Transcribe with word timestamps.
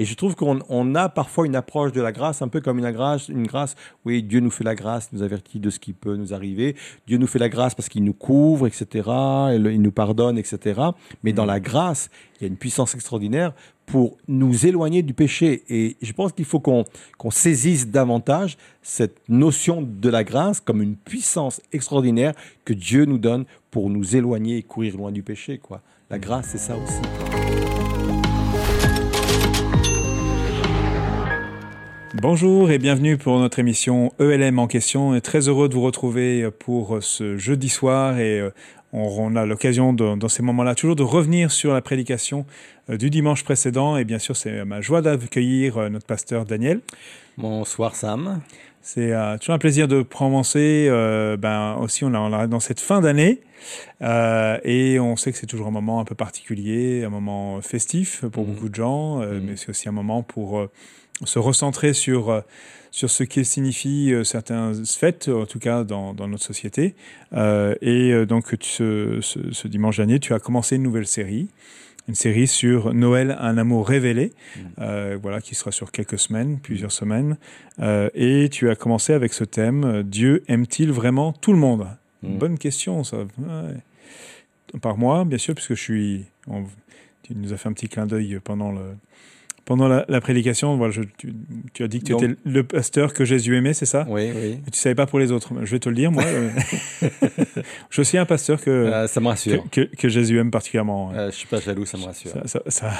Et 0.00 0.06
je 0.06 0.14
trouve 0.14 0.34
qu'on 0.34 0.60
on 0.70 0.94
a 0.94 1.10
parfois 1.10 1.44
une 1.44 1.54
approche 1.54 1.92
de 1.92 2.00
la 2.00 2.10
grâce 2.10 2.40
un 2.40 2.48
peu 2.48 2.62
comme 2.62 2.78
une 2.78 2.90
grâce, 2.90 3.28
une 3.28 3.46
grâce. 3.46 3.76
Oui, 4.06 4.22
Dieu 4.22 4.40
nous 4.40 4.50
fait 4.50 4.64
la 4.64 4.74
grâce, 4.74 5.12
nous 5.12 5.22
avertit 5.22 5.60
de 5.60 5.68
ce 5.68 5.78
qui 5.78 5.92
peut 5.92 6.16
nous 6.16 6.32
arriver. 6.32 6.74
Dieu 7.06 7.18
nous 7.18 7.26
fait 7.26 7.38
la 7.38 7.50
grâce 7.50 7.74
parce 7.74 7.90
qu'il 7.90 8.02
nous 8.02 8.14
couvre, 8.14 8.66
etc. 8.66 8.86
Il 9.52 9.82
nous 9.82 9.92
pardonne, 9.92 10.38
etc. 10.38 10.80
Mais 11.22 11.34
dans 11.34 11.44
la 11.44 11.60
grâce, 11.60 12.08
il 12.36 12.44
y 12.44 12.46
a 12.46 12.48
une 12.48 12.56
puissance 12.56 12.94
extraordinaire 12.94 13.52
pour 13.84 14.16
nous 14.26 14.64
éloigner 14.64 15.02
du 15.02 15.12
péché. 15.12 15.64
Et 15.68 15.98
je 16.00 16.12
pense 16.14 16.32
qu'il 16.32 16.46
faut 16.46 16.60
qu'on 16.60 16.86
saisisse 17.28 17.88
davantage 17.88 18.56
cette 18.80 19.18
notion 19.28 19.82
de 19.82 20.08
la 20.08 20.24
grâce 20.24 20.62
comme 20.62 20.80
une 20.80 20.96
puissance 20.96 21.60
extraordinaire 21.74 22.32
que 22.64 22.72
Dieu 22.72 23.04
nous 23.04 23.18
donne 23.18 23.44
pour 23.70 23.90
nous 23.90 24.16
éloigner 24.16 24.56
et 24.56 24.62
courir 24.62 24.96
loin 24.96 25.12
du 25.12 25.22
péché. 25.22 25.58
Quoi. 25.58 25.82
La 26.08 26.18
grâce, 26.18 26.46
c'est 26.52 26.58
ça 26.58 26.74
aussi. 26.74 27.49
Bonjour 32.22 32.70
et 32.70 32.76
bienvenue 32.76 33.16
pour 33.16 33.38
notre 33.38 33.60
émission 33.60 34.12
ELM 34.20 34.58
en 34.58 34.66
question. 34.66 35.18
Très 35.20 35.48
heureux 35.48 35.70
de 35.70 35.74
vous 35.74 35.80
retrouver 35.80 36.50
pour 36.50 37.02
ce 37.02 37.38
jeudi 37.38 37.70
soir 37.70 38.18
et 38.18 38.38
euh, 38.38 38.50
on, 38.92 39.36
a 39.36 39.46
l'occasion 39.46 39.94
dans 39.94 40.28
ces 40.28 40.42
moments-là 40.42 40.74
toujours 40.74 40.96
de 40.96 41.02
revenir 41.02 41.50
sur 41.50 41.72
la 41.72 41.80
prédication 41.80 42.44
euh, 42.90 42.98
du 42.98 43.08
dimanche 43.08 43.42
précédent. 43.42 43.96
Et 43.96 44.04
bien 44.04 44.18
sûr, 44.18 44.36
c'est 44.36 44.66
ma 44.66 44.82
joie 44.82 45.00
d'accueillir 45.00 45.78
euh, 45.78 45.88
notre 45.88 46.06
pasteur 46.06 46.44
Daniel. 46.44 46.80
Bonsoir 47.38 47.94
Sam. 47.94 48.42
C'est 48.82 49.12
euh, 49.12 49.38
toujours 49.38 49.54
un 49.54 49.58
plaisir 49.58 49.88
de 49.88 50.02
commencer. 50.02 50.88
ben 51.38 51.76
aussi, 51.80 52.04
on 52.04 52.12
est 52.12 52.48
dans 52.48 52.60
cette 52.60 52.80
fin 52.80 53.00
d'année 53.00 53.40
et 54.00 54.98
on 55.00 55.16
sait 55.16 55.32
que 55.32 55.38
c'est 55.38 55.46
toujours 55.46 55.68
un 55.68 55.72
moment 55.72 56.00
un 56.00 56.04
peu 56.04 56.14
particulier, 56.14 57.04
un 57.04 57.10
moment 57.10 57.60
festif 57.62 58.24
pour 58.32 58.44
mmh. 58.44 58.46
beaucoup 58.46 58.68
de 58.68 58.74
gens, 58.74 59.18
mmh. 59.18 59.40
mais 59.42 59.56
c'est 59.56 59.68
aussi 59.70 59.88
un 59.88 59.92
moment 59.92 60.22
pour 60.22 60.66
se 61.24 61.38
recentrer 61.38 61.92
sur 61.92 62.42
sur 62.90 63.10
ce 63.10 63.22
qui 63.22 63.44
signifie 63.44 64.12
euh, 64.12 64.24
certaines 64.24 64.84
fêtes, 64.86 65.28
en 65.28 65.46
tout 65.46 65.58
cas 65.58 65.84
dans, 65.84 66.14
dans 66.14 66.28
notre 66.28 66.44
société. 66.44 66.94
Euh, 67.32 67.74
et 67.80 68.12
euh, 68.12 68.26
donc 68.26 68.54
ce, 68.60 69.18
ce, 69.20 69.52
ce, 69.52 69.68
dimanche 69.68 69.96
dernier, 69.96 70.18
tu 70.18 70.34
as 70.34 70.38
commencé 70.38 70.76
une 70.76 70.82
nouvelle 70.82 71.06
série, 71.06 71.48
une 72.08 72.14
série 72.14 72.46
sur 72.46 72.92
Noël, 72.92 73.36
un 73.40 73.58
amour 73.58 73.86
révélé, 73.86 74.26
mmh. 74.32 74.60
euh, 74.80 75.18
voilà, 75.20 75.40
qui 75.40 75.54
sera 75.54 75.70
sur 75.70 75.92
quelques 75.92 76.18
semaines, 76.18 76.58
plusieurs 76.58 76.92
semaines. 76.92 77.36
Euh, 77.80 78.10
et 78.14 78.48
tu 78.50 78.68
as 78.70 78.74
commencé 78.74 79.12
avec 79.12 79.32
ce 79.32 79.44
thème 79.44 80.02
Dieu 80.02 80.42
aime-t-il 80.48 80.90
vraiment 80.90 81.32
tout 81.32 81.52
le 81.52 81.58
monde? 81.58 81.86
Mmh. 82.22 82.38
Bonne 82.38 82.58
question, 82.58 83.04
ça. 83.04 83.18
Ouais. 83.18 84.80
Par 84.82 84.96
moi, 84.96 85.24
bien 85.24 85.38
sûr, 85.38 85.54
puisque 85.54 85.74
je 85.74 85.82
suis. 85.82 86.24
On, 86.46 86.64
tu 87.22 87.34
nous 87.34 87.52
as 87.52 87.56
fait 87.56 87.68
un 87.68 87.72
petit 87.72 87.88
clin 87.88 88.06
d'œil 88.06 88.38
pendant 88.42 88.72
le, 88.72 88.82
pendant 89.70 89.86
la, 89.86 90.20
prédication, 90.20 90.76
voilà, 90.76 90.90
je, 90.90 91.02
tu, 91.72 91.84
as 91.84 91.86
dit 91.86 92.00
que 92.00 92.06
tu 92.06 92.12
étais 92.12 92.34
le 92.44 92.64
pasteur 92.64 93.14
que 93.14 93.24
Jésus 93.24 93.56
aimait, 93.56 93.72
c'est 93.72 93.86
ça? 93.86 94.04
Oui, 94.08 94.32
oui. 94.34 94.58
tu 94.64 94.70
ne 94.70 94.74
savais 94.74 94.96
pas 94.96 95.06
pour 95.06 95.20
les 95.20 95.30
autres. 95.30 95.52
Je 95.62 95.70
vais 95.70 95.78
te 95.78 95.88
le 95.88 95.94
dire, 95.94 96.10
moi. 96.10 96.24
Euh, 96.24 96.50
je 97.02 97.92
suis 97.92 98.00
aussi 98.00 98.18
un 98.18 98.26
pasteur 98.26 98.60
que, 98.60 98.68
euh, 98.68 99.06
ça 99.06 99.20
me 99.20 99.28
rassure. 99.28 99.62
Que, 99.70 99.82
que, 99.82 100.08
Jésus 100.08 100.40
aime 100.40 100.50
particulièrement. 100.50 101.12
Euh, 101.12 101.20
je 101.20 101.26
ne 101.26 101.30
suis 101.30 101.46
pas 101.46 101.60
jaloux, 101.60 101.86
ça 101.86 101.98
me 101.98 102.02
rassure. 102.02 102.32
Ça, 102.46 102.62
ça, 102.66 102.90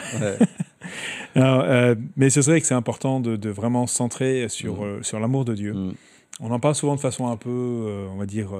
Alors, 1.34 1.96
mais 2.16 2.30
c'est 2.30 2.40
vrai 2.42 2.60
que 2.60 2.66
c'est 2.68 2.74
important 2.74 3.18
de, 3.18 3.34
de, 3.34 3.50
vraiment 3.50 3.88
se 3.88 3.96
centrer 3.96 4.48
sur, 4.48 4.84
mm. 4.84 5.02
sur 5.02 5.18
l'amour 5.18 5.44
de 5.44 5.54
Dieu. 5.54 5.72
Mm. 5.72 5.94
On 6.38 6.52
en 6.52 6.60
parle 6.60 6.76
souvent 6.76 6.94
de 6.94 7.00
façon 7.00 7.26
un 7.26 7.36
peu, 7.36 8.06
on 8.12 8.16
va 8.16 8.26
dire, 8.26 8.50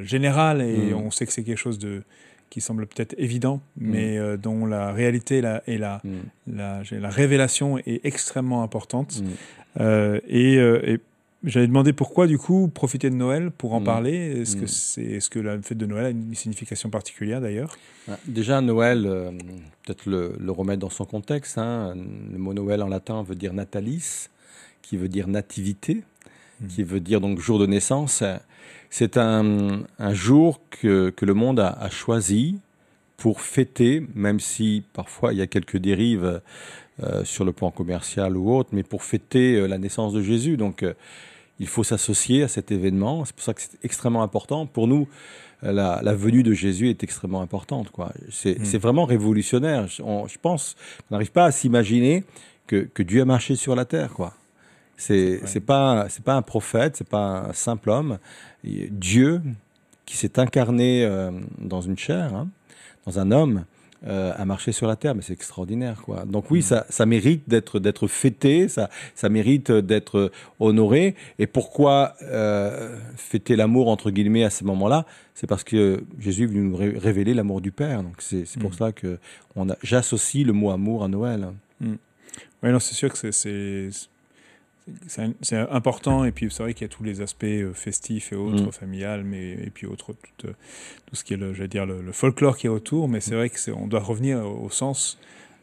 générale, 0.00 0.62
et 0.62 0.92
mm. 0.92 0.94
on 0.94 1.10
sait 1.10 1.26
que 1.26 1.32
c'est 1.32 1.42
quelque 1.42 1.58
chose 1.58 1.80
de 1.80 2.04
qui 2.50 2.60
semble 2.60 2.86
peut-être 2.86 3.14
évident, 3.16 3.62
mm. 3.78 3.90
mais 3.90 4.18
euh, 4.18 4.36
dont 4.36 4.66
la 4.66 4.92
réalité 4.92 5.40
la, 5.40 5.62
et 5.66 5.78
la, 5.78 6.02
mm. 6.04 6.56
la, 6.56 6.82
la, 6.90 7.08
révélation 7.08 7.78
est 7.78 8.04
extrêmement 8.04 8.62
importante. 8.62 9.22
Mm. 9.22 9.26
Euh, 9.80 10.20
et, 10.28 10.56
euh, 10.56 10.82
et 10.84 11.00
j'allais 11.44 11.68
demander 11.68 11.92
pourquoi, 11.92 12.26
du 12.26 12.38
coup, 12.38 12.68
profiter 12.68 13.08
de 13.08 13.14
Noël 13.14 13.52
pour 13.52 13.72
en 13.72 13.80
parler. 13.80 14.40
Est-ce 14.40 14.56
que, 14.56 14.66
c'est, 14.66 15.02
est-ce 15.02 15.30
que 15.30 15.38
la 15.38 15.62
fête 15.62 15.78
de 15.78 15.86
Noël 15.86 16.06
a 16.06 16.10
une 16.10 16.34
signification 16.34 16.90
particulière 16.90 17.40
d'ailleurs? 17.40 17.78
Ah, 18.08 18.18
Déjà, 18.26 18.60
Noël, 18.60 19.04
peut-être 19.84 20.06
le, 20.06 20.34
le, 20.38 20.52
remettre 20.52 20.80
dans 20.80 20.90
son 20.90 21.04
contexte. 21.04 21.56
Hein. 21.56 21.94
Le 22.32 22.38
mot 22.38 22.52
Noël 22.52 22.82
en 22.82 22.88
latin 22.88 23.22
veut 23.22 23.36
dire 23.36 23.54
natalis, 23.54 24.28
qui 24.82 24.96
veut 24.96 25.08
dire 25.08 25.28
nativité, 25.28 26.02
qui 26.68 26.82
veut 26.82 27.00
dire 27.00 27.20
donc 27.20 27.38
jour 27.38 27.60
de 27.60 27.66
naissance. 27.66 28.24
C'est 28.90 29.16
un, 29.16 29.84
un, 29.98 30.14
jour 30.14 30.60
que, 30.70 31.10
que, 31.10 31.24
le 31.24 31.34
monde 31.34 31.60
a, 31.60 31.70
a, 31.70 31.88
choisi 31.90 32.58
pour 33.16 33.40
fêter, 33.40 34.04
même 34.14 34.40
si 34.40 34.82
parfois 34.92 35.32
il 35.32 35.38
y 35.38 35.42
a 35.42 35.46
quelques 35.46 35.76
dérives 35.76 36.40
euh, 37.02 37.24
sur 37.24 37.46
le 37.46 37.52
plan 37.52 37.70
commercial 37.70 38.36
ou 38.36 38.54
autre, 38.54 38.70
mais 38.72 38.82
pour 38.82 39.04
fêter 39.04 39.54
euh, 39.54 39.66
la 39.66 39.78
naissance 39.78 40.12
de 40.12 40.20
Jésus. 40.20 40.58
Donc 40.58 40.82
euh, 40.82 40.92
il 41.58 41.66
faut 41.66 41.84
s'associer 41.84 42.42
à 42.42 42.48
cet 42.48 42.72
événement. 42.72 43.24
C'est 43.24 43.34
pour 43.34 43.44
ça 43.44 43.54
que 43.54 43.62
c'est 43.62 43.82
extrêmement 43.82 44.22
important. 44.22 44.66
Pour 44.66 44.86
nous, 44.86 45.08
la, 45.62 46.00
la, 46.02 46.14
venue 46.14 46.42
de 46.42 46.52
Jésus 46.52 46.90
est 46.90 47.02
extrêmement 47.02 47.40
importante. 47.40 47.90
Quoi. 47.90 48.12
C'est, 48.30 48.58
mm. 48.58 48.78
vraiment 48.78 49.06
révolutionnaire. 49.06 49.86
On, 50.02 50.26
je 50.26 50.38
pense 50.38 50.76
qu'on 51.08 51.14
n'arrive 51.14 51.32
pas 51.32 51.46
à 51.46 51.52
s'imaginer 51.52 52.24
que, 52.66 52.88
que 52.92 53.02
Dieu 53.02 53.22
a 53.22 53.24
marché 53.24 53.56
sur 53.56 53.74
la 53.74 53.86
terre. 53.86 54.12
quoi. 54.12 54.34
C'est 55.00 55.40
c'est 55.46 55.60
pas 55.60 56.06
c'est 56.10 56.22
pas 56.22 56.34
un 56.34 56.42
prophète, 56.42 56.96
c'est 56.96 57.08
pas 57.08 57.46
un 57.48 57.52
simple 57.54 57.88
homme. 57.88 58.18
Dieu 58.62 59.40
qui 60.04 60.16
s'est 60.16 60.38
incarné 60.38 61.04
euh, 61.04 61.30
dans 61.58 61.80
une 61.80 61.96
chair, 61.96 62.34
hein, 62.34 62.48
dans 63.06 63.18
un 63.18 63.30
homme, 63.30 63.64
euh, 64.06 64.32
a 64.36 64.44
marché 64.44 64.72
sur 64.72 64.86
la 64.86 64.96
terre, 64.96 65.14
mais 65.14 65.22
c'est 65.22 65.32
extraordinaire, 65.32 66.02
quoi. 66.02 66.26
Donc 66.26 66.50
oui, 66.50 66.58
mm. 66.58 66.62
ça, 66.62 66.86
ça 66.90 67.06
mérite 67.06 67.48
d'être 67.48 67.78
d'être 67.78 68.08
fêté, 68.08 68.68
ça, 68.68 68.90
ça 69.14 69.30
mérite 69.30 69.72
d'être 69.72 70.30
honoré. 70.58 71.14
Et 71.38 71.46
pourquoi 71.46 72.14
euh, 72.22 72.94
fêter 73.16 73.56
l'amour 73.56 73.88
entre 73.88 74.10
guillemets 74.10 74.44
à 74.44 74.50
ce 74.50 74.64
moment-là 74.64 75.06
C'est 75.34 75.46
parce 75.46 75.64
que 75.64 76.04
Jésus 76.18 76.44
est 76.44 76.46
venu 76.46 76.60
nous 76.60 76.76
révéler 76.76 77.32
l'amour 77.32 77.62
du 77.62 77.72
Père. 77.72 78.02
Donc 78.02 78.16
c'est 78.18 78.44
pour 78.58 78.70
mm. 78.70 78.74
ça 78.74 78.92
que 78.92 79.18
on 79.56 79.70
a, 79.70 79.76
j'associe 79.82 80.44
le 80.46 80.52
mot 80.52 80.70
amour 80.70 81.04
à 81.04 81.08
Noël. 81.08 81.48
Mm. 81.80 81.94
Oui, 82.62 82.70
non, 82.70 82.80
c'est 82.80 82.94
sûr 82.94 83.10
que 83.10 83.30
c'est 83.30 83.90
c'est 85.42 85.56
important 85.56 86.24
et 86.24 86.32
puis 86.32 86.48
c'est 86.50 86.62
vrai 86.62 86.74
qu'il 86.74 86.82
y 86.82 86.90
a 86.90 86.92
tous 86.92 87.04
les 87.04 87.20
aspects 87.20 87.44
euh, 87.44 87.72
festifs 87.74 88.32
et 88.32 88.36
autres, 88.36 88.68
mm. 88.68 88.72
familiales, 88.72 89.24
mais 89.24 89.52
et 89.52 89.70
puis 89.70 89.86
autres, 89.86 90.14
tout, 90.38 90.48
euh, 90.48 90.52
tout 91.06 91.16
ce 91.16 91.24
qui 91.24 91.34
est 91.34 91.36
le, 91.36 91.52
dire 91.68 91.86
le, 91.86 92.12
folklore 92.12 92.56
qui 92.56 92.66
est 92.66 92.70
autour. 92.70 93.08
Mais 93.08 93.20
c'est 93.20 93.34
mm. 93.34 93.38
vrai 93.38 93.50
que 93.50 93.70
on 93.72 93.86
doit 93.86 94.00
revenir 94.00 94.44
au 94.46 94.70
sens 94.70 95.18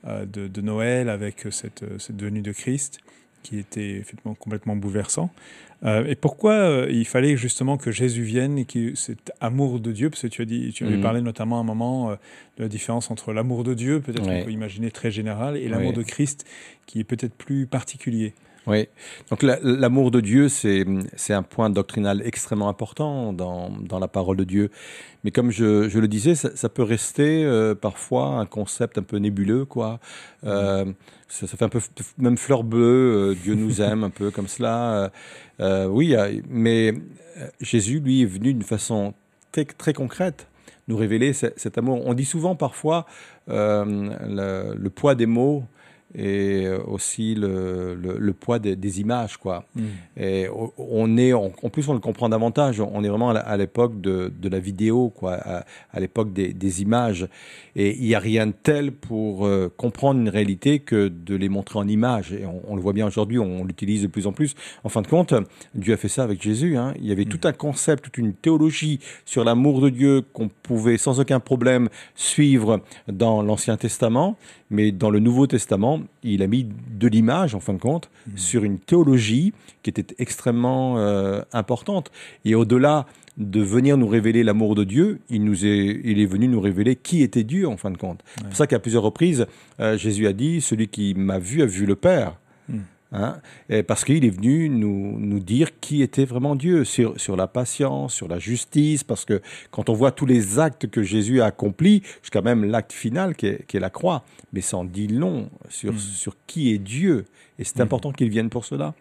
euh, 0.06 0.26
de, 0.26 0.48
de, 0.48 0.62
Noël 0.62 1.10
avec 1.10 1.48
cette, 1.52 1.86
cette 2.00 2.22
venue 2.22 2.42
de 2.42 2.52
Christ 2.52 3.00
qui 3.44 3.60
était 3.60 3.92
effectivement 3.92 4.36
complètement 4.36 4.76
bouleversant. 4.76 5.32
Euh, 5.84 6.06
et 6.06 6.16
pourquoi 6.16 6.88
il 6.90 7.06
fallait 7.06 7.38
justement 7.38 7.78
que 7.78 7.92
Jésus 7.92 8.24
vienne 8.24 8.58
et 8.58 8.66
que 8.66 8.96
cet 8.96 9.32
amour 9.40 9.80
de 9.80 9.92
Dieu, 9.92 10.10
parce 10.10 10.24
que 10.24 10.28
tu 10.28 10.42
as 10.42 10.46
dit, 10.46 10.74
tu 10.74 10.86
avais 10.86 10.98
mm. 10.98 11.02
parlé 11.02 11.22
notamment 11.22 11.58
à 11.58 11.62
un 11.62 11.64
moment 11.64 12.12
de 12.12 12.64
la 12.64 12.68
différence 12.68 13.10
entre 13.10 13.32
l'amour 13.32 13.64
de 13.64 13.74
Dieu, 13.74 14.02
peut-être 14.02 14.24
qu'on 14.24 14.44
peut 14.44 14.52
imaginer 14.52 14.92
très 14.92 15.12
général, 15.12 15.56
et 15.56 15.70
l'amour 15.70 15.94
de 15.94 16.04
Christ, 16.04 16.46
qui 16.88 17.00
est 17.00 17.04
peut-être 17.06 17.36
plus 17.36 17.68
particulier. 17.68 18.34
Oui, 18.68 18.90
donc 19.30 19.44
l'amour 19.44 20.12
de 20.12 20.20
Dieu, 20.20 20.50
c'est 20.50 20.84
un 21.30 21.44
point 21.44 21.70
doctrinal 21.70 22.22
extrêmement 22.26 22.68
important 22.68 23.32
dans, 23.32 23.70
dans, 23.70 23.98
la 23.98 24.10
parole 24.10 24.36
de 24.36 24.44
Dieu. 24.44 24.72
Mais 25.24 25.32
comme 25.32 25.52
je, 25.52 25.88
je 25.88 26.00
le 26.00 26.10
disais, 26.10 26.36
ça, 26.36 26.54
ça 26.54 26.68
peut 26.68 26.84
rester 26.84 27.46
euh, 27.46 27.76
parfois 27.76 28.40
un 28.40 28.46
concept 28.46 28.98
un 28.98 29.04
peu 29.04 29.18
nébuleux, 29.18 29.64
quoi. 29.64 30.02
Euh, 30.44 30.84
ça, 31.30 31.48
ça, 31.48 31.56
fait 31.56 31.64
un 31.64 31.70
peu 31.70 31.80
même 32.18 32.38
fleur 32.38 32.66
bleue, 32.66 33.32
euh, 33.32 33.36
Dieu 33.42 33.56
nous 33.56 33.82
aime, 33.82 34.04
un 34.04 34.10
peu 34.10 34.32
comme 34.32 34.50
cela. 34.50 35.12
Oui, 35.60 36.14
mais 36.50 36.94
Jésus, 37.62 38.02
lui, 38.02 38.24
est 38.24 38.26
venu 38.26 38.54
d'une 38.54 38.64
façon 38.64 39.14
très, 39.54 39.64
très 39.64 39.94
concrète 39.94 40.48
nous 40.90 40.98
révéler 40.98 41.32
cet 41.32 41.78
amour. 41.78 42.06
On 42.06 42.14
dit 42.14 42.26
souvent 42.26 42.56
parfois 42.56 43.06
le, 43.48 44.74
le 44.76 44.90
poids 44.90 45.16
des 45.16 45.26
mots 45.26 45.64
et 46.16 46.66
euh, 46.66 46.80
aussi 46.88 47.36
le, 47.36 47.94
le, 47.94 48.18
le 48.18 48.34
poids 48.34 48.60
des, 48.60 48.78
des, 48.78 49.02
images 49.02 49.36
quoi 49.36 49.66
mm. 49.76 49.84
et 50.16 50.48
on 50.78 51.18
est 51.18 51.34
en 51.34 51.50
plus 51.50 51.90
on 51.90 51.94
le 51.94 52.00
comprend 52.00 52.30
davantage 52.30 52.80
on 52.80 53.04
est 53.04 53.10
vraiment 53.10 53.32
à 53.32 53.58
l'époque 53.58 54.00
de, 54.00 54.32
de, 54.40 54.48
la 54.48 54.60
vidéo 54.60 55.10
quoi 55.10 55.34
à, 55.34 55.66
à 55.92 56.00
l'époque 56.00 56.32
des, 56.32 56.54
des, 56.54 56.82
images 56.82 57.28
et 57.76 57.96
il 57.98 58.06
n'y 58.06 58.16
a 58.16 58.20
rien 58.20 58.48
de 58.48 58.54
tel 58.54 58.94
pour 58.94 59.46
euh, 59.46 59.72
comprendre 59.76 60.22
une 60.22 60.30
réalité 60.30 60.80
que 60.80 61.10
de 61.10 61.36
les 61.36 61.50
montrer 61.50 61.78
en 61.80 61.88
images 61.88 62.32
et 62.32 62.46
on, 62.46 62.62
on 62.72 62.76
le 62.76 62.82
voit 62.82 62.94
bien 62.94 63.06
aujourd'hui 63.06 63.38
on, 63.38 63.66
l'utilise 63.66 64.04
de 64.04 64.08
plus 64.08 64.28
en 64.28 64.32
plus 64.32 64.56
en 64.86 64.90
fin 64.90 65.02
de 65.02 65.08
compte 65.08 65.34
Dieu 65.76 65.94
a 65.94 65.98
fait 65.98 66.08
ça 66.08 66.24
avec 66.24 66.42
Jésus 66.42 66.78
hein. 66.78 66.94
il 66.98 67.06
y 67.06 67.12
avait 67.12 67.26
mm. 67.26 67.30
tout 67.30 67.42
un 67.44 67.54
concept 67.54 68.06
toute 68.06 68.18
une 68.18 68.34
théologie 68.34 69.00
sur 69.26 69.44
l'amour 69.44 69.82
de 69.82 69.90
Dieu 69.90 70.22
qu'on 70.32 70.48
pouvait 70.48 70.98
sans 70.98 71.20
aucun 71.20 71.42
problème 71.42 71.90
suivre 72.16 72.80
dans 73.10 73.42
l'Ancien 73.42 73.76
Testament 73.76 74.38
mais 74.70 74.92
dans 74.92 75.10
le 75.10 75.20
Nouveau 75.20 75.48
Testament 75.48 75.97
finalement, 75.98 76.08
il 76.24 76.42
a 76.42 76.48
mis 76.48 76.68
de 76.92 77.08
l'image, 77.08 77.56
en 77.56 77.60
fin 77.60 77.74
de 77.74 77.80
compte, 77.80 78.10
mmh. 78.28 78.38
sur 78.38 78.64
une 78.64 78.80
théologie 78.80 79.54
qui 79.84 79.90
était 79.90 80.16
extrêmement 80.20 80.98
euh, 80.98 81.42
importante. 81.54 82.12
Et 82.46 82.56
au-delà 82.56 83.06
de 83.38 83.62
venir 83.62 83.98
nous 83.98 84.08
révéler 84.08 84.44
l'amour 84.44 84.76
de 84.76 84.84
Dieu, 84.84 85.20
il, 85.30 85.44
nous 85.44 85.66
est, 85.66 86.02
il 86.04 86.20
est 86.20 86.26
venu 86.26 86.48
nous 86.48 86.60
révéler 86.60 86.96
qui 86.96 87.22
était 87.22 87.44
Dieu, 87.44 87.68
en 87.68 87.78
fin 87.78 87.92
de 87.92 87.98
compte. 87.98 88.22
C'est 88.38 88.46
pour 88.46 88.56
ça 88.56 88.68
qu'à 88.68 88.80
plusieurs 88.80 89.04
reprises, 89.04 89.46
euh, 89.80 89.98
Jésus 89.98 90.28
a 90.28 90.34
dit, 90.34 90.62
celui 90.62 90.88
qui 90.88 91.14
m'a 91.14 91.40
vu 91.40 91.62
a 91.62 91.66
vu 91.66 91.86
le 91.86 91.96
Père. 91.96 92.40
Mmh. 92.68 92.80
Hein, 93.14 93.40
parce 93.88 94.04
qu'il 94.04 94.26
est 94.26 94.30
venu 94.30 94.68
nous, 94.68 95.18
nous 95.18 95.40
dire 95.40 95.80
qui 95.80 96.02
était 96.02 96.26
vraiment 96.26 96.56
Dieu, 96.56 96.84
sur, 96.84 97.20
sur 97.20 97.38
la 97.38 97.48
patience, 97.48 98.14
sur 98.14 98.28
la 98.28 98.38
justice, 98.38 99.04
parce 99.04 99.24
que 99.24 99.42
quand 99.72 99.90
on 99.90 99.94
voit 99.94 100.12
tous 100.12 100.26
les 100.26 100.60
actes 100.60 100.88
que 100.88 101.04
Jésus 101.04 101.42
a 101.42 101.46
accomplis, 101.46 102.04
jusqu'à 102.22 102.42
même 102.42 102.66
l'acte 102.66 102.92
final 102.92 103.36
qui 103.36 103.48
est, 103.48 103.66
qui 103.66 103.78
est, 103.78 103.80
la 103.80 103.90
croix, 103.90 104.24
mais 104.52 104.62
ça 104.62 104.78
en 104.78 104.84
dit 104.84 105.08
long 105.08 105.50
sur, 105.70 105.94
mm. 105.94 106.00
sur 106.00 106.36
qui 106.48 106.74
est 106.74 106.80
Dieu. 106.80 107.26
Et 107.60 107.64
c'est 107.64 107.80
mm. 107.80 107.84
important 107.84 108.12
qu'il 108.12 108.30
vienne 108.30 108.50
pour 108.50 108.66
cela. 108.66 108.94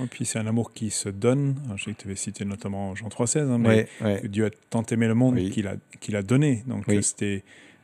Et 0.00 0.06
puis 0.06 0.24
c'est 0.24 0.38
un 0.38 0.46
amour 0.46 0.72
qui 0.72 0.90
se 0.90 1.08
donne. 1.08 1.56
Je 1.76 1.84
sais 1.84 1.92
que 1.92 2.02
tu 2.02 2.06
avais 2.06 2.16
cité 2.16 2.44
notamment 2.44 2.94
Jean 2.94 3.08
3,16, 3.08 3.38
hein, 3.50 3.58
mais 3.58 3.88
Dieu 4.28 4.46
a 4.46 4.50
tant 4.70 4.84
aimé 4.84 5.08
le 5.08 5.14
monde 5.14 5.36
qu'il 5.50 5.66
a, 5.66 5.74
qu'il 5.98 6.14
a 6.14 6.22
donné. 6.22 6.62
Donc 6.66 6.84
c'était 7.02 7.42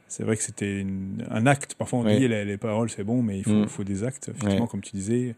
c'est 0.09 0.23
vrai 0.23 0.37
que 0.37 0.43
c'était 0.43 0.87
un 1.31 1.47
acte. 1.47 1.75
Parfois, 1.75 2.01
on 2.01 2.05
dit 2.05 2.29
les, 2.29 2.45
les, 2.45 2.57
paroles, 2.57 2.91
c'est 2.91 3.05
bon, 3.05 3.23
mais 3.23 3.39
il 3.39 3.45
faut, 3.45 3.51
mm. 3.51 3.69
faut 3.69 3.85
des 3.85 4.05
actes, 4.05 4.29
effectivement, 4.29 4.67
comme 4.67 4.81
tu 4.81 4.95
disais. 4.95 5.35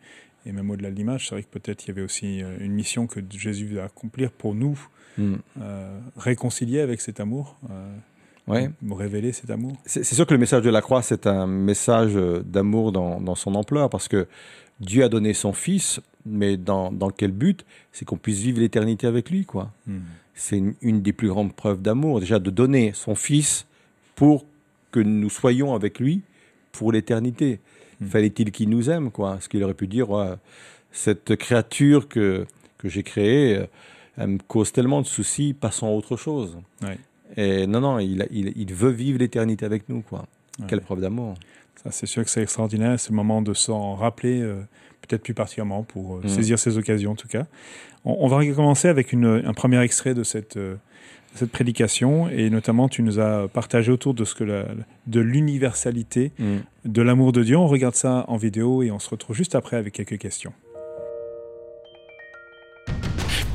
Et 0.46 0.52
même 0.52 0.70
au-delà 0.70 0.90
de 0.90 0.94
l'image, 0.94 1.28
c'est 1.28 1.34
vrai 1.34 1.42
que 1.42 1.48
peut-être 1.48 1.84
il 1.84 1.88
y 1.88 1.90
avait 1.90 2.02
aussi 2.02 2.42
euh, 2.42 2.56
une 2.60 2.72
mission 2.72 3.06
que 3.06 3.20
Jésus 3.30 3.66
veut 3.66 3.82
accomplir 3.82 4.30
pour 4.30 4.54
nous, 4.54 4.78
mm. 5.16 5.34
euh, 5.60 5.98
réconcilier 6.16 6.80
avec 6.80 7.00
cet 7.00 7.20
amour. 7.20 7.56
Euh, 7.70 7.96
ouais. 8.46 8.70
révéler 8.90 9.32
cet 9.32 9.50
amour. 9.50 9.72
C'est 9.84 10.04
sûr 10.04 10.26
que 10.26 10.34
le 10.34 10.40
message 10.40 10.62
de 10.62 10.70
la 10.70 10.80
croix, 10.80 11.02
c'est 11.02 11.26
un 11.26 11.46
message 11.46 12.14
d'amour 12.14 12.92
dans, 12.92 13.20
dans, 13.20 13.34
son 13.34 13.54
ampleur, 13.54 13.90
parce 13.90 14.08
que 14.08 14.26
Dieu 14.80 15.02
a 15.02 15.08
donné 15.08 15.34
son 15.34 15.52
Fils, 15.52 16.00
mais 16.24 16.56
dans, 16.56 16.92
dans 16.92 17.10
quel 17.10 17.32
but? 17.32 17.64
C'est 17.92 18.04
qu'on 18.04 18.16
puisse 18.16 18.38
vivre 18.38 18.60
l'éternité 18.60 19.06
avec 19.06 19.30
lui, 19.30 19.44
quoi. 19.44 19.72
Mm. 19.86 19.98
C'est 20.34 20.56
une, 20.56 20.74
une, 20.82 21.02
des 21.02 21.12
plus 21.12 21.28
grandes 21.28 21.52
preuves 21.52 21.82
d'amour, 21.82 22.20
déjà 22.20 22.38
de 22.38 22.50
donner 22.50 22.92
son 22.94 23.16
Fils 23.16 23.66
pour 24.14 24.44
que 24.90 25.00
nous 25.00 25.30
soyons 25.30 25.74
avec 25.74 25.98
lui 25.98 26.22
pour 26.72 26.92
l'éternité. 26.92 27.60
Hmm. 28.00 28.06
Fallait-il 28.06 28.52
qu'il 28.52 28.68
nous 28.68 28.90
aime, 28.90 29.10
quoi? 29.10 29.38
Ce 29.40 29.48
qu'il 29.48 29.62
aurait 29.64 29.74
pu 29.74 29.86
dire, 29.86 30.08
cette 30.92 31.36
créature 31.36 32.08
que, 32.08 32.46
que 32.78 32.88
j'ai 32.88 33.02
créée, 33.02 33.56
euh, 33.56 33.66
elle 34.16 34.28
me 34.28 34.38
cause 34.38 34.72
tellement 34.72 35.00
de 35.00 35.06
soucis, 35.06 35.54
passons 35.54 35.86
à 35.86 35.90
autre 35.90 36.16
chose. 36.16 36.58
Et 37.36 37.66
non, 37.66 37.80
non, 37.80 37.98
il, 37.98 38.26
il, 38.30 38.52
il 38.56 38.74
veut 38.74 38.90
vivre 38.90 39.18
l'éternité 39.18 39.64
avec 39.64 39.88
nous, 39.88 40.02
quoi. 40.02 40.26
Quelle 40.66 40.80
preuve 40.80 41.00
d'amour. 41.00 41.34
Ça, 41.84 41.92
c'est 41.92 42.06
sûr 42.06 42.24
que 42.24 42.30
c'est 42.30 42.42
extraordinaire, 42.42 42.98
ce 42.98 43.12
moment 43.12 43.42
de 43.42 43.54
s'en 43.54 43.94
rappeler, 43.94 44.40
euh, 44.40 44.56
peut-être 45.02 45.22
plus 45.22 45.34
particulièrement 45.34 45.84
pour 45.84 46.16
euh, 46.16 46.20
hmm. 46.24 46.28
saisir 46.28 46.58
ces 46.58 46.78
occasions, 46.78 47.12
en 47.12 47.16
tout 47.16 47.28
cas. 47.28 47.46
On, 48.04 48.26
va 48.26 48.44
commencer 48.52 48.88
avec 48.88 49.12
une, 49.12 49.42
un 49.44 49.52
premier 49.52 49.80
extrait 49.82 50.14
de 50.14 50.22
cette 50.22 50.58
cette 51.34 51.50
prédication 51.50 52.28
et 52.28 52.50
notamment 52.50 52.88
tu 52.88 53.02
nous 53.02 53.18
as 53.20 53.48
partagé 53.48 53.92
autour 53.92 54.14
de 54.14 54.24
ce 54.24 54.34
que 54.34 54.44
la, 54.44 54.64
de 55.06 55.20
l'universalité 55.20 56.32
mm. 56.38 56.56
de 56.84 57.02
l'amour 57.02 57.32
de 57.32 57.42
Dieu. 57.42 57.56
On 57.56 57.68
regarde 57.68 57.94
ça 57.94 58.24
en 58.28 58.36
vidéo 58.36 58.82
et 58.82 58.90
on 58.90 58.98
se 58.98 59.10
retrouve 59.10 59.36
juste 59.36 59.54
après 59.54 59.76
avec 59.76 59.94
quelques 59.94 60.18
questions. 60.18 60.52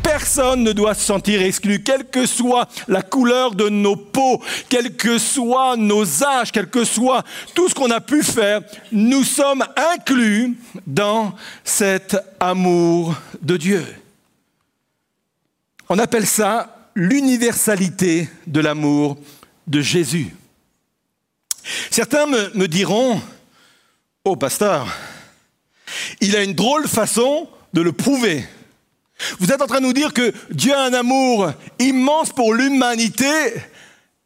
Personne 0.04 0.64
ne 0.64 0.74
doit 0.74 0.94
se 0.94 1.04
sentir 1.04 1.42
exclu, 1.42 1.82
quelle 1.82 2.06
que 2.06 2.26
soit 2.26 2.70
la 2.88 3.02
couleur 3.02 3.56
de 3.56 3.68
nos 3.68 3.96
peaux, 3.96 4.42
quels 4.70 4.96
que 4.96 5.18
soient 5.18 5.76
nos 5.76 6.24
âges, 6.24 6.52
quel 6.52 6.70
que 6.70 6.84
soit 6.84 7.24
tout 7.56 7.68
ce 7.68 7.74
qu'on 7.74 7.90
a 7.90 8.00
pu 8.00 8.22
faire, 8.22 8.62
nous 8.92 9.24
sommes 9.24 9.64
inclus 9.96 10.56
dans 10.86 11.34
cet 11.64 12.16
amour 12.40 13.16
de 13.42 13.58
Dieu. 13.58 13.84
On 15.90 15.98
appelle 15.98 16.26
ça 16.26 16.83
l'universalité 16.96 18.30
de 18.48 18.60
l'amour 18.60 19.18
de 19.68 19.82
Jésus. 19.82 20.36
Certains 21.92 22.26
me, 22.26 22.68
diront, 22.68 23.22
oh 24.26 24.36
pasteur, 24.36 24.88
il 26.22 26.36
a 26.36 26.44
une 26.44 26.54
drôle 26.54 26.88
façon 26.88 27.48
de 27.74 27.82
le 27.82 27.92
prouver. 27.92 28.46
Vous 29.40 29.52
êtes 29.52 29.62
en 29.62 29.68
train 29.68 29.80
de 29.80 29.86
nous 29.86 29.94
dire 29.94 30.14
que 30.14 30.34
Dieu 30.52 30.74
a 30.74 30.84
un 30.84 30.94
amour 30.94 31.52
immense 31.80 32.32
pour 32.32 32.54
l'humanité. 32.54 33.54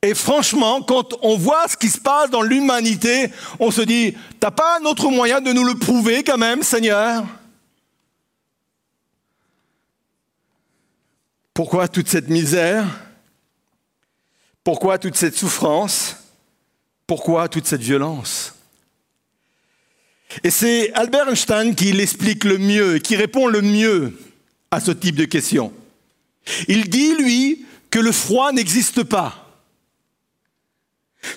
Et 0.02 0.14
franchement, 0.14 0.82
quand 0.82 1.16
on 1.22 1.38
voit 1.38 1.68
ce 1.68 1.78
qui 1.78 1.90
se 1.90 2.00
passe 2.00 2.30
dans 2.30 2.42
l'humanité, 2.42 3.30
on 3.60 3.72
se 3.72 3.82
dit, 3.82 4.16
t'as 4.40 4.52
pas 4.52 4.80
un 4.80 4.86
autre 4.86 5.10
moyen 5.10 5.42
de 5.42 5.52
nous 5.54 5.64
le 5.64 5.76
prouver 5.76 6.24
quand 6.24 6.38
même, 6.38 6.64
Seigneur? 6.64 7.24
Pourquoi 11.58 11.88
toute 11.88 12.08
cette 12.08 12.30
misère? 12.30 12.86
Pourquoi 14.64 15.00
toute 15.00 15.16
cette 15.16 15.36
souffrance? 15.36 16.18
Pourquoi 17.08 17.50
toute 17.50 17.66
cette 17.66 17.82
violence? 17.82 18.54
Et 20.44 20.52
c'est 20.52 20.94
Albert 20.94 21.30
Einstein 21.30 21.74
qui 21.74 21.92
l'explique 21.94 22.44
le 22.44 22.60
mieux, 22.60 23.00
qui 23.00 23.16
répond 23.16 23.48
le 23.48 23.64
mieux 23.64 24.16
à 24.70 24.80
ce 24.80 24.92
type 24.92 25.16
de 25.16 25.26
questions. 25.26 25.74
Il 26.68 26.92
dit, 26.92 27.16
lui, 27.16 27.66
que 27.90 27.98
le 27.98 28.12
froid 28.12 28.52
n'existe 28.52 29.02
pas. 29.02 29.52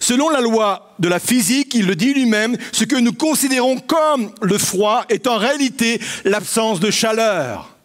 Selon 0.01 0.29
la 0.29 0.43
loi 0.43 0.95
de 0.99 1.09
la 1.09 1.19
physique, 1.19 1.75
il 1.75 1.87
le 1.87 1.97
dit 1.97 2.13
lui-même, 2.13 2.59
ce 2.73 2.85
que 2.85 2.97
nous 2.97 3.15
considérons 3.15 3.79
comme 3.79 4.35
le 4.43 4.59
froid 4.59 5.07
est 5.09 5.27
en 5.27 5.39
réalité 5.39 5.99
l'absence 6.27 6.79
de 6.79 6.91
chaleur. 6.91 7.80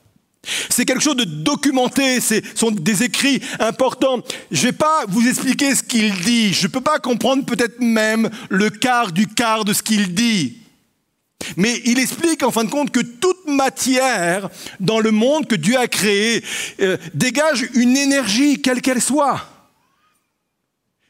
C'est 0.70 0.86
quelque 0.86 1.04
chose 1.04 1.16
de 1.16 1.24
documenté, 1.24 2.20
ce 2.22 2.36
sont 2.56 2.72
des 2.72 3.04
écrits 3.04 3.42
importants. 3.60 4.22
Je 4.52 4.62
ne 4.62 4.66
vais 4.68 4.78
pas 4.78 5.06
vous 5.08 5.28
expliquer 5.28 5.76
ce 5.76 5.84
qu'il 5.84 6.14
dit, 6.22 6.54
je 6.54 6.68
ne 6.68 6.72
peux 6.72 6.82
pas 6.82 7.00
comprendre 7.00 7.46
peut-être 7.46 7.80
même 7.80 8.30
le 8.50 8.70
quart 8.70 9.12
du 9.12 9.28
quart 9.28 9.66
de 9.66 9.74
ce 9.74 9.84
qu'il 9.84 10.14
dit. 10.14 10.58
Mais 11.58 11.82
il 11.86 12.00
explique 12.00 12.44
en 12.44 12.52
fin 12.52 12.64
de 12.64 12.70
compte 12.70 12.92
que 12.92 13.00
toute 13.00 13.48
matière 13.48 14.50
dans 14.80 15.00
le 15.00 15.12
monde 15.12 15.48
que 15.48 15.56
Dieu 15.56 15.78
a 15.78 15.88
créé 15.88 16.44
euh, 16.82 16.98
dégage 17.14 17.68
une 17.74 17.96
énergie, 17.98 18.62
quelle 18.62 18.82
qu'elle 18.82 19.02
soit. 19.02 19.46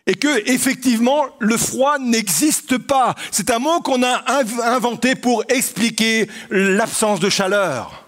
Et 0.08 0.14
que, 0.14 0.50
effectivement, 0.50 1.26
le 1.40 1.58
froid 1.58 1.98
n'existe 1.98 2.78
pas. 2.78 3.16
C'est 3.32 3.50
un 3.50 3.58
mot 3.58 3.80
qu'on 3.82 4.04
a 4.04 4.24
inventé 4.64 5.16
pour 5.16 5.44
expliquer 5.50 6.30
l'absence 6.52 7.20
de 7.20 7.30
chaleur. 7.30 8.05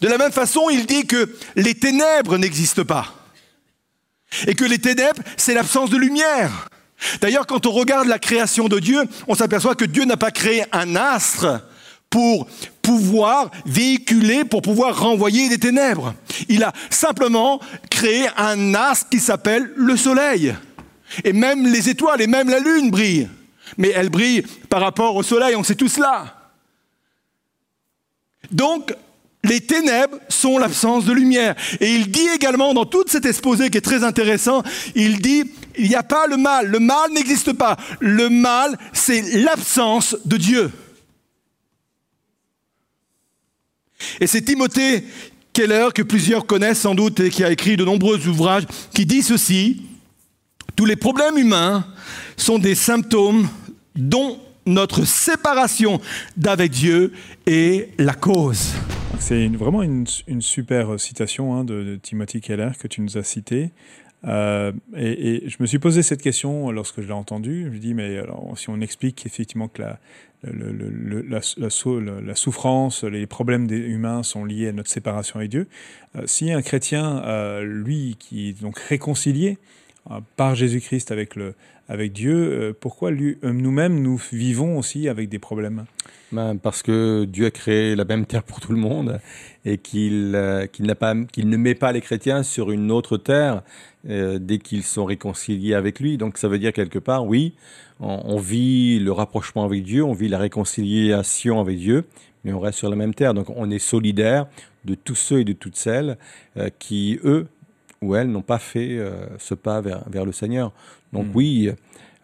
De 0.00 0.08
la 0.08 0.18
même 0.18 0.32
façon, 0.32 0.68
il 0.70 0.86
dit 0.86 1.06
que 1.06 1.34
les 1.56 1.74
ténèbres 1.74 2.38
n'existent 2.38 2.84
pas. 2.84 3.14
Et 4.46 4.54
que 4.54 4.64
les 4.64 4.78
ténèbres, 4.78 5.22
c'est 5.36 5.54
l'absence 5.54 5.90
de 5.90 5.96
lumière. 5.96 6.68
D'ailleurs, 7.20 7.46
quand 7.46 7.66
on 7.66 7.72
regarde 7.72 8.08
la 8.08 8.18
création 8.18 8.68
de 8.68 8.78
Dieu, 8.78 9.02
on 9.28 9.34
s'aperçoit 9.34 9.74
que 9.74 9.84
Dieu 9.84 10.04
n'a 10.04 10.16
pas 10.16 10.30
créé 10.30 10.64
un 10.72 10.96
astre 10.96 11.62
pour 12.10 12.46
pouvoir 12.80 13.50
véhiculer, 13.66 14.44
pour 14.44 14.62
pouvoir 14.62 14.98
renvoyer 14.98 15.48
des 15.48 15.58
ténèbres. 15.58 16.14
Il 16.48 16.62
a 16.62 16.72
simplement 16.90 17.60
créé 17.90 18.28
un 18.36 18.74
astre 18.74 19.08
qui 19.10 19.18
s'appelle 19.18 19.72
le 19.74 19.96
soleil. 19.96 20.54
Et 21.24 21.32
même 21.32 21.66
les 21.66 21.88
étoiles 21.88 22.20
et 22.22 22.26
même 22.26 22.48
la 22.48 22.58
lune 22.60 22.90
brillent. 22.90 23.28
Mais 23.78 23.88
elles 23.88 24.10
brillent 24.10 24.44
par 24.68 24.80
rapport 24.80 25.16
au 25.16 25.22
soleil, 25.22 25.56
on 25.56 25.64
sait 25.64 25.74
tout 25.74 25.88
cela. 25.88 26.52
Donc, 28.50 28.94
les 29.44 29.60
ténèbres 29.60 30.18
sont 30.28 30.58
l'absence 30.58 31.04
de 31.04 31.12
lumière. 31.12 31.54
Et 31.80 31.92
il 31.92 32.10
dit 32.10 32.26
également 32.34 32.74
dans 32.74 32.86
tout 32.86 33.04
cet 33.06 33.26
exposé 33.26 33.70
qui 33.70 33.78
est 33.78 33.82
très 33.82 34.02
intéressant, 34.02 34.62
il 34.94 35.20
dit, 35.20 35.44
il 35.78 35.88
n'y 35.88 35.94
a 35.94 36.02
pas 36.02 36.26
le 36.26 36.36
mal, 36.36 36.66
le 36.66 36.80
mal 36.80 37.12
n'existe 37.12 37.52
pas. 37.52 37.76
Le 38.00 38.28
mal, 38.28 38.76
c'est 38.92 39.22
l'absence 39.36 40.16
de 40.24 40.36
Dieu. 40.36 40.72
Et 44.20 44.26
c'est 44.26 44.42
Timothée 44.42 45.04
Keller, 45.52 45.88
que 45.94 46.02
plusieurs 46.02 46.46
connaissent 46.46 46.80
sans 46.80 46.94
doute 46.94 47.20
et 47.20 47.30
qui 47.30 47.44
a 47.44 47.50
écrit 47.50 47.76
de 47.76 47.84
nombreux 47.84 48.26
ouvrages, 48.26 48.64
qui 48.92 49.06
dit 49.06 49.22
ceci, 49.22 49.82
tous 50.74 50.84
les 50.84 50.96
problèmes 50.96 51.38
humains 51.38 51.86
sont 52.36 52.58
des 52.58 52.74
symptômes 52.74 53.48
dont 53.94 54.40
notre 54.66 55.04
séparation 55.04 56.00
d'avec 56.36 56.70
Dieu 56.70 57.12
est 57.46 57.88
la 57.98 58.14
cause. 58.14 58.72
C'est 59.18 59.48
vraiment 59.48 59.82
une, 59.82 60.06
super 60.40 60.98
citation 60.98 61.54
hein, 61.54 61.64
de, 61.64 61.98
Timothy 62.02 62.40
Keller 62.40 62.72
que 62.78 62.88
tu 62.88 63.00
nous 63.00 63.16
as 63.16 63.22
citée. 63.22 63.70
Euh, 64.26 64.72
et, 64.96 65.44
je 65.48 65.56
me 65.60 65.66
suis 65.66 65.78
posé 65.78 66.02
cette 66.02 66.22
question 66.22 66.70
lorsque 66.70 67.00
je 67.00 67.06
l'ai 67.06 67.12
entendue. 67.12 67.64
Je 67.66 67.70
me 67.70 67.78
dis, 67.78 67.94
mais 67.94 68.18
alors, 68.18 68.52
si 68.56 68.70
on 68.70 68.80
explique 68.80 69.26
effectivement 69.26 69.68
que 69.68 69.82
la, 69.82 69.98
souffrance, 72.34 73.04
les 73.04 73.26
problèmes 73.26 73.66
des 73.66 73.78
humains 73.78 74.22
sont 74.22 74.44
liés 74.44 74.68
à 74.68 74.72
notre 74.72 74.90
séparation 74.90 75.38
avec 75.38 75.50
Dieu, 75.50 75.68
euh, 76.16 76.22
si 76.26 76.52
un 76.52 76.62
chrétien, 76.62 77.22
euh, 77.24 77.62
lui, 77.62 78.16
qui 78.18 78.48
est 78.48 78.60
donc 78.60 78.78
réconcilié, 78.78 79.58
par 80.36 80.54
Jésus-Christ 80.54 81.10
avec, 81.10 81.34
le, 81.34 81.54
avec 81.88 82.12
Dieu, 82.12 82.76
pourquoi 82.80 83.10
nous-mêmes, 83.10 84.02
nous 84.02 84.20
vivons 84.32 84.78
aussi 84.78 85.08
avec 85.08 85.28
des 85.28 85.38
problèmes? 85.38 85.86
Ben, 86.30 86.56
Parce 86.56 86.82
que 86.82 87.24
Dieu 87.24 87.46
a 87.46 87.50
créé 87.50 87.96
la 87.96 88.04
même 88.04 88.26
terre 88.26 88.42
pour 88.42 88.60
tout 88.60 88.72
le 88.72 88.78
monde 88.78 89.20
et 89.64 89.78
qu'il 89.78 90.38
qu'il 90.72 90.94
pas 90.94 91.14
qu'il 91.32 91.48
ne 91.48 91.56
met 91.56 91.74
pas 91.74 91.92
les 91.92 92.02
chrétiens 92.02 92.42
sur 92.42 92.70
une 92.70 92.90
autre 92.90 93.16
terre 93.16 93.62
dès 94.04 94.58
qu'ils 94.58 94.82
sont 94.82 95.06
réconciliés 95.06 95.74
avec 95.74 96.00
lui. 96.00 96.18
Donc 96.18 96.36
ça 96.36 96.48
veut 96.48 96.58
dire 96.58 96.74
quelque 96.74 96.98
part, 96.98 97.26
oui, 97.26 97.54
on, 98.00 98.38
vit 98.38 98.98
le 98.98 99.12
rapprochement 99.12 99.64
avec 99.64 99.84
Dieu, 99.84 100.04
on 100.04 100.12
vit 100.12 100.28
la 100.28 100.38
réconciliation 100.38 101.60
avec 101.60 101.78
Dieu, 101.78 102.04
mais 102.44 102.52
on 102.52 102.60
reste 102.60 102.78
sur 102.78 102.90
la 102.90 102.96
même 102.96 103.14
terre. 103.14 103.34
Donc 103.34 103.50
on 103.50 103.70
est 103.70 103.78
solidaire 103.78 104.46
de 104.84 104.94
tous 104.94 105.14
ceux 105.14 105.40
et 105.40 105.44
de 105.44 105.52
toutes 105.52 105.76
celles 105.76 106.18
euh, 106.56 106.68
qui, 106.78 107.18
eux 107.24 107.46
ou 108.04 108.14
elles, 108.14 108.30
n'ont 108.30 108.42
pas 108.42 108.58
fait 108.58 108.98
euh, 108.98 109.26
ce 109.38 109.54
pas 109.54 109.80
vers, 109.80 110.08
vers, 110.08 110.24
le 110.24 110.32
Seigneur. 110.32 110.72
Donc 111.12 111.26
hmm. 111.26 111.32
oui, 111.34 111.70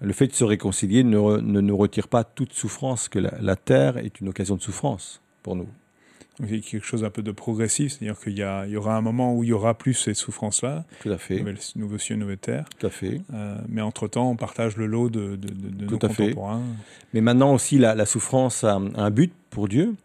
le 0.00 0.12
fait 0.12 0.26
de 0.26 0.32
se 0.32 0.44
réconcilier 0.44 1.04
ne, 1.04 1.38
ne, 1.40 1.60
nous 1.60 1.76
retire 1.76 2.08
pas 2.08 2.24
toute 2.24 2.52
souffrance, 2.52 3.08
que 3.08 3.18
la 3.18 3.56
terre 3.56 3.98
est 3.98 4.20
une 4.20 4.28
occasion 4.28 4.56
de 4.56 4.62
souffrance 4.62 5.20
pour 5.42 5.56
nous. 5.56 5.68
Donc 6.40 6.48
il 6.48 6.56
y 6.56 6.58
a 6.58 6.62
quelque 6.62 6.86
chose 6.86 7.04
un 7.04 7.10
peu 7.10 7.22
de 7.22 7.32
progressif, 7.32 7.92
c'est-à-dire 7.92 8.18
qu'il 8.18 8.32
y, 8.32 8.70
y, 8.70 8.76
aura 8.76 8.96
un 8.96 9.02
moment 9.02 9.34
où 9.34 9.44
il 9.44 9.50
y 9.50 9.52
aura 9.52 9.74
plus 9.74 9.92
ces 9.92 10.14
souffrances-là. 10.14 10.84
Tout 11.02 11.10
à 11.10 11.18
fait. 11.18 11.44
nouveau 11.76 11.98
cieux, 11.98 12.16
nouvelle 12.16 12.38
terre. 12.38 12.64
Tout 12.78 12.86
à 12.86 12.90
fait. 12.90 13.20
Euh, 13.34 13.58
mais 13.68 13.82
entre-temps, 13.82 14.30
on 14.30 14.36
partage 14.36 14.78
le 14.78 14.86
lot 14.86 15.10
de, 15.10 15.36
de, 15.36 15.48
de, 15.48 15.86
Tout 15.86 15.92
nos 15.92 15.96
à 15.96 16.08
contemporains. 16.08 16.60
Fait. 16.60 17.06
Mais 17.12 17.20
maintenant 17.20 17.52
aussi, 17.52 17.76
la, 17.76 17.94
la 17.94 18.06
souffrance 18.06 18.64
a 18.64 18.76
un 18.76 19.10
but 19.10 19.34
pour 19.50 19.68
Dieu. 19.68 19.96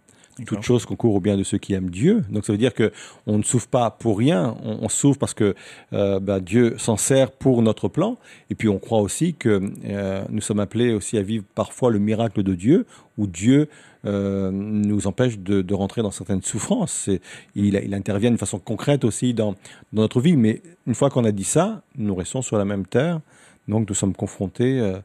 Toute 0.45 0.63
chose 0.63 0.85
concourt 0.85 1.15
au 1.15 1.21
bien 1.21 1.37
de 1.37 1.43
ceux 1.43 1.57
qui 1.57 1.73
aiment 1.73 1.89
Dieu. 1.89 2.25
Donc 2.29 2.45
ça 2.45 2.51
veut 2.51 2.57
dire 2.57 2.73
que 2.73 2.91
on 3.25 3.37
ne 3.37 3.43
souffre 3.43 3.69
pas 3.69 3.89
pour 3.89 4.17
rien, 4.17 4.57
on, 4.63 4.89
souffre 4.89 5.17
parce 5.17 5.33
que 5.33 5.55
euh, 5.93 6.19
bah, 6.19 6.41
Dieu 6.41 6.77
s'en 6.77 6.97
sert 6.97 7.31
pour 7.31 7.61
notre 7.61 7.87
plan. 7.87 8.17
Et 8.49 8.55
puis 8.55 8.67
on 8.67 8.77
croit 8.77 8.99
aussi 8.99 9.33
que 9.33 9.71
euh, 9.85 10.25
nous 10.29 10.41
sommes 10.41 10.59
appelés 10.59 10.93
aussi 10.93 11.17
à 11.17 11.21
vivre 11.21 11.45
parfois 11.55 11.89
le 11.89 11.99
miracle 11.99 12.43
de 12.43 12.53
Dieu, 12.53 12.85
où 13.17 13.27
Dieu 13.27 13.69
euh, 14.05 14.51
nous 14.51 15.07
empêche 15.07 15.39
de, 15.39 15.73
rentrer 15.73 16.01
dans 16.01 16.11
certaines 16.11 16.41
souffrances. 16.41 17.09
Il, 17.55 17.93
intervient 17.93 18.29
d'une 18.29 18.37
façon 18.37 18.59
concrète 18.59 19.05
aussi 19.05 19.33
dans, 19.33 19.55
notre 19.93 20.19
vie. 20.19 20.35
Mais 20.35 20.61
une 20.85 20.95
fois 20.95 21.09
qu'on 21.09 21.23
a 21.23 21.31
dit 21.31 21.45
ça, 21.45 21.81
nous 21.97 22.13
restons 22.13 22.41
sur 22.41 22.57
la 22.57 22.65
même 22.65 22.85
terre. 22.85 23.21
Donc 23.69 23.87
nous 23.87 23.95
sommes 23.95 24.13
confrontés 24.13 24.95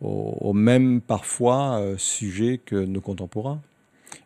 au, 0.00 0.36
au, 0.40 0.52
même 0.52 1.00
parfois 1.00 1.80
sujet 1.96 2.58
que 2.58 2.74
nos 2.74 3.00
contemporains. 3.00 3.60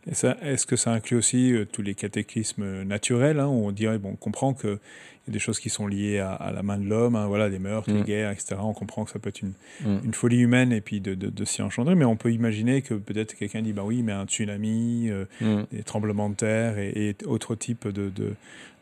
Est-ce 0.06 0.66
que 0.66 0.76
ça 0.76 0.92
inclut 0.92 1.16
aussi 1.16 1.52
euh, 1.52 1.64
tous 1.64 1.82
les 1.82 1.94
catéchismes 1.94 2.82
naturels 2.82 3.40
hein, 3.40 3.46
où 3.46 3.66
on 3.66 3.72
dirait, 3.72 3.98
bon, 3.98 4.10
on 4.10 4.16
comprend 4.16 4.52
qu'il 4.52 4.70
y 4.70 5.30
a 5.30 5.32
des 5.32 5.38
choses 5.38 5.58
qui 5.58 5.70
sont 5.70 5.86
liées 5.86 6.18
à, 6.18 6.32
à 6.32 6.52
la 6.52 6.62
main 6.62 6.76
de 6.78 6.84
l'homme, 6.84 7.16
hein, 7.16 7.26
voilà, 7.26 7.48
des 7.48 7.58
meurtres, 7.58 7.90
mm. 7.90 7.96
les 7.96 8.02
guerres, 8.02 8.30
etc. 8.30 8.56
On 8.60 8.74
comprend 8.74 9.04
que 9.04 9.10
ça 9.10 9.18
peut 9.18 9.30
être 9.30 9.40
une, 9.40 9.54
mm. 9.80 10.04
une 10.04 10.14
folie 10.14 10.40
humaine 10.40 10.72
et 10.72 10.82
puis 10.82 11.00
de, 11.00 11.14
de, 11.14 11.30
de 11.30 11.44
s'y 11.44 11.62
engendrer, 11.62 11.94
mais 11.94 12.04
on 12.04 12.16
peut 12.16 12.32
imaginer 12.32 12.82
que 12.82 12.94
peut-être 12.94 13.34
quelqu'un 13.34 13.62
dit, 13.62 13.72
bah 13.72 13.82
oui, 13.84 14.02
mais 14.02 14.12
un 14.12 14.26
tsunami, 14.26 15.08
euh, 15.08 15.24
mm. 15.40 15.62
des 15.72 15.82
tremblements 15.82 16.28
de 16.28 16.34
terre 16.34 16.78
et, 16.78 16.90
et 16.94 17.24
autres 17.26 17.54
types 17.54 17.88
de, 17.88 18.10
de, 18.10 18.34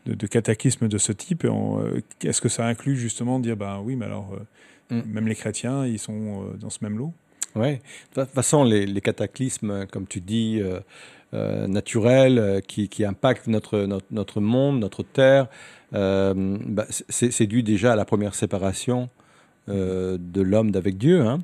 de, 0.05 0.27
cataclysmes 0.27 0.87
de 0.87 0.97
ce 0.97 1.11
type. 1.11 1.45
Euh, 1.45 2.01
est-ce 2.23 2.41
que 2.41 2.49
ça 2.49 2.65
inclut 2.65 2.95
justement 2.95 3.39
dire, 3.39 3.55
bah 3.55 3.79
oui, 3.83 3.95
mais 3.95 4.05
alors, 4.05 4.33
euh, 4.33 5.01
même 5.07 5.27
les 5.27 5.35
chrétiens, 5.35 5.85
ils 5.85 5.99
sont 5.99 6.43
euh, 6.43 6.57
dans 6.57 6.69
ce 6.69 6.79
même 6.81 6.97
lot? 6.97 7.13
Oui, 7.55 7.79
de 8.15 8.23
toute 8.23 8.29
façon, 8.31 8.63
les, 8.63 9.01
cataclysmes, 9.01 9.85
comme 9.87 10.07
tu 10.07 10.21
dis, 10.21 10.59
euh, 10.61 10.79
euh, 11.33 11.65
naturels, 11.65 12.37
euh, 12.37 12.59
qui, 12.59 13.03
impactent 13.03 13.47
notre, 13.47 13.79
notre, 13.85 14.05
notre, 14.11 14.39
monde, 14.39 14.79
notre 14.79 15.01
terre, 15.01 15.47
euh, 15.95 16.33
bah, 16.35 16.85
c'est 17.09 17.47
dû 17.47 17.63
déjà 17.63 17.93
à 17.93 17.95
la 17.95 18.05
première 18.05 18.35
séparation 18.35 19.09
euh, 19.67 20.19
de 20.19 20.41
l'homme 20.43 20.69
d'avec 20.69 20.95
Dieu. 20.95 21.21
Hein. 21.21 21.39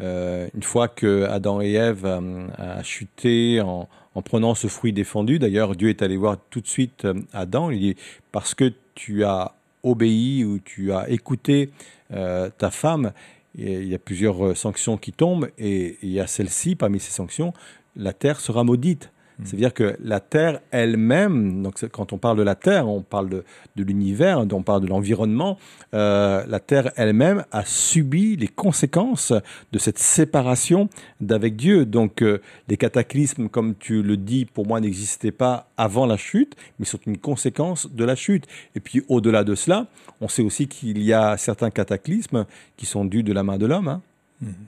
une 0.00 0.62
fois 0.62 0.88
que 0.88 1.24
Adam 1.24 1.60
et 1.60 1.72
Ève 1.72 2.06
a 2.06 2.82
chuté 2.82 3.60
en, 3.60 3.86
prenant 4.24 4.54
ce 4.54 4.66
fruit 4.66 4.94
défendu, 4.94 5.38
d'ailleurs, 5.38 5.76
Dieu 5.76 5.90
est 5.90 6.00
allé 6.00 6.16
voir 6.16 6.38
tout 6.48 6.62
de 6.62 6.66
suite 6.66 7.06
Adam, 7.34 7.70
il 7.70 7.80
dit, 7.80 7.96
parce 8.32 8.54
que 8.54 8.72
tu 8.94 9.24
as 9.24 9.52
obéi 9.82 10.46
ou 10.46 10.58
tu 10.58 10.90
as 10.92 11.10
écouté 11.10 11.70
ta 12.10 12.70
femme, 12.70 13.12
il 13.54 13.88
y 13.88 13.94
a 13.94 13.98
plusieurs 13.98 14.44
euh, 14.44 14.54
sanctions 14.54 14.96
qui 14.96 15.12
tombent 15.12 15.48
et 15.58 15.98
il 16.02 16.10
y 16.10 16.20
a 16.20 16.26
celle-ci, 16.26 16.74
parmi 16.74 17.00
ces 17.00 17.12
sanctions, 17.12 17.52
la 17.96 18.12
terre 18.12 18.40
sera 18.40 18.64
maudite. 18.64 19.12
C'est-à-dire 19.42 19.74
que 19.74 19.96
la 20.00 20.20
Terre 20.20 20.60
elle-même, 20.70 21.62
donc 21.62 21.84
quand 21.90 22.12
on 22.12 22.18
parle 22.18 22.38
de 22.38 22.42
la 22.42 22.54
Terre, 22.54 22.88
on 22.88 23.02
parle 23.02 23.28
de, 23.28 23.44
de 23.74 23.82
l'univers, 23.82 24.38
on 24.38 24.62
parle 24.62 24.82
de 24.82 24.86
l'environnement, 24.86 25.58
euh, 25.92 26.44
la 26.46 26.60
Terre 26.60 26.92
elle-même 26.96 27.44
a 27.50 27.64
subi 27.64 28.36
les 28.36 28.48
conséquences 28.48 29.32
de 29.72 29.78
cette 29.78 29.98
séparation 29.98 30.88
d'avec 31.20 31.56
Dieu. 31.56 31.84
Donc 31.84 32.22
euh, 32.22 32.40
les 32.68 32.76
cataclysmes, 32.76 33.48
comme 33.48 33.74
tu 33.74 34.02
le 34.02 34.16
dis, 34.16 34.44
pour 34.44 34.66
moi 34.66 34.80
n'existaient 34.80 35.32
pas 35.32 35.68
avant 35.76 36.06
la 36.06 36.16
chute, 36.16 36.54
mais 36.78 36.86
sont 36.86 37.00
une 37.06 37.18
conséquence 37.18 37.90
de 37.90 38.04
la 38.04 38.14
chute. 38.14 38.46
Et 38.76 38.80
puis 38.80 39.04
au-delà 39.08 39.42
de 39.42 39.54
cela, 39.54 39.88
on 40.20 40.28
sait 40.28 40.42
aussi 40.42 40.68
qu'il 40.68 41.02
y 41.02 41.12
a 41.12 41.36
certains 41.36 41.70
cataclysmes 41.70 42.46
qui 42.76 42.86
sont 42.86 43.04
dus 43.04 43.22
de 43.22 43.32
la 43.32 43.42
main 43.42 43.58
de 43.58 43.66
l'homme. 43.66 43.88
Hein. 43.88 44.02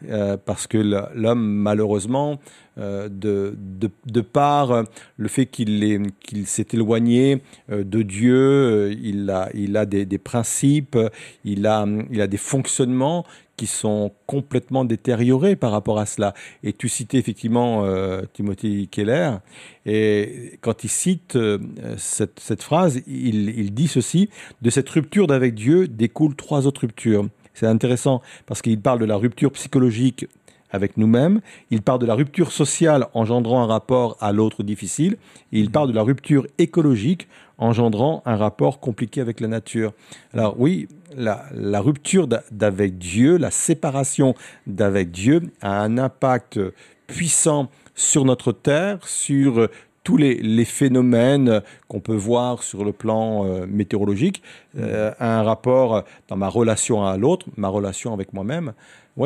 Euh, 0.08 0.36
parce 0.42 0.66
que 0.66 0.78
l'homme, 0.78 1.44
malheureusement, 1.44 2.38
euh, 2.78 3.08
de, 3.08 3.56
de, 3.58 3.90
de, 4.06 4.20
par 4.20 4.84
le 5.16 5.28
fait 5.28 5.46
qu'il 5.46 6.12
qu'il 6.20 6.46
s'est 6.46 6.68
éloigné 6.72 7.42
euh, 7.70 7.84
de 7.84 8.02
Dieu, 8.02 8.36
euh, 8.36 8.94
il 9.02 9.28
a, 9.28 9.50
il 9.54 9.76
a 9.76 9.84
des, 9.84 10.06
des, 10.06 10.18
principes, 10.18 10.98
il 11.44 11.66
a, 11.66 11.84
il 12.10 12.20
a 12.20 12.26
des 12.26 12.36
fonctionnements 12.36 13.24
qui 13.56 13.66
sont 13.66 14.12
complètement 14.26 14.84
détériorés 14.84 15.56
par 15.56 15.72
rapport 15.72 15.98
à 15.98 16.06
cela. 16.06 16.34
Et 16.62 16.72
tu 16.72 16.88
citais 16.88 17.18
effectivement 17.18 17.84
euh, 17.84 18.22
Timothy 18.34 18.88
Keller, 18.88 19.38
et 19.86 20.58
quand 20.60 20.84
il 20.84 20.90
cite 20.90 21.36
euh, 21.36 21.58
cette, 21.96 22.38
cette, 22.40 22.62
phrase, 22.62 23.02
il, 23.06 23.48
il 23.58 23.72
dit 23.72 23.88
ceci, 23.88 24.28
de 24.62 24.70
cette 24.70 24.88
rupture 24.88 25.26
d'avec 25.26 25.54
Dieu 25.54 25.88
découlent 25.88 26.36
trois 26.36 26.66
autres 26.66 26.82
ruptures. 26.82 27.28
C'est 27.56 27.66
intéressant 27.66 28.20
parce 28.44 28.60
qu'il 28.60 28.78
parle 28.78 29.00
de 29.00 29.06
la 29.06 29.16
rupture 29.16 29.50
psychologique 29.52 30.26
avec 30.70 30.98
nous-mêmes, 30.98 31.40
il 31.70 31.80
parle 31.80 32.00
de 32.00 32.06
la 32.06 32.14
rupture 32.14 32.52
sociale 32.52 33.06
engendrant 33.14 33.62
un 33.62 33.66
rapport 33.66 34.18
à 34.20 34.32
l'autre 34.32 34.62
difficile, 34.62 35.16
et 35.52 35.60
il 35.60 35.70
parle 35.70 35.88
de 35.88 35.94
la 35.94 36.02
rupture 36.02 36.46
écologique 36.58 37.28
engendrant 37.56 38.22
un 38.26 38.36
rapport 38.36 38.78
compliqué 38.78 39.22
avec 39.22 39.40
la 39.40 39.48
nature. 39.48 39.94
Alors 40.34 40.56
oui, 40.58 40.88
la, 41.16 41.80
rupture 41.80 42.28
d'avec 42.50 42.98
Dieu, 42.98 43.38
la 43.38 43.50
séparation 43.50 44.34
d'avec 44.66 45.10
Dieu 45.10 45.40
a 45.62 45.80
un 45.80 45.96
impact 45.96 46.60
puissant 47.06 47.70
sur 47.94 48.26
notre 48.26 48.52
terre, 48.52 48.98
sur 49.06 49.70
tous 50.06 50.16
les, 50.16 50.36
les 50.36 50.64
phénomènes 50.64 51.62
qu'on 51.88 51.98
peut 51.98 52.14
voir 52.14 52.62
sur 52.62 52.84
le 52.84 52.92
plan 52.92 53.44
euh, 53.44 53.66
météorologique, 53.66 54.40
euh, 54.78 55.12
un 55.18 55.42
rapport 55.42 56.04
dans 56.28 56.36
ma 56.36 56.48
relation 56.48 57.04
à 57.04 57.16
l'autre, 57.16 57.46
ma 57.56 57.66
relation 57.66 58.14
avec 58.14 58.32
moi-même. 58.32 58.72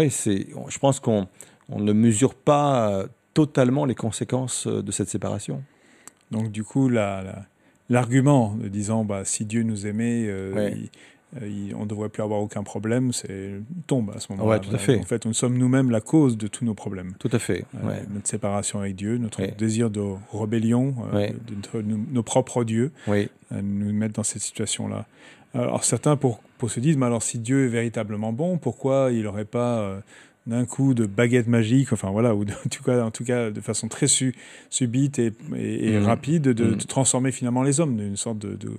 C'est, 0.09 0.47
je 0.69 0.79
pense 0.79 0.99
qu'on 0.99 1.29
on 1.69 1.81
ne 1.81 1.93
mesure 1.93 2.35
pas 2.35 3.05
totalement 3.35 3.85
les 3.85 3.95
conséquences 3.95 4.67
de 4.67 4.91
cette 4.91 5.09
séparation. 5.09 5.63
Donc 6.31 6.51
du 6.51 6.65
coup, 6.65 6.89
l'argument 6.89 8.55
la, 8.57 8.65
de 8.65 8.69
disant 8.69 9.05
bah, 9.05 9.25
si 9.25 9.45
Dieu 9.45 9.63
nous 9.63 9.87
aimait, 9.87 10.27
euh, 10.29 10.55
ouais. 10.55 10.73
il, 10.77 10.91
euh, 11.41 11.71
on 11.77 11.85
ne 11.85 11.87
devrait 11.87 12.09
plus 12.09 12.23
avoir 12.23 12.41
aucun 12.41 12.63
problème, 12.63 13.13
c'est 13.13 13.61
tombe 13.87 14.11
à 14.15 14.21
ce 14.21 14.33
moment-là. 14.33 14.59
Ouais, 14.59 14.61
tout 14.61 14.75
à 14.75 14.79
fait. 14.79 14.99
En 14.99 15.05
fait, 15.05 15.27
nous 15.27 15.33
sommes 15.33 15.57
nous-mêmes 15.57 15.91
la 15.91 16.01
cause 16.01 16.37
de 16.37 16.49
tous 16.49 16.65
nos 16.65 16.75
problèmes. 16.75 17.15
Tout 17.19 17.31
à 17.33 17.39
fait. 17.39 17.65
Euh, 17.77 17.89
ouais. 17.89 18.03
Notre 18.13 18.27
séparation 18.27 18.81
avec 18.81 18.97
Dieu, 18.97 19.17
notre 19.19 19.41
ouais. 19.41 19.55
désir 19.57 19.91
de 19.91 20.03
rébellion, 20.33 20.95
euh, 21.15 21.29
de, 21.29 21.79
de, 21.81 21.83
nos, 21.83 21.99
nos, 22.11 22.23
propres 22.23 22.65
dieux, 22.65 22.91
euh, 23.09 23.27
nous 23.63 23.93
mettre 23.93 24.15
dans 24.15 24.25
cette 24.25 24.43
situation-là. 24.43 25.07
Alors 25.55 25.85
certains 25.85 26.17
pour, 26.17 26.41
pour 26.59 26.71
se 26.71 26.81
dire, 26.81 26.97
mais 26.99 27.07
alors 27.07 27.23
si 27.23 27.39
Dieu 27.39 27.67
est 27.67 27.69
véritablement 27.69 28.33
bon, 28.33 28.59
pourquoi 28.59 29.11
il 29.13 29.23
n'aurait 29.23 29.45
pas 29.45 30.01
d'un 30.47 30.65
coup 30.65 30.95
de 30.95 31.07
baguette 31.07 31.49
magique, 31.49 31.93
enfin 31.93 32.11
voilà, 32.11 32.35
ou 32.35 32.45
de, 32.45 32.53
en, 32.53 32.69
tout 32.69 32.83
cas, 32.83 33.05
en 33.05 33.11
tout 33.11 33.25
cas 33.25 33.51
de 33.51 33.61
façon 33.61 33.89
très 33.89 34.07
su, 34.07 34.35
subite 34.69 35.19
et, 35.19 35.33
et, 35.57 35.93
et 35.93 35.99
mmh. 35.99 36.05
rapide, 36.05 36.43
de, 36.43 36.65
mmh. 36.65 36.77
de, 36.77 36.85
transformer 36.87 37.33
finalement 37.33 37.63
les 37.63 37.81
hommes, 37.81 37.97
d'une 37.97 38.17
sorte 38.17 38.39
de, 38.39 38.55
de, 38.55 38.71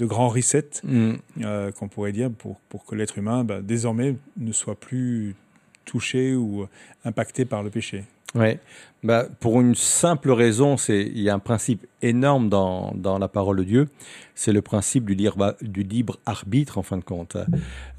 de 0.00 0.06
grand 0.06 0.28
reset, 0.28 0.70
mmh. 0.82 1.12
euh, 1.42 1.70
qu'on 1.72 1.88
pourrait 1.88 2.12
dire, 2.12 2.30
pour, 2.30 2.58
pour 2.68 2.84
que 2.86 2.94
l'être 2.94 3.18
humain, 3.18 3.44
bah, 3.44 3.60
désormais, 3.62 4.16
ne 4.38 4.52
soit 4.52 4.74
plus 4.74 5.36
touché 5.84 6.34
ou 6.34 6.66
impacté 7.04 7.44
par 7.44 7.62
le 7.62 7.70
péché. 7.70 8.04
Oui, 8.34 8.58
bah, 9.02 9.26
pour 9.40 9.60
une 9.60 9.74
simple 9.74 10.30
raison, 10.30 10.76
c'est 10.76 11.02
il 11.02 11.20
y 11.20 11.28
a 11.28 11.34
un 11.34 11.40
principe 11.40 11.86
énorme 12.00 12.48
dans, 12.48 12.92
dans 12.94 13.18
la 13.18 13.28
parole 13.28 13.56
de 13.56 13.64
Dieu, 13.64 13.88
c'est 14.34 14.52
le 14.52 14.62
principe 14.62 15.04
du 15.04 15.14
libre, 15.14 15.56
du 15.60 15.82
libre 15.82 16.18
arbitre 16.26 16.78
en 16.78 16.82
fin 16.82 16.96
de 16.96 17.04
compte. 17.04 17.36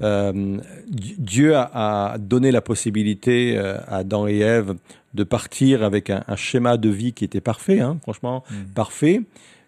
Euh, 0.00 0.58
Dieu 0.88 1.54
a, 1.54 2.12
a, 2.12 2.18
donné 2.18 2.50
la 2.50 2.62
possibilité 2.62 3.58
euh, 3.58 3.78
à 3.86 3.98
Adam 3.98 4.26
et 4.26 4.38
Ève 4.38 4.74
de 5.12 5.24
partir 5.24 5.84
avec 5.84 6.08
un, 6.08 6.24
un, 6.26 6.36
schéma 6.36 6.78
de 6.78 6.88
vie 6.88 7.12
qui 7.12 7.24
était 7.24 7.42
parfait, 7.42 7.80
hein, 7.80 7.98
franchement 8.02 8.42
mmh. 8.50 8.72
parfait. 8.74 9.20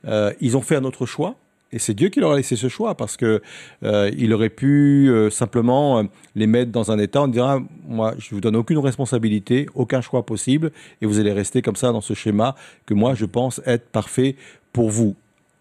Euh, 0.06 0.32
ils 0.40 0.56
ont 0.56 0.62
fait 0.62 0.76
un 0.76 0.84
autre 0.84 1.06
choix, 1.06 1.36
Et 1.74 1.80
c'est 1.80 1.92
Dieu 1.92 2.08
qui 2.08 2.20
leur 2.20 2.30
a 2.30 2.36
laissé 2.36 2.54
ce 2.54 2.68
choix 2.68 2.94
parce 2.94 3.16
que 3.16 3.42
euh, 3.82 4.08
il 4.16 4.32
aurait 4.32 4.48
pu 4.48 5.10
euh, 5.10 5.28
simplement 5.28 5.98
euh, 5.98 6.02
les 6.36 6.46
mettre 6.46 6.70
dans 6.70 6.92
un 6.92 7.00
état 7.00 7.22
en 7.22 7.26
disant 7.26 7.48
ah, 7.48 7.58
moi 7.88 8.14
je 8.16 8.32
vous 8.32 8.40
donne 8.40 8.54
aucune 8.54 8.78
responsabilité, 8.78 9.66
aucun 9.74 10.00
choix 10.00 10.24
possible 10.24 10.70
et 11.02 11.06
vous 11.06 11.18
allez 11.18 11.32
rester 11.32 11.62
comme 11.62 11.74
ça 11.74 11.90
dans 11.90 12.00
ce 12.00 12.14
schéma 12.14 12.54
que 12.86 12.94
moi 12.94 13.14
je 13.16 13.24
pense 13.24 13.60
être 13.66 13.88
parfait 13.88 14.36
pour 14.72 14.88
vous. 14.88 15.16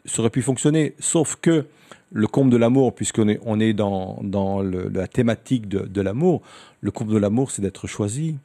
Ça 0.05 0.20
aurait 0.20 0.29
pu 0.29 0.43
fonctionner, 0.43 0.93
sauf 1.00 1.36
que 1.41 1.65
le 2.12 2.27
comble 2.27 2.51
de 2.51 2.58
l'amour, 2.58 2.93
puisqu'on 2.93 3.27
est, 3.27 3.39
on 3.43 3.60
est 3.60 3.74
dans, 3.74 4.20
dans 4.22 4.62
la 4.62 5.08
thématique 5.08 5.67
de, 5.67 6.01
l'amour, 6.01 6.43
le 6.82 6.91
comble 6.91 7.12
de 7.12 7.17
l'amour, 7.17 7.50
c'est 7.50 7.63
d'être 7.63 7.88
choisi. 7.88 8.36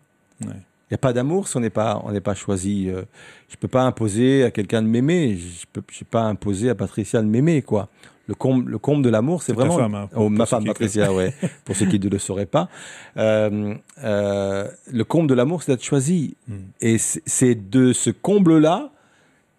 Il 0.90 0.95
n'y 0.95 0.97
a 0.97 0.99
pas 0.99 1.12
d'amour 1.12 1.49
si 1.49 1.57
on 1.57 1.61
n'est 1.61 1.68
pas, 1.71 2.00
on 2.04 2.12
n'est 2.12 2.21
pas 2.21 2.35
choisi. 2.35 2.88
Euh, 2.88 3.02
Je 3.49 3.57
peux 3.57 3.68
pas 3.68 3.83
imposer 3.83 4.45
à 4.45 4.50
quelqu'un 4.50 4.80
de 4.83 4.87
m'aimer. 4.88 5.37
Je 5.37 5.66
peux, 5.73 5.83
je 5.92 5.99
peux 6.00 6.04
pas 6.11 6.23
imposer 6.23 6.71
à 6.71 6.75
Patricia 6.75 7.21
de 7.21 7.26
m'aimer, 7.26 7.61
quoi. 7.62 7.88
Le 8.26 8.35
comble, 8.35 8.71
le 8.71 8.78
comble 8.78 9.02
de 9.04 9.09
l'amour, 9.11 9.42
c'est 9.42 9.52
vraiment. 9.54 9.76
femme, 9.78 9.95
hein, 9.95 10.09
oh, 10.14 10.28
ma 10.28 10.45
femme, 10.47 10.64
Patricia, 10.64 11.12
ouais. 11.12 11.33
Pour 11.64 11.76
ceux 11.76 11.87
qui 11.87 11.99
ne 11.99 12.09
le 12.09 12.18
sauraient 12.18 12.45
pas. 12.47 12.68
Euh, 13.16 13.75
euh, 14.04 14.68
le 14.90 15.04
comble 15.04 15.28
de 15.28 15.35
l'amour, 15.35 15.62
c'est 15.62 15.73
d'être 15.73 15.85
choisi. 15.85 16.37
Hmm. 16.47 16.57
Et 16.80 16.97
c'est 16.99 17.54
de 17.71 17.92
ce 17.92 18.11
comble-là 18.11 18.90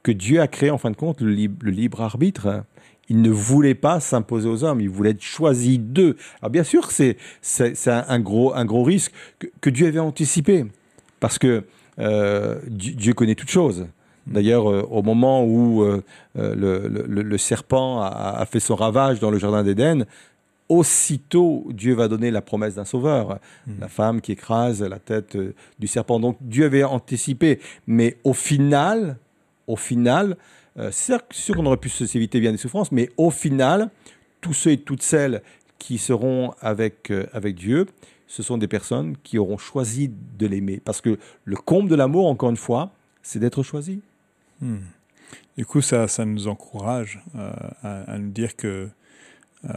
que 0.03 0.11
Dieu 0.11 0.39
a 0.41 0.47
créé, 0.47 0.69
en 0.71 0.77
fin 0.77 0.91
de 0.91 0.95
compte, 0.95 1.21
le, 1.21 1.31
lib- 1.31 1.61
le 1.63 1.71
libre 1.71 2.01
arbitre. 2.01 2.63
Il 3.11 3.21
ne 3.23 3.31
voulait 3.31 3.73
pas 3.75 3.99
s'imposer 3.99 4.47
aux 4.47 4.63
hommes, 4.63 4.81
il 4.81 4.89
voulait 4.89 5.11
être 5.11 5.21
choisi 5.23 5.79
d'eux. 5.79 6.15
Alors 6.41 6.51
bien 6.51 6.63
sûr, 6.63 6.91
c'est 6.91 7.17
un, 7.87 8.05
un 8.07 8.19
gros 8.19 8.53
un 8.53 8.65
gros 8.65 8.83
risque 8.83 9.11
que, 9.39 9.47
que 9.61 9.71
Dieu 9.71 9.87
avait 9.87 9.97
anticipé, 9.97 10.65
parce 11.19 11.37
que 11.37 11.63
euh, 11.99 12.59
Dieu 12.67 13.13
connaît 13.13 13.35
toutes 13.35 13.49
choses. 13.49 13.87
D'ailleurs, 14.27 14.69
euh, 14.69 14.81
au 14.89 15.01
moment 15.01 15.43
où 15.43 15.81
euh, 15.83 16.03
le, 16.35 16.87
le- 16.87 17.21
le 17.23 17.37
serpent 17.37 18.01
a, 18.01 18.07
a 18.37 18.45
fait 18.45 18.59
son 18.59 18.75
ravage 18.75 19.19
dans 19.19 19.31
le 19.31 19.39
jardin 19.39 19.63
d'Éden, 19.63 20.05
aussitôt 20.69 21.65
Dieu 21.71 21.93
va 21.95 22.07
donner 22.07 22.29
la 22.31 22.41
promesse 22.41 22.75
d'un 22.75 22.85
sauveur, 22.85 23.39
la 23.79 23.87
femme 23.87 24.21
qui 24.21 24.31
écrase 24.33 24.83
la 24.83 24.99
tête 24.99 25.35
du 25.79 25.87
serpent. 25.87 26.19
Donc 26.19 26.37
Dieu 26.41 26.65
avait 26.65 26.83
anticipé, 26.83 27.59
mais 27.87 28.17
au 28.23 28.33
final, 28.33 29.17
au 29.67 29.75
final, 29.75 30.37
c'est 30.91 31.17
sûr- 31.31 31.55
qu'on 31.55 31.65
aurait 31.65 31.77
pu 31.77 31.89
s'éviter 31.89 32.39
bien 32.39 32.51
des 32.51 32.57
souffrances, 32.57 32.91
mais 32.91 33.09
au 33.17 33.31
final, 33.31 33.89
tous 34.41 34.53
ceux 34.53 34.71
et 34.71 34.77
toutes 34.77 35.01
celles 35.01 35.41
qui 35.79 35.97
seront 35.97 36.53
avec, 36.61 37.11
avec 37.33 37.55
Dieu, 37.55 37.87
ce 38.29 38.43
sont 38.43 38.57
des 38.57 38.67
personnes 38.67 39.17
qui 39.23 39.37
auront 39.37 39.57
choisi 39.57 40.09
de 40.37 40.47
l'aimer. 40.47 40.79
Parce 40.85 41.01
que 41.01 41.17
le 41.45 41.55
comble 41.57 41.89
de 41.89 41.95
l'amour, 41.95 42.27
encore 42.27 42.51
une 42.51 42.57
fois, 42.57 42.91
c'est 43.23 43.39
d'être 43.39 43.63
choisi. 43.63 44.01
Hmm. 44.61 44.77
Du 45.57 45.65
coup, 45.65 45.81
ça, 45.81 46.07
ça 46.07 46.23
nous 46.25 46.47
encourage 46.47 47.21
euh, 47.35 47.51
à, 47.83 48.11
à 48.13 48.17
nous 48.19 48.29
dire 48.29 48.55
que 48.55 48.87
euh, 49.65 49.69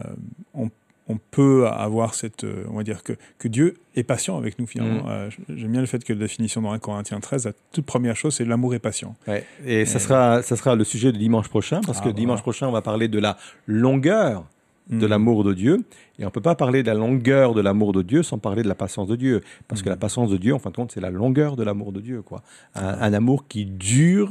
on, 0.55 0.71
on 1.09 1.19
peut 1.31 1.67
avoir 1.67 2.15
cette, 2.15 2.45
euh, 2.45 2.65
on 2.71 2.77
va 2.77 2.83
dire 2.85 3.03
que, 3.03 3.15
que 3.39 3.49
Dieu 3.49 3.75
est 3.97 4.05
patient 4.05 4.37
avec 4.39 4.59
nous 4.59 4.67
finalement. 4.67 5.05
Mm. 5.05 5.09
Euh, 5.09 5.31
J'aime 5.49 5.73
bien 5.73 5.81
le 5.81 5.87
fait 5.89 6.05
que 6.05 6.13
la 6.13 6.21
définition 6.21 6.63
dans 6.63 6.71
1 6.73 6.79
Corinthiens 6.79 7.19
13, 7.21 7.47
la 7.47 7.53
toute 7.73 7.85
première 7.87 8.17
chose, 8.17 8.35
c'est 8.37 8.45
l'amour 8.45 8.75
est 8.75 8.79
patient. 8.79 9.17
Ouais. 9.27 9.45
Et 9.67 9.85
ça 9.87 9.99
sera, 9.99 10.43
ça 10.43 10.57
sera 10.57 10.77
le 10.77 10.85
sujet 10.85 11.11
de 11.11 11.19
dimanche 11.19 11.49
prochain, 11.49 11.81
parce 11.85 11.99
Ah, 11.99 12.01
que 12.01 12.05
voilà. 12.09 12.17
dimanche 12.21 12.43
prochain, 12.43 12.69
on 12.69 12.73
va 12.73 12.83
parler 12.83 13.09
de 13.09 13.19
la 13.19 13.37
longueur 13.67 14.45
de 14.91 15.07
Mm. 15.07 15.11
l'amour 15.11 15.45
de 15.45 15.55
Dieu. 15.55 15.85
Et 16.19 16.23
on 16.25 16.27
ne 16.27 16.31
peut 16.31 16.41
pas 16.41 16.55
parler 16.55 16.83
de 16.83 16.89
la 16.89 16.95
longueur 16.95 17.55
de 17.55 17.61
l'amour 17.61 17.93
de 17.93 18.03
Dieu 18.03 18.23
sans 18.23 18.39
parler 18.39 18.63
de 18.63 18.69
la 18.69 18.75
patience 18.75 19.09
de 19.09 19.17
Dieu. 19.17 19.41
Parce 19.69 19.81
que 19.83 19.89
Mm. 19.89 19.93
la 19.93 19.97
patience 19.97 20.31
de 20.31 20.37
Dieu, 20.37 20.55
en 20.55 20.59
fin 20.59 20.71
de 20.71 20.77
compte, 20.77 20.93
c'est 20.93 21.01
la 21.01 21.11
longueur 21.11 21.57
de 21.57 21.63
l'amour 21.63 21.93
de 21.93 22.01
Dieu. 22.01 22.23
Quoi. 22.23 22.43
Un, 22.75 22.89
un 23.01 23.13
amour 23.13 23.47
qui 23.49 23.65
dure 23.65 24.31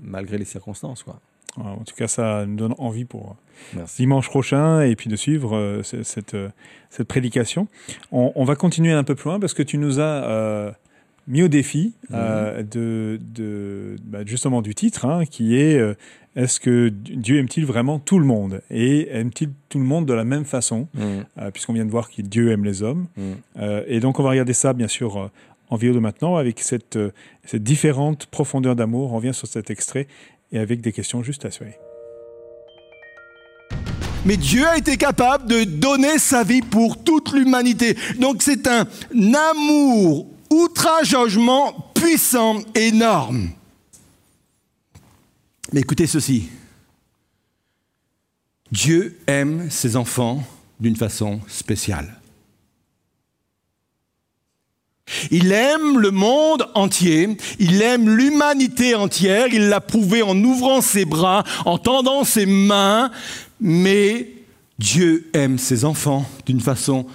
malgré 0.00 0.38
les 0.38 0.44
circonstances. 0.44 1.02
Quoi. 1.02 1.18
En 1.56 1.78
tout 1.84 1.96
cas, 1.96 2.06
ça 2.06 2.46
nous 2.46 2.54
donne 2.56 2.74
envie 2.78 3.04
pour 3.04 3.34
Merci. 3.74 4.02
dimanche 4.02 4.28
prochain 4.30 4.82
et 4.82 4.94
puis 4.94 5.10
de 5.10 5.16
suivre 5.16 5.56
euh, 5.56 5.82
ce- 5.82 6.04
cette, 6.04 6.34
euh, 6.34 6.48
cette 6.90 7.08
prédication. 7.08 7.66
On, 8.12 8.30
on 8.36 8.44
va 8.44 8.54
continuer 8.54 8.92
un 8.92 9.02
peu 9.02 9.16
plus 9.16 9.28
loin 9.28 9.40
parce 9.40 9.52
que 9.54 9.64
tu 9.64 9.76
nous 9.76 9.98
as 9.98 10.02
euh, 10.24 10.70
mis 11.28 11.42
au 11.42 11.48
défi 11.48 11.92
euh, 12.12 12.62
de, 12.62 13.20
de- 13.34 13.96
bah, 14.04 14.20
justement 14.26 14.62
du 14.62 14.74
titre 14.74 15.04
hein, 15.04 15.24
qui 15.26 15.56
est 15.56 15.76
euh, 15.78 15.94
Est-ce 16.36 16.58
que 16.60 16.88
Dieu 16.88 17.38
aime-t-il 17.38 17.66
vraiment 17.66 17.98
tout 17.98 18.18
le 18.18 18.24
monde? 18.24 18.62
Et 18.70 19.08
aime-t-il 19.10 19.50
tout 19.68 19.78
le 19.78 19.84
monde 19.84 20.06
de 20.06 20.12
la 20.14 20.24
même 20.24 20.44
façon? 20.44 20.88
Mm, 20.94 21.00
Euh, 21.38 21.50
Puisqu'on 21.50 21.72
vient 21.74 21.84
de 21.86 21.90
voir 21.90 22.10
que 22.10 22.22
Dieu 22.22 22.50
aime 22.52 22.64
les 22.64 22.82
hommes. 22.82 23.06
mm. 23.16 23.22
Euh, 23.60 23.84
et 23.86 24.00
donc 24.00 24.18
on 24.18 24.22
va 24.22 24.30
regarder 24.30 24.52
ça 24.54 24.72
bien 24.72 24.88
sûr 24.88 25.16
euh, 25.18 25.30
en 25.68 25.76
vidéo 25.76 25.94
de 25.94 26.00
maintenant 26.00 26.36
avec 26.36 26.58
cette, 26.60 26.96
euh, 26.96 27.10
cette 27.44 27.62
différente 27.62 28.26
profondeur 28.26 28.74
d'amour. 28.74 29.12
On 29.12 29.16
revient 29.16 29.34
sur 29.34 29.46
cet 29.48 29.70
extrait 29.70 30.06
et 30.52 30.58
avec 30.58 30.80
des 30.80 30.92
questions 30.92 31.22
juste 31.22 31.44
à 31.44 31.50
suivre. 31.52 31.74
Mais 34.26 34.36
Dieu 34.36 34.66
a 34.66 34.76
été 34.76 34.96
capable 34.96 35.46
de 35.48 35.64
donner 35.64 36.18
sa 36.18 36.44
vie 36.44 36.60
pour 36.60 37.02
toute 37.02 37.32
l'humanité. 37.32 37.96
Donc 38.20 38.42
c'est 38.42 38.66
un 38.66 38.86
amour 39.50 40.26
outrageusement 40.50 41.92
puissant, 41.94 42.60
énorme. 42.74 43.50
Mais 45.72 45.80
écoutez 45.80 46.06
ceci. 46.06 46.48
Dieu 48.72 49.18
aime 49.26 49.70
ses 49.70 49.96
enfants 49.96 50.42
d'une 50.78 50.96
façon 50.96 51.40
spéciale. 51.48 52.20
Il 55.30 55.52
aime 55.52 55.98
le 55.98 56.12
monde 56.12 56.68
entier, 56.74 57.36
il 57.58 57.82
aime 57.82 58.08
l'humanité 58.16 58.94
entière, 58.94 59.48
il 59.52 59.68
l'a 59.68 59.80
prouvé 59.80 60.22
en 60.22 60.36
ouvrant 60.44 60.80
ses 60.80 61.04
bras, 61.04 61.42
en 61.64 61.78
tendant 61.78 62.22
ses 62.22 62.46
mains, 62.46 63.10
mais 63.60 64.28
Dieu 64.78 65.28
aime 65.32 65.58
ses 65.58 65.84
enfants 65.84 66.24
d'une 66.46 66.60
façon 66.60 67.06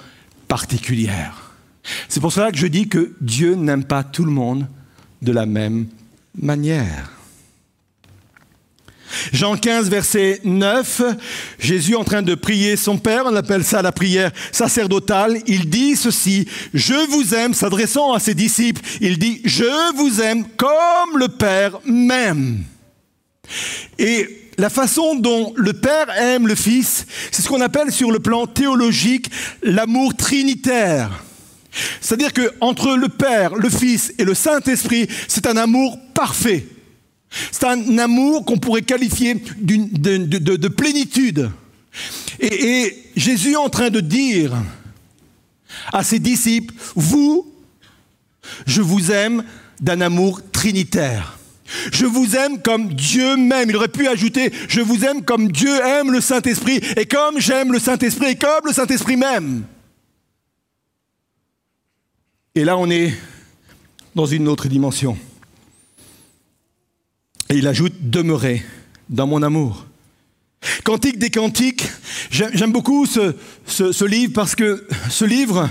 particulière. 0.47 1.44
C'est 2.09 2.19
pour 2.19 2.31
cela 2.31 2.51
que 2.51 2.57
je 2.57 2.67
dis 2.67 2.87
que 2.87 3.13
Dieu 3.21 3.55
n'aime 3.55 3.83
pas 3.83 4.03
tout 4.03 4.25
le 4.25 4.31
monde 4.31 4.67
de 5.21 5.31
la 5.31 5.45
même 5.45 5.87
manière. 6.35 7.11
Jean 9.31 9.55
15, 9.55 9.89
verset 9.89 10.41
9, 10.43 11.01
Jésus 11.59 11.95
en 11.95 12.03
train 12.03 12.21
de 12.21 12.35
prier 12.35 12.75
son 12.75 12.97
Père, 12.97 13.23
on 13.25 13.35
appelle 13.35 13.63
ça 13.63 13.81
la 13.81 13.91
prière 13.91 14.31
sacerdotale, 14.51 15.39
il 15.47 15.69
dit 15.69 15.95
ceci, 15.95 16.47
je 16.73 17.09
vous 17.09 17.33
aime, 17.33 17.53
s'adressant 17.53 18.13
à 18.13 18.19
ses 18.19 18.33
disciples, 18.33 18.81
il 19.01 19.17
dit, 19.17 19.41
je 19.45 19.95
vous 19.95 20.21
aime 20.21 20.45
comme 20.57 21.17
le 21.17 21.27
Père 21.27 21.79
m'aime. 21.85 22.63
Et 23.97 24.49
la 24.57 24.69
façon 24.69 25.15
dont 25.15 25.53
le 25.55 25.73
Père 25.73 26.09
aime 26.17 26.47
le 26.47 26.55
Fils, 26.55 27.05
c'est 27.31 27.41
ce 27.41 27.47
qu'on 27.47 27.61
appelle 27.61 27.91
sur 27.91 28.11
le 28.11 28.19
plan 28.19 28.47
théologique 28.47 29.29
l'amour 29.63 30.15
trinitaire. 30.15 31.24
C'est-à-dire 32.01 32.33
que 32.33 32.53
entre 32.61 32.95
le 32.95 33.09
Père, 33.09 33.55
le 33.55 33.69
Fils 33.69 34.13
et 34.17 34.23
le 34.23 34.33
Saint-Esprit, 34.33 35.07
c'est 35.27 35.47
un 35.47 35.57
amour 35.57 35.97
parfait. 36.13 36.65
C'est 37.51 37.65
un 37.65 37.97
amour 37.97 38.45
qu'on 38.45 38.57
pourrait 38.57 38.81
qualifier 38.81 39.35
de 39.57 40.67
plénitude. 40.67 41.51
Et, 42.39 42.83
et 42.83 43.03
Jésus 43.15 43.53
est 43.53 43.57
en 43.57 43.69
train 43.69 43.89
de 43.89 43.99
dire 43.99 44.53
à 45.91 46.03
ses 46.03 46.19
disciples, 46.19 46.73
vous, 46.95 47.51
je 48.65 48.81
vous 48.81 49.11
aime 49.11 49.43
d'un 49.79 50.01
amour 50.01 50.41
trinitaire. 50.51 51.38
Je 51.91 52.05
vous 52.05 52.35
aime 52.35 52.61
comme 52.61 52.93
Dieu 52.93 53.35
m'aime. 53.38 53.69
Il 53.69 53.75
aurait 53.75 53.88
pu 53.88 54.07
ajouter, 54.07 54.51
je 54.67 54.81
vous 54.81 55.03
aime 55.03 55.23
comme 55.23 55.51
Dieu 55.51 55.75
aime 55.83 56.11
le 56.11 56.21
Saint-Esprit, 56.21 56.79
et 56.95 57.05
comme 57.05 57.39
j'aime 57.39 57.71
le 57.71 57.79
Saint-Esprit, 57.79 58.31
et 58.31 58.35
comme 58.35 58.65
le 58.65 58.73
Saint-Esprit 58.73 59.17
m'aime. 59.17 59.63
Et 62.57 62.63
là, 62.63 62.77
on 62.77 62.89
est 62.89 63.13
dans 64.15 64.25
une 64.25 64.47
autre 64.47 64.69
dimension. 64.69 65.17
Et 67.49 67.55
il 67.55 67.67
ajoute, 67.67 67.91
demeurez 67.99 68.63
dans 69.09 69.27
mon 69.27 69.43
amour. 69.43 69.85
Cantique 70.85 71.19
des 71.19 71.29
cantiques, 71.29 71.85
j'aime 72.31 72.71
beaucoup 72.71 73.05
ce, 73.05 74.05
livre 74.05 74.31
parce 74.31 74.55
que 74.55 74.87
ce 75.09 75.25
livre, 75.25 75.69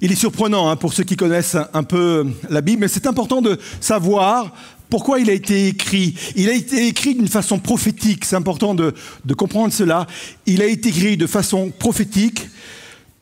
il 0.00 0.12
est 0.12 0.16
surprenant 0.16 0.70
hein, 0.70 0.76
pour 0.76 0.94
ceux 0.94 1.04
qui 1.04 1.14
connaissent 1.14 1.58
un, 1.74 1.82
peu 1.82 2.26
la 2.48 2.62
Bible, 2.62 2.80
mais 2.80 2.88
c'est 2.88 3.06
important 3.06 3.42
de 3.42 3.60
savoir 3.78 4.54
pourquoi 4.88 5.20
il 5.20 5.28
a 5.28 5.34
été 5.34 5.68
écrit. 5.68 6.14
Il 6.36 6.48
a 6.48 6.54
été 6.54 6.86
écrit 6.86 7.14
d'une 7.14 7.28
façon 7.28 7.58
prophétique, 7.58 8.24
c'est 8.24 8.36
important 8.36 8.74
de 8.74 8.94
comprendre 9.36 9.74
cela. 9.74 10.06
Il 10.46 10.62
a 10.62 10.66
été 10.66 10.88
écrit 10.88 11.18
de 11.18 11.26
façon 11.26 11.70
prophétique 11.70 12.48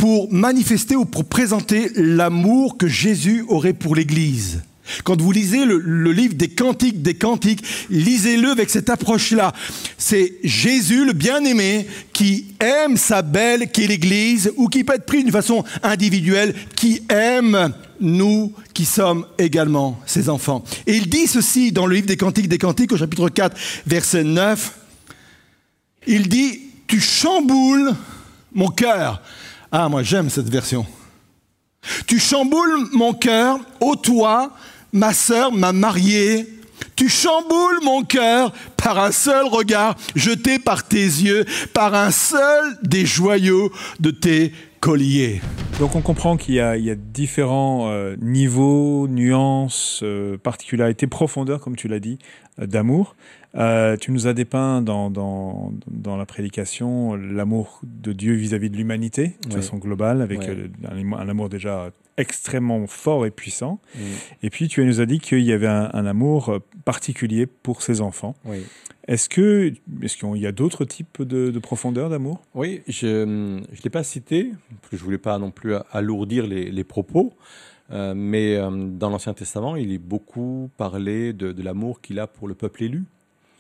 pour 0.02 0.32
manifester 0.32 0.96
ou 0.96 1.04
pour 1.04 1.26
présenter 1.26 1.92
l'amour 1.94 2.76
que 2.76 2.88
Jésus 2.88 3.44
aurait 3.46 3.72
pour 3.72 3.94
l'Église. 3.94 4.62
Quand 5.04 5.20
vous 5.20 5.30
lisez 5.30 5.64
le, 5.64 6.10
livre 6.10 6.34
des 6.34 6.48
cantiques 6.48 7.02
des 7.02 7.14
cantiques, 7.14 7.62
lisez-le 7.88 8.50
avec 8.50 8.68
cette 8.68 8.90
approche-là. 8.90 9.52
C'est 9.98 10.38
Jésus, 10.42 11.04
le 11.04 11.12
bien-aimé, 11.12 11.86
qui 12.12 12.46
aime 12.58 12.96
sa 12.96 13.22
belle, 13.22 13.70
qui 13.70 13.84
est 13.84 13.86
l'Église, 13.86 14.52
ou 14.56 14.66
qui 14.66 14.82
peut 14.82 14.94
être 14.94 15.06
pris 15.06 15.22
d'une 15.22 15.30
façon 15.30 15.62
individuelle, 15.84 16.52
qui 16.74 17.04
aime 17.08 17.72
nous 18.00 18.52
qui 18.74 18.86
sommes 18.86 19.24
également 19.38 20.00
ses 20.04 20.28
enfants. 20.28 20.64
Et 20.88 20.96
il 20.96 21.08
dit 21.08 21.28
ceci 21.28 21.70
dans 21.70 21.86
le 21.86 21.94
livre 21.94 22.08
des 22.08 22.16
cantiques 22.16 22.48
des 22.48 22.58
cantiques 22.58 22.90
au 22.90 22.96
chapitre 22.96 23.28
4, 23.28 23.56
verset 23.86 24.24
9. 24.24 24.72
Il 26.08 26.28
dit, 26.28 26.58
tu 26.88 26.98
chamboules 26.98 27.94
mon 28.52 28.66
cœur. 28.68 29.22
Ah, 29.74 29.88
moi 29.88 30.02
j'aime 30.02 30.28
cette 30.28 30.50
version. 30.50 30.85
Tu 32.06 32.18
chamboules 32.18 32.88
mon 32.92 33.14
cœur, 33.14 33.58
ô 33.80 33.96
toi, 33.96 34.52
ma 34.92 35.14
sœur, 35.14 35.50
ma 35.50 35.72
mariée. 35.72 36.46
Tu 36.94 37.08
chamboules 37.08 37.80
mon 37.82 38.02
cœur 38.02 38.52
par 38.76 38.98
un 38.98 39.12
seul 39.12 39.46
regard 39.46 39.96
jeté 40.14 40.58
par 40.58 40.87
tes 40.87 40.98
yeux, 40.98 41.46
par 41.72 41.94
un 41.94 42.11
seul 42.11 42.76
des 42.82 43.06
joyaux 43.06 43.72
de 43.98 44.11
tes 44.11 44.52
colliers. 44.80 45.40
Donc 45.78 45.96
on 45.96 46.02
comprend 46.02 46.37
qu'il 46.37 46.54
y, 46.54 46.61
a 46.61 46.94
différents 46.94 47.88
euh, 47.88 48.14
niveaux, 48.20 49.08
nuances, 49.08 50.00
euh, 50.02 50.37
particularités, 50.37 51.06
profondeurs, 51.06 51.61
comme 51.61 51.76
tu 51.76 51.88
l'as 51.88 51.98
dit, 51.98 52.18
euh, 52.61 52.66
d'amour. 52.66 53.16
Tu 53.54 54.12
nous 54.12 54.26
as 54.26 54.32
dépeint 54.32 54.82
dans, 54.82 55.10
dans, 55.10 55.72
dans 55.88 56.16
la 56.16 56.26
prédication 56.26 57.14
l'amour 57.14 57.80
de 57.82 58.12
Dieu 58.12 58.34
vis-à-vis 58.34 58.70
de 58.70 58.76
l'humanité, 58.76 59.36
de 59.46 59.54
façon 59.54 59.78
globale, 59.78 60.22
avec 60.22 60.48
un, 60.48 61.28
amour 61.28 61.48
déjà 61.48 61.90
extrêmement 62.16 62.86
fort 62.86 63.26
et 63.26 63.30
puissant. 63.30 63.80
Et 64.42 64.50
puis 64.50 64.68
tu 64.68 64.84
nous 64.84 65.00
as 65.00 65.06
dit 65.06 65.20
qu'il 65.20 65.40
y 65.40 65.52
avait 65.52 65.66
un, 65.66 65.90
un, 65.92 66.06
amour 66.06 66.60
particulier 66.84 67.46
pour 67.46 67.82
ses 67.82 68.00
enfants. 68.00 68.34
Est-ce 69.08 69.28
que 69.28 69.72
est-ce 70.02 70.16
qu'il 70.16 70.36
y 70.36 70.46
a 70.46 70.52
d'autres 70.52 70.84
types 70.84 71.22
de, 71.22 71.58
profondeur 71.58 72.08
d'amour? 72.08 72.40
Oui, 72.54 72.82
je 72.86 73.24
ne 73.24 73.60
l'ai 73.82 73.90
pas 73.90 74.04
cité, 74.04 74.52
parce 74.80 74.90
que 74.90 74.96
je 74.96 75.04
voulais 75.04 75.18
pas 75.18 75.38
non 75.38 75.50
plus 75.50 75.74
alourdir 75.90 76.46
les, 76.46 76.84
propos, 76.84 77.32
euh, 77.90 78.14
mais 78.14 78.56
euh, 78.56 78.70
dans 78.70 79.10
l'Ancien 79.10 79.34
Testament, 79.34 79.76
il 79.76 79.92
est 79.92 79.98
beaucoup 79.98 80.70
parlé 80.76 81.32
de, 81.32 81.62
l'amour 81.62 82.00
qu'il 82.00 82.20
a 82.20 82.26
pour 82.26 82.46
le 82.46 82.54
peuple 82.54 82.84
élu, 82.84 83.04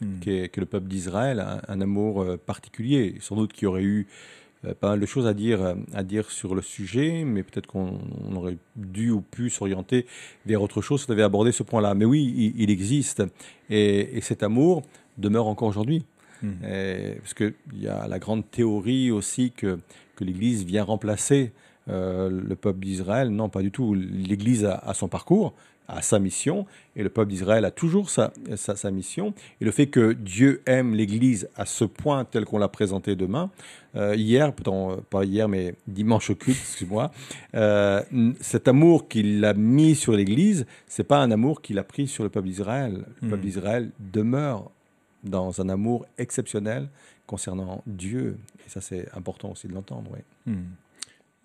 hmm. 0.02 0.20
qui, 0.20 0.30
est, 0.30 0.56
le 0.56 0.66
peuple 0.66 0.88
d'Israël, 0.88 1.44
un, 1.68 1.80
amour 1.80 2.22
euh, 2.22 2.36
particulier. 2.36 3.16
Sans 3.20 3.36
doute 3.36 3.52
qu'il 3.52 3.64
y 3.64 3.66
aurait 3.66 3.82
eu 3.82 4.06
pas 4.78 4.90
mal 4.90 5.00
de 5.00 5.06
choses 5.06 5.26
à 5.26 5.34
dire, 5.34 5.74
à 5.92 6.04
dire 6.04 6.30
sur 6.30 6.54
le 6.54 6.62
sujet, 6.62 7.24
mais 7.24 7.42
peut-être 7.42 7.66
qu'on 7.66 7.98
aurait 8.36 8.58
dû 8.76 9.10
ou 9.10 9.20
pu 9.20 9.50
s'orienter 9.50 10.06
vers 10.46 10.62
autre 10.62 10.80
chose 10.80 11.00
si 11.02 11.10
on 11.10 11.12
avait 11.14 11.24
abordé 11.24 11.50
ce 11.50 11.64
point-là. 11.64 11.94
Mais 11.94 12.04
oui, 12.04 12.54
il, 12.56 12.70
existe. 12.70 13.24
Et, 13.70 14.16
et, 14.16 14.20
cet 14.20 14.44
amour, 14.44 14.82
demeure 15.18 15.48
encore 15.48 15.66
aujourd'hui. 15.66 16.04
Hmm. 16.42 16.52
Parce 17.18 17.34
qu'il 17.34 17.54
y 17.74 17.88
a 17.88 18.06
la 18.06 18.20
grande 18.20 18.48
théorie 18.52 19.10
aussi 19.10 19.50
que, 19.50 19.80
que 20.14 20.22
l'Église 20.22 20.64
vient 20.64 20.84
remplacer 20.84 21.50
euh, 21.88 22.30
le 22.30 22.56
peuple 22.56 22.80
d'Israël. 22.80 23.30
Non, 23.30 23.48
pas 23.48 23.62
du 23.62 23.70
tout. 23.70 23.94
L'Église 23.94 24.64
a, 24.64 24.94
son 24.94 25.08
parcours, 25.08 25.54
a 25.88 26.00
sa 26.00 26.18
mission, 26.18 26.64
et 26.94 27.02
le 27.02 27.08
peuple 27.08 27.30
d'Israël 27.30 27.64
a 27.64 27.70
toujours 27.70 28.08
sa, 28.08 28.32
sa, 28.54 28.90
mission. 28.90 29.34
Et 29.60 29.64
le 29.64 29.72
fait 29.72 29.88
que 29.88 30.12
Dieu 30.12 30.62
aime 30.66 30.94
l'Église 30.94 31.48
à 31.56 31.66
ce 31.66 31.84
point 31.84 32.24
tel 32.24 32.44
qu'on 32.44 32.58
l'a 32.58 32.68
présenté 32.68 33.16
demain, 33.16 33.50
euh, 33.96 34.14
hier, 34.14 34.52
pas 35.10 35.24
hier, 35.24 35.48
mais 35.48 35.74
dimanche 35.88 36.30
au 36.30 36.34
culte, 36.34 36.58
excuse-moi, 36.62 37.10
euh, 37.54 38.02
cet 38.40 38.68
amour 38.68 39.08
qu'il 39.08 39.44
a 39.44 39.54
mis 39.54 39.94
sur 39.94 40.12
l'Église, 40.12 40.66
c'est 40.86 41.04
pas 41.04 41.18
un 41.18 41.30
amour 41.30 41.62
qu'il 41.62 41.78
a 41.78 41.84
pris 41.84 42.06
sur 42.06 42.22
le 42.22 42.30
peuple 42.30 42.46
d'Israël. 42.46 43.04
Le 43.20 43.28
peuple 43.28 43.42
hmm. 43.42 43.44
d'Israël 43.44 43.90
demeure 43.98 44.70
dans 45.24 45.60
un 45.60 45.68
amour 45.68 46.06
exceptionnel 46.18 46.88
concernant 47.26 47.82
Dieu. 47.86 48.38
Et 48.66 48.68
ça, 48.68 48.80
c'est 48.80 49.08
important 49.14 49.50
aussi 49.50 49.68
de 49.68 49.72
l'entendre. 49.72 50.10
Oui. 50.12 50.20
Hmm. 50.46 50.62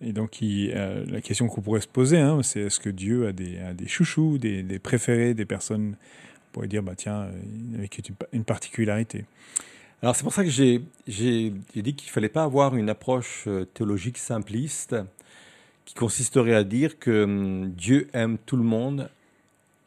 Et 0.01 0.13
donc, 0.13 0.39
euh, 0.43 1.05
la 1.07 1.21
question 1.21 1.47
qu'on 1.47 1.61
pourrait 1.61 1.81
se 1.81 1.87
poser, 1.87 2.19
hein, 2.19 2.43
c'est 2.43 2.61
est-ce 2.61 2.79
que 2.79 2.89
Dieu 2.89 3.27
a 3.27 3.31
des, 3.31 3.59
des 3.73 3.87
chouchous, 3.87 4.37
des, 4.37 4.79
préférés, 4.79 5.33
des 5.33 5.45
personnes, 5.45 5.95
on 5.95 6.51
pourrait 6.53 6.67
dire, 6.67 6.83
bah, 6.83 6.93
tiens, 6.95 7.21
euh, 7.21 7.77
avec 7.77 7.99
une 8.31 8.43
particularité 8.43 9.25
Alors, 10.03 10.15
c'est 10.15 10.23
pour 10.23 10.33
ça 10.33 10.43
que 10.43 10.51
j'ai 10.51 10.83
dit 11.07 11.95
qu'il 11.95 12.07
ne 12.07 12.11
fallait 12.11 12.29
pas 12.29 12.43
avoir 12.43 12.75
une 12.75 12.89
approche 12.89 13.45
euh, 13.47 13.65
théologique 13.65 14.19
simpliste 14.19 14.95
qui 15.85 15.95
consisterait 15.95 16.53
à 16.53 16.63
dire 16.63 16.99
que 16.99 17.23
hum, 17.23 17.71
Dieu 17.71 18.07
aime 18.13 18.37
tout 18.45 18.57
le 18.57 18.63
monde 18.63 19.09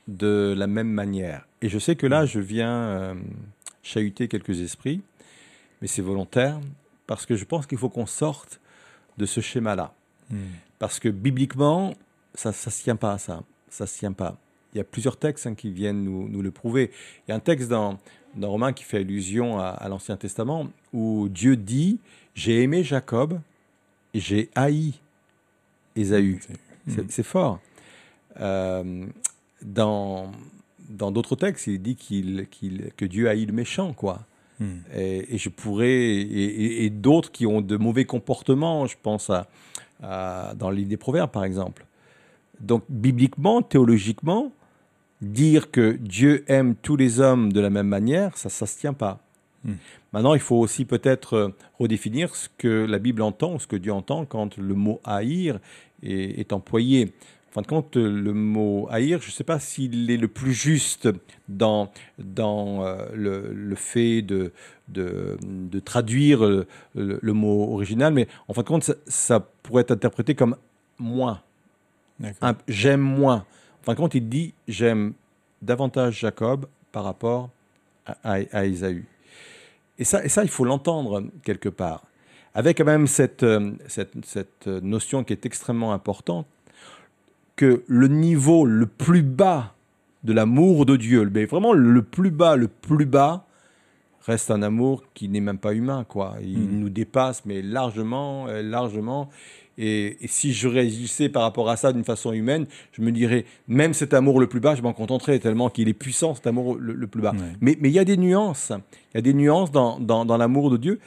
de 0.09 0.55
la 0.57 0.67
même 0.67 0.91
manière. 0.91 1.47
Et 1.63 1.69
je 1.69 1.79
sais 1.79 1.95
que 1.95 2.07
là, 2.09 2.27
je 2.27 2.41
viens 2.41 3.15
chahuter 3.85 4.27
quelques 4.27 4.61
esprits, 4.61 5.03
mais 5.81 5.87
c'est 5.87 6.03
volontaire, 6.03 6.59
parce 7.07 7.27
que 7.27 7.37
je 7.37 7.45
pense 7.45 7.67
qu'il 7.67 7.79
faut 7.79 7.91
qu'on 7.91 8.07
sorte 8.07 8.61
de 9.19 9.27
ce 9.27 9.41
schéma-là. 9.41 9.95
Hmm. 10.31 10.37
Parce 10.79 10.99
que 10.99 11.09
bibliquement, 11.09 11.95
ça 12.35 12.51
ne 12.51 12.55
se 12.55 12.83
tient 12.83 12.97
pas 12.97 13.13
à 13.13 13.19
ça. 13.19 13.43
Ça 13.69 13.87
se 13.87 13.99
tient 13.99 14.13
pas. 14.13 14.39
Il 14.73 14.79
y 14.79 14.81
a 14.81 14.85
plusieurs 14.85 15.17
textes 15.17 15.47
hein, 15.47 15.55
qui 15.55 15.71
viennent 15.71 16.05
nous, 16.05 16.29
nous, 16.29 16.43
le 16.43 16.51
prouver. 16.51 16.91
Il 17.27 17.31
y 17.31 17.33
a 17.33 17.37
un 17.37 17.41
texte 17.41 17.69
dans, 17.69 17.99
dans 18.37 18.51
Romain 18.51 18.73
qui 18.73 18.85
fait 18.85 18.99
allusion 18.99 19.59
à, 19.59 19.87
l'Ancien 19.89 20.17
Testament 20.17 20.69
où 20.93 21.29
Dieu 21.29 21.57
dit 21.57 21.99
J'ai 22.35 22.63
aimé 22.63 22.85
Jacob 22.85 23.41
et 24.15 24.21
j'ai 24.21 24.51
haï 24.55 24.95
Ésaü. 25.97 26.41
C'est 27.09 27.23
fort. 27.25 27.61
Euh, 28.41 29.07
dans, 29.63 30.33
dans 30.89 31.11
d'autres 31.11 31.37
textes, 31.37 31.67
il 31.67 31.81
dit 31.81 31.97
qu'il, 31.97 32.47
que 32.97 33.05
Dieu 33.05 33.29
haït 33.29 33.47
le 33.47 33.53
méchant, 33.53 33.93
quoi. 33.93 34.21
Hmm. 34.61 34.79
Et, 34.95 35.39
je 35.39 35.49
pourrais, 35.49 35.91
et, 35.91 36.91
d'autres 36.91 37.33
qui 37.33 37.47
ont 37.47 37.61
de 37.61 37.77
mauvais 37.77 38.05
comportements, 38.05 38.87
je 38.87 38.97
pense 39.03 39.31
à, 39.31 39.49
dans 40.03 40.71
l'île 40.71 40.89
des 40.89 40.97
Proverbes, 40.97 41.31
par 41.31 41.45
exemple. 41.45 41.85
Donc, 42.61 42.85
bibliquement, 42.89 43.63
théologiquement, 43.63 44.53
dire 45.21 45.71
que 45.71 45.93
Dieu 45.93 46.45
aime 46.49 46.75
tous 46.75 46.97
les 46.97 47.21
hommes 47.21 47.53
de 47.53 47.61
la 47.61 47.71
même 47.71 47.89
manière, 47.89 48.37
ça 48.37 48.49
ne 48.49 48.69
se 48.69 48.79
tient 48.79 48.93
pas. 48.93 49.19
Hmm. 49.65 49.75
Maintenant, 50.13 50.35
il 50.35 50.41
faut 50.41 50.57
aussi 50.57 50.85
peut-être 50.85 51.53
redéfinir 51.79 52.35
ce 52.35 52.49
que 52.59 52.87
la 52.87 52.99
Bible 52.99 53.23
entend, 53.23 53.59
ce 53.59 53.67
que 53.67 53.77
Dieu 53.77 53.93
entend 53.93 54.25
quand 54.25 54.57
le 54.57 54.75
mot 54.75 55.01
haïr 55.05 55.59
est 56.03 56.53
employé. 56.53 57.13
En 57.51 57.53
fin 57.55 57.63
de 57.63 57.67
compte, 57.67 57.97
le 57.97 58.33
mot 58.33 58.87
haïr, 58.93 59.21
je 59.21 59.27
ne 59.27 59.33
sais 59.33 59.43
pas 59.43 59.59
s'il 59.59 60.09
est 60.09 60.17
le 60.17 60.29
plus 60.29 60.53
juste 60.53 61.09
dans, 61.49 61.91
dans 62.17 62.85
euh, 62.85 63.07
le, 63.13 63.75
fait 63.75 64.23
de, 64.23 64.53
de, 64.87 65.81
traduire 65.81 66.43
le, 66.95 67.33
mot 67.33 67.73
original, 67.73 68.15
mais 68.15 68.29
en 68.47 68.55
fin 68.55 68.63
de 68.63 68.69
compte, 68.69 68.93
ça, 69.09 69.41
pourrait 69.65 69.83
être 69.83 69.91
interprété 69.91 70.37
comme 70.37 70.55
moins. 70.97 71.41
J'aime 72.69 73.01
moins. 73.01 73.45
En 73.81 73.85
fin 73.85 73.93
de 73.95 73.99
compte, 73.99 74.15
il 74.15 74.29
dit 74.29 74.55
j'aime 74.69 75.15
davantage 75.61 76.21
Jacob 76.21 76.67
par 76.93 77.03
rapport 77.03 77.51
à, 78.07 78.39
à, 78.53 78.65
Ésaü. 78.65 79.05
Et 79.99 80.05
ça, 80.05 80.25
et 80.25 80.29
ça, 80.29 80.45
il 80.45 80.51
faut 80.51 80.65
l'entendre 80.65 81.25
quelque 81.43 81.69
part. 81.69 82.05
Avec 82.55 82.79
quand 82.79 82.85
même 82.85 83.09
cette, 83.09 83.43
euh, 83.43 83.73
cette, 83.89 84.13
cette 84.25 84.69
notion 84.69 85.25
qui 85.25 85.33
est 85.33 85.47
extrêmement 85.47 85.93
importante, 85.93 86.47
que 87.57 87.83
le 87.87 88.09
niveau 88.09 88.65
le 88.65 88.87
plus 88.87 89.23
bas 89.23 89.75
de 90.25 90.33
l'amour 90.33 90.87
de 90.87 90.97
Dieu, 90.97 91.29
mais 91.33 91.47
vraiment 91.47 91.73
le 91.73 92.03
plus 92.03 92.31
bas, 92.31 92.57
le 92.57 92.69
plus 92.69 93.07
bas, 93.07 93.47
reste 94.27 94.51
un 94.51 94.63
amour 94.63 95.03
qui 95.15 95.29
n'est 95.29 95.41
même 95.41 95.59
pas 95.59 95.73
humain, 95.73 96.05
quoi. 96.09 96.37
Il 96.43 96.59
hmm. 96.59 96.79
nous 96.79 96.91
dépasse, 96.91 97.45
mais 97.47 97.63
largement, 97.63 98.47
euh, 98.49 98.63
largement. 98.63 99.31
Et, 99.79 100.19
si 100.27 100.53
je 100.53 100.69
réagissais 100.69 101.31
par 101.31 101.43
rapport 101.43 101.71
à 101.71 101.77
ça 101.77 101.93
d'une 101.93 102.05
façon 102.05 102.33
humaine, 102.33 102.67
je 102.93 103.01
me 103.01 103.13
dirais, 103.13 103.47
même 103.67 103.95
cet 103.95 104.13
amour 104.13 104.39
le 104.39 104.47
plus 104.47 104.61
bas, 104.61 104.75
je 104.75 104.83
m'en 104.83 104.93
contenterais 104.93 105.39
tellement 105.39 105.71
qu'il 105.71 105.89
est 105.89 105.95
puissant, 105.95 106.35
cet 106.35 106.47
amour 106.47 106.77
le, 106.79 107.07
plus 107.07 107.23
bas. 107.23 107.33
Mais 107.63 107.79
il 107.83 107.91
y 107.91 107.99
a 107.99 108.05
des 108.05 108.19
nuances. 108.19 108.73
Il 109.13 109.17
y 109.17 109.19
a 109.19 109.23
des 109.23 109.33
nuances 109.33 109.73
dans, 109.73 109.99
dans, 109.99 110.27
dans 110.27 110.37
l'amour 110.37 110.71
de 110.71 110.77
Dieu. 110.77 111.01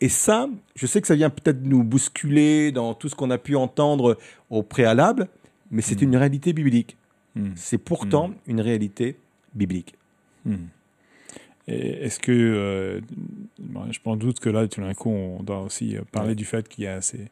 Et 0.00 0.08
ça, 0.08 0.48
je 0.76 0.86
sais 0.86 1.00
que 1.00 1.06
ça 1.06 1.14
vient 1.14 1.30
peut-être 1.30 1.62
nous 1.64 1.82
bousculer 1.82 2.70
dans 2.70 2.94
tout 2.94 3.08
ce 3.08 3.14
qu'on 3.14 3.30
a 3.30 3.38
pu 3.38 3.56
entendre 3.56 4.16
au 4.50 4.62
préalable, 4.62 5.28
mais 5.70 5.82
c'est 5.82 6.00
une 6.02 6.16
réalité 6.16 6.52
biblique. 6.52 6.96
Hmm. 7.34 7.50
C'est 7.54 7.78
pourtant 7.78 8.28
hmm. 8.28 8.34
une 8.46 8.60
réalité 8.60 9.16
biblique. 9.54 9.94
Hmm. 10.44 10.66
Est-ce 11.66 12.18
que, 12.18 12.32
euh, 12.32 13.00
je 13.90 13.98
pense 14.02 14.18
doute 14.18 14.40
que 14.40 14.48
là, 14.48 14.66
tout 14.66 14.80
d'un 14.80 14.94
coup, 14.94 15.10
on 15.10 15.42
doit 15.42 15.60
aussi 15.60 15.96
euh, 15.96 16.02
parler 16.10 16.34
du 16.34 16.46
fait 16.46 16.66
qu'il 16.66 16.84
y 16.84 16.86
a 16.86 17.02
ces, 17.02 17.26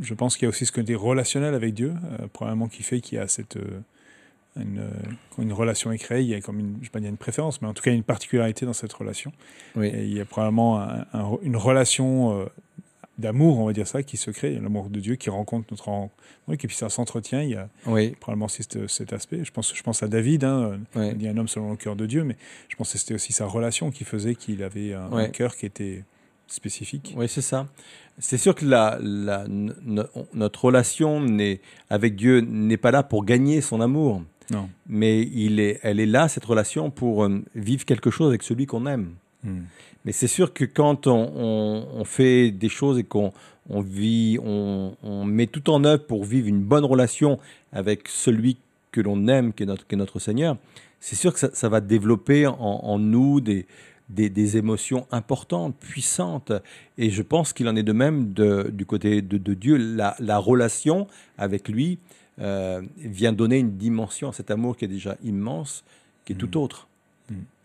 je 0.00 0.14
pense 0.14 0.36
qu'il 0.36 0.44
y 0.44 0.46
a 0.46 0.48
aussi 0.48 0.64
ce 0.64 0.72
côté 0.72 0.94
relationnel 0.94 1.54
avec 1.54 1.74
Dieu, 1.74 1.92
euh, 1.92 2.28
probablement 2.32 2.68
qui 2.68 2.84
fait 2.84 3.00
qu'il 3.00 3.18
y 3.18 3.20
a 3.20 3.26
cette 3.26 3.58
une, 4.56 4.82
quand 5.30 5.42
une 5.42 5.52
relation 5.52 5.92
est 5.92 5.98
créée, 5.98 6.22
il 6.22 6.28
y 6.28 6.34
a 6.34 6.40
comme 6.40 6.58
une, 6.60 6.76
je 6.80 6.86
sais 6.86 6.90
pas 6.90 7.00
dire 7.00 7.08
une 7.08 7.16
préférence, 7.16 7.60
mais 7.62 7.68
en 7.68 7.74
tout 7.74 7.82
cas 7.82 7.92
une 7.92 8.02
particularité 8.02 8.64
dans 8.64 8.72
cette 8.72 8.92
relation. 8.92 9.32
Oui. 9.74 9.88
Et 9.88 10.04
il 10.04 10.16
y 10.16 10.20
a 10.20 10.24
probablement 10.24 10.84
une 11.42 11.56
relation 11.56 12.48
d'amour, 13.20 13.58
on 13.58 13.66
va 13.66 13.72
dire 13.72 13.86
ça, 13.86 14.02
qui 14.02 14.16
se 14.16 14.30
crée, 14.30 14.58
l'amour 14.58 14.90
de 14.90 15.00
Dieu 15.00 15.16
qui 15.16 15.30
rencontre 15.30 15.66
notre 15.70 15.84
rencontre. 15.84 16.14
Oui, 16.48 16.54
et 16.54 16.66
puis 16.66 16.76
ça 16.76 16.88
s'entretient, 16.88 17.42
il 17.42 17.50
y 17.50 17.54
a 17.54 17.68
probablement 18.20 18.46
aussi 18.46 18.62
cet, 18.88 19.12
aspect. 19.12 19.44
Je 19.44 19.52
pense, 19.52 19.74
je 19.74 19.82
pense 19.82 20.02
à 20.02 20.08
David, 20.08 20.44
hein, 20.44 20.80
il 20.96 21.16
dit 21.16 21.28
un 21.28 21.36
homme 21.36 21.48
selon 21.48 21.70
le 21.70 21.76
cœur 21.76 21.96
de 21.96 22.06
Dieu, 22.06 22.24
mais 22.24 22.36
je 22.68 22.76
pense 22.76 22.92
que 22.92 22.98
c'était 22.98 23.14
aussi 23.14 23.32
sa 23.32 23.46
relation 23.46 23.90
qui 23.90 24.04
faisait 24.04 24.34
qu'il 24.34 24.62
avait 24.62 24.94
un, 24.94 25.28
cœur 25.28 25.56
qui 25.56 25.66
était 25.66 26.04
spécifique. 26.46 27.14
Oui, 27.16 27.28
c'est 27.28 27.42
ça. 27.42 27.68
C'est 28.18 28.38
sûr 28.38 28.54
que 28.54 28.66
la, 28.66 28.98
la, 29.00 29.46
notre 29.48 30.64
relation 30.64 31.24
avec 31.88 32.16
Dieu 32.16 32.40
n'est 32.40 32.76
pas 32.76 32.90
là 32.90 33.02
pour 33.02 33.24
gagner 33.24 33.60
son 33.60 33.80
amour. 33.80 34.22
Non. 34.50 34.68
Mais 34.88 35.22
il 35.22 35.60
est, 35.60 35.78
elle 35.82 36.00
est 36.00 36.06
là, 36.06 36.28
cette 36.28 36.44
relation, 36.44 36.90
pour 36.90 37.24
euh, 37.24 37.42
vivre 37.54 37.84
quelque 37.84 38.10
chose 38.10 38.28
avec 38.28 38.42
celui 38.42 38.66
qu'on 38.66 38.86
aime. 38.86 39.14
Hmm. 39.44 39.62
Mais 40.04 40.12
c'est 40.12 40.26
sûr 40.28 40.52
que 40.52 40.64
quand 40.64 41.06
on, 41.06 41.32
on- 41.36 41.86
on 41.94 42.04
fait 42.04 42.50
des 42.50 42.68
choses 42.68 42.98
et 42.98 43.04
qu'on 43.04 43.32
on 43.68 43.80
vit, 43.80 44.38
on, 44.42 44.94
on 45.02 45.24
met 45.24 45.46
tout 45.46 45.70
en 45.70 45.84
œuvre 45.84 46.04
pour 46.06 46.24
vivre 46.24 46.48
une 46.48 46.62
bonne 46.62 46.84
relation 46.84 47.38
avec 47.72 48.08
celui 48.08 48.56
que 48.92 49.00
l'on 49.00 49.28
aime, 49.28 49.52
qui 49.52 49.62
est 49.62 49.66
notre, 49.66 49.86
qui 49.86 49.94
est 49.94 49.98
notre 49.98 50.18
Seigneur, 50.18 50.56
c'est 51.00 51.16
sûr 51.16 51.32
que 51.32 51.38
ça, 51.38 51.50
ça 51.52 51.68
va 51.68 51.80
développer 51.80 52.46
en, 52.46 52.54
en 52.58 52.98
nous 52.98 53.40
des, 53.40 53.66
des, 54.08 54.28
des 54.28 54.56
émotions 54.56 55.06
importantes, 55.12 55.76
puissantes. 55.78 56.52
Et 56.98 57.10
je 57.10 57.22
pense 57.22 57.52
qu'il 57.52 57.68
en 57.68 57.76
est 57.76 57.82
de 57.82 57.92
même 57.92 58.32
de- 58.32 58.70
du 58.72 58.84
côté 58.84 59.22
de, 59.22 59.38
de 59.38 59.54
Dieu. 59.54 59.76
La, 59.76 60.16
la 60.18 60.38
relation 60.38 61.06
avec 61.38 61.68
lui 61.68 61.98
euh, 62.40 62.82
vient 62.98 63.32
donner 63.32 63.58
une 63.58 63.76
dimension 63.76 64.30
à 64.30 64.32
cet 64.32 64.50
amour 64.50 64.76
qui 64.76 64.84
est 64.86 64.88
déjà 64.88 65.16
immense, 65.22 65.84
qui 66.24 66.32
est 66.32 66.36
tout 66.36 66.56
autre. 66.58 66.88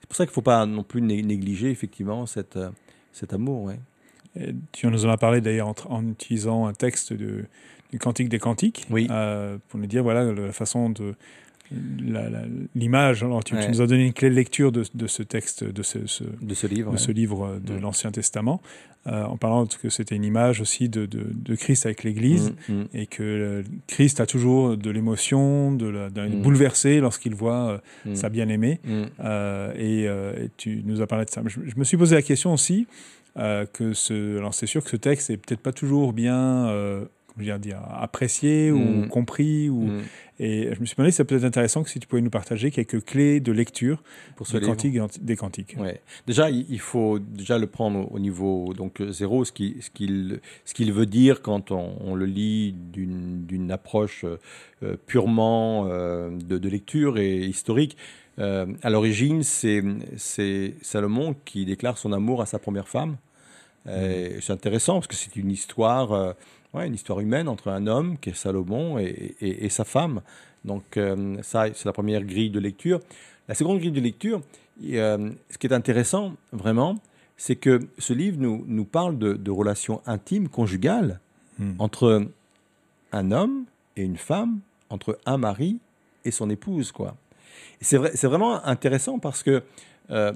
C'est 0.05 0.09
pour 0.09 0.15
ça 0.17 0.25
qu'il 0.25 0.31
ne 0.31 0.35
faut 0.35 0.41
pas 0.43 0.67
non 0.67 0.83
plus 0.83 1.01
né- 1.01 1.23
négliger 1.23 1.71
effectivement 1.71 2.27
cette, 2.27 2.57
euh, 2.57 2.69
cet 3.11 3.33
amour. 3.33 3.63
ouais. 3.63 3.79
Et 4.39 4.53
tu 4.71 4.85
nous 4.85 5.03
en 5.05 5.09
as 5.09 5.17
parlé 5.17 5.41
d'ailleurs 5.41 5.73
en, 5.89 6.07
utilisant 6.07 6.67
un 6.67 6.73
texte 6.73 7.11
de, 7.11 7.45
du 7.91 7.97
Cantique 7.97 8.29
des 8.29 8.37
Cantiques 8.37 8.85
Oui. 8.91 9.07
euh, 9.09 9.57
pour 9.67 9.79
nous 9.79 9.87
dire 9.87 10.03
voilà 10.03 10.31
la 10.31 10.51
façon 10.51 10.91
de 10.91 11.15
l'image. 12.75 13.23
Alors 13.23 13.43
tu, 13.43 13.55
nous 13.55 13.81
as 13.81 13.87
donné 13.87 14.05
une 14.05 14.13
clé 14.13 14.29
de 14.29 14.35
lecture 14.35 14.71
de, 14.71 14.83
de 14.93 15.07
ce 15.07 15.23
texte, 15.23 15.63
de 15.63 15.83
ce, 15.83 16.05
ce- 16.07 16.23
de 16.41 16.53
ce 16.53 16.67
livre. 16.67 16.89
de 16.91 16.95
ouais. 16.95 17.01
ce 17.01 17.11
livre 17.11 17.59
de 17.65 17.73
Mm. 17.73 17.79
l'Ancien 17.81 18.11
Testament, 18.11 18.61
euh, 19.07 19.23
en 19.23 19.37
parlant 19.37 19.65
que 19.65 19.89
c'était 19.89 20.15
une 20.15 20.23
image 20.23 20.61
aussi 20.61 20.89
de, 20.89 21.05
de, 21.05 21.55
Christ 21.55 21.85
avec 21.85 22.03
l'Église. 22.03 22.53
Mm, 22.69 22.73
mm. 22.73 22.85
Et 22.93 23.05
que 23.07 23.23
euh, 23.23 23.63
Christ 23.87 24.19
a 24.19 24.25
toujours 24.25 24.77
de 24.77 24.89
l'émotion, 24.89 25.71
de 25.71 25.87
la, 25.87 26.09
bouleversé 26.29 26.99
lorsqu'il 26.99 27.35
voit 27.35 27.81
euh, 28.07 28.15
sa 28.15 28.29
bien-aimée. 28.29 28.79
Euh, 29.19 29.73
et, 29.75 30.07
euh, 30.07 30.45
et 30.45 30.49
tu 30.57 30.81
nous 30.85 31.01
as 31.01 31.07
parlé 31.07 31.25
de 31.25 31.29
ça. 31.29 31.41
Je, 31.45 31.59
je 31.65 31.75
me 31.77 31.83
suis 31.83 31.97
posé 31.97 32.15
la 32.15 32.21
question 32.21 32.53
aussi 32.53 32.87
euh, 33.37 33.65
que 33.71 33.93
ce, 33.93 34.37
alors 34.37 34.53
c'est 34.53 34.65
sûr 34.67 34.83
que 34.83 34.89
ce 34.89 34.95
texte 34.95 35.29
est 35.29 35.37
peut-être 35.37 35.59
pas 35.61 35.73
toujours 35.73 36.13
bien, 36.13 36.67
euh, 36.69 37.03
comment 37.35 37.43
dire, 37.45 37.59
dire, 37.59 37.79
apprécié 37.91 38.71
ou 38.71 38.79
Mm. 38.79 39.07
compris. 39.09 39.69
Ou, 39.69 39.81
Mm. 39.83 40.01
Et 40.37 40.73
je 40.75 40.81
me 40.81 40.85
suis 40.85 40.95
demandé 40.97 41.11
si 41.11 41.17
c'est 41.17 41.23
peut-être 41.23 41.45
intéressant 41.45 41.81
que 41.83 41.89
si 41.89 41.97
tu 41.99 42.07
pouvais 42.07 42.21
nous 42.21 42.29
partager 42.29 42.69
quelques 42.69 43.05
clés 43.05 43.39
de 43.39 43.53
lecture 43.53 44.03
Pour 44.35 44.47
ce 44.47 44.53
du 44.57 44.63
livre. 44.63 44.71
cantique 44.73 45.23
des 45.23 45.35
cantiques. 45.37 45.75
Ouais. 45.79 46.01
Déjà, 46.27 46.49
il 46.49 46.79
faut 46.79 47.19
déjà 47.19 47.57
le 47.57 47.67
prendre 47.67 47.99
au- 47.99 48.15
au 48.15 48.19
niveau 48.19 48.73
donc 48.73 48.99
euh, 48.99 49.11
zéro, 49.13 49.45
ce 49.45 49.53
qui- 49.53 49.77
ce 49.79 49.89
qu'il 49.89 50.41
ce 50.65 50.73
qu'il 50.73 50.91
veut 50.91 51.05
dire 51.05 51.41
quand 51.41 51.71
on, 51.71 51.95
on 52.01 52.15
le 52.15 52.25
lit 52.25 52.73
d'une 52.73 53.45
d'une 53.45 53.71
approche 53.71 54.25
euh, 54.25 54.37
euh, 54.83 54.97
purement 55.07 55.87
euh, 55.89 56.29
de, 56.31 56.57
de 56.57 56.69
lecture 56.69 57.17
et 57.17 57.37
historique. 57.45 57.95
Euh, 58.37 58.65
à 58.83 58.89
l'origine, 58.89 59.41
c'est 59.43 59.81
Salomon 60.81 61.35
qui 61.45 61.65
déclare 61.65 61.97
son 61.97 62.11
amour 62.11 62.41
à 62.41 62.45
sa 62.45 62.59
première 62.59 62.89
femme. 62.89 63.15
Euh, 63.87 64.39
C'est 64.41 64.51
intéressant 64.51 64.95
parce 64.95 65.07
que 65.07 65.15
c'est 65.15 65.35
une 65.37 65.51
histoire, 65.51 66.11
ouais, 66.75 66.87
une 66.87 66.93
histoire 66.95 67.19
humaine 67.19 67.47
entre 67.47 67.69
un 67.69 67.87
homme 67.87 68.17
qui 68.17 68.29
est 68.29 68.33
Salomon 68.35 68.97
et, 68.99 69.35
et- 69.41 69.65
et 69.65 69.69
sa 69.69 69.83
femme. 69.85 70.21
Donc 70.63 70.97
euh, 70.97 71.37
ça, 71.41 71.65
c'est 71.73 71.85
la 71.85 71.93
première 71.93 72.23
grille 72.23 72.49
de 72.49 72.59
lecture. 72.59 72.99
La 73.47 73.55
seconde 73.55 73.79
grille 73.79 73.91
de 73.91 74.01
lecture, 74.01 74.41
et, 74.83 74.99
euh, 74.99 75.29
ce 75.49 75.57
qui 75.57 75.67
est 75.67 75.73
intéressant, 75.73 76.33
vraiment, 76.51 76.97
c'est 77.37 77.55
que 77.55 77.79
ce 77.97 78.13
livre 78.13 78.37
nous, 78.39 78.63
nous 78.67 78.85
parle 78.85 79.17
de, 79.17 79.33
de 79.33 79.51
relations 79.51 80.01
intimes, 80.05 80.49
conjugales, 80.49 81.19
Mm. 81.57 81.71
entre 81.79 82.27
un 83.13 83.31
homme 83.31 83.63
et 83.95 84.03
une 84.03 84.17
femme, 84.17 84.59
entre 84.89 85.17
un 85.25 85.37
mari 85.37 85.79
et 86.25 86.31
son 86.31 86.49
épouse. 86.49 86.91
quoi. 86.91 87.15
C'est 87.79 87.95
vrai, 87.97 88.11
vraiment 88.23 88.61
intéressant 88.65 89.19
parce 89.19 89.41
que 89.41 89.63
euh, 90.09 90.33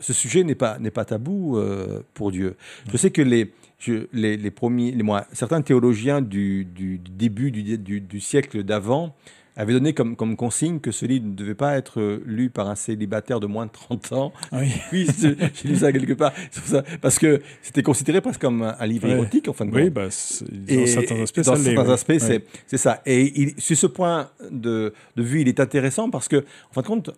ce 0.00 0.12
sujet 0.14 0.42
n'est 0.42 0.54
pas, 0.54 0.78
pas 0.94 1.04
tabou 1.04 1.58
euh, 1.58 2.00
pour 2.14 2.32
Dieu. 2.32 2.56
Je 2.90 2.96
sais 2.96 3.10
que 3.10 3.20
les, 3.20 3.52
je- 3.78 4.06
les, 4.12 4.36
les 4.36 4.50
premiers, 4.50 4.92
les, 4.92 5.02
moi, 5.02 5.26
certains 5.32 5.62
théologiens 5.62 6.20
du, 6.22 6.64
du- 6.64 6.98
du 6.98 7.10
début 7.10 7.50
du, 7.50 7.78
du- 8.00 8.20
siècle 8.20 8.62
d'avant 8.62 9.14
avaient 9.56 9.72
donné 9.72 9.92
comme, 9.94 10.16
comme 10.16 10.34
consigne 10.36 10.80
que 10.80 10.90
ce 10.90 11.06
livre 11.06 11.26
ne 11.26 11.34
devait 11.34 11.54
pas 11.54 11.76
être 11.76 12.20
lu 12.26 12.50
par 12.50 12.68
un 12.68 12.74
célibataire 12.74 13.38
de 13.38 13.46
moins 13.46 13.66
de 13.66 13.70
30 13.70 14.10
ans. 14.12 14.32
Ah 14.50 14.58
Oui. 14.90 15.06
J'ai 15.20 15.68
lu 15.68 15.76
ça 15.76 15.92
quelque 15.92 16.14
part. 16.14 16.32
Ça, 16.50 16.82
parce 17.00 17.20
que 17.20 17.40
c'était 17.62 17.84
considéré 17.84 18.20
presque 18.20 18.40
comme 18.40 18.62
un, 18.62 18.74
un 18.78 18.86
livre 18.86 19.06
Ouais. 19.06 19.14
érotique, 19.14 19.46
en 19.46 19.52
fin 19.52 19.64
de 19.66 19.70
compte. 19.70 19.80
Oui, 19.80 19.90
bah, 19.90 20.08
dans 20.08 20.74
Et 20.74 20.86
certains 20.88 21.22
aspects, 21.22 21.40
dans 21.42 21.54
certains 21.56 21.88
aspects, 21.90 22.08
Ouais. 22.20 22.44
c'est 22.66 22.78
ça. 22.78 23.00
Et 23.06 23.40
il- 23.40 23.54
sur 23.60 23.76
ce 23.76 23.86
point 23.86 24.28
de, 24.50 24.92
de 25.14 25.22
vue, 25.22 25.40
il 25.42 25.46
est 25.48 25.60
intéressant 25.60 26.10
parce 26.10 26.26
que, 26.26 26.44
en 26.70 26.72
fin 26.72 26.82
de 26.82 26.86
compte, 26.88 27.10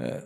euh, 0.00 0.18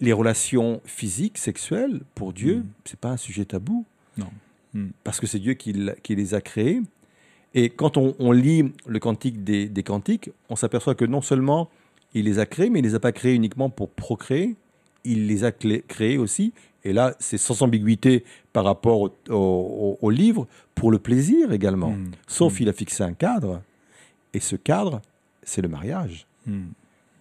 les 0.00 0.12
relations 0.14 0.80
physiques, 0.86 1.36
sexuelles, 1.36 2.00
pour 2.14 2.32
Dieu, 2.32 2.58
Mm. 2.60 2.64
c'est 2.86 2.98
pas 2.98 3.10
un 3.10 3.16
sujet 3.18 3.44
tabou. 3.44 3.84
Non. 4.16 4.28
Mm. 4.74 4.88
Parce 5.04 5.20
que 5.20 5.26
c'est 5.26 5.38
Dieu 5.38 5.54
qui, 5.54 5.72
les 5.72 6.34
a 6.34 6.40
créés. 6.40 6.80
Et 7.54 7.70
quand 7.70 7.96
on, 7.96 8.14
on 8.18 8.32
lit 8.32 8.72
le 8.86 8.98
cantique 8.98 9.44
des, 9.44 9.68
des 9.68 9.82
cantiques, 9.84 10.30
on 10.48 10.56
s'aperçoit 10.56 10.94
que 10.96 11.04
non 11.04 11.22
seulement 11.22 11.70
il 12.12 12.24
les 12.26 12.38
a 12.40 12.46
créés, 12.46 12.70
mais 12.70 12.80
il 12.80 12.84
les 12.84 12.94
a 12.94 13.00
pas 13.00 13.12
créés 13.12 13.34
uniquement 13.34 13.70
pour 13.70 13.90
procréer, 13.90 14.56
il 15.04 15.26
les 15.28 15.44
a 15.44 15.52
créés 15.52 16.18
aussi, 16.18 16.52
et 16.84 16.92
là 16.92 17.14
c'est 17.20 17.38
sans 17.38 17.62
ambiguïté 17.62 18.24
par 18.52 18.64
rapport 18.64 19.00
au, 19.02 19.12
au- 19.30 19.98
au 20.00 20.10
livre, 20.10 20.46
pour 20.74 20.90
le 20.90 20.98
plaisir 20.98 21.52
également. 21.52 21.90
Mm. 21.92 22.10
Sauf 22.26 22.58
Mm. 22.58 22.62
il 22.62 22.68
a 22.68 22.72
fixé 22.72 23.02
un 23.04 23.12
cadre, 23.14 23.62
et 24.32 24.40
ce 24.40 24.56
cadre, 24.56 25.00
c'est 25.44 25.62
le 25.62 25.68
mariage. 25.68 26.26
Mm. 26.46 26.62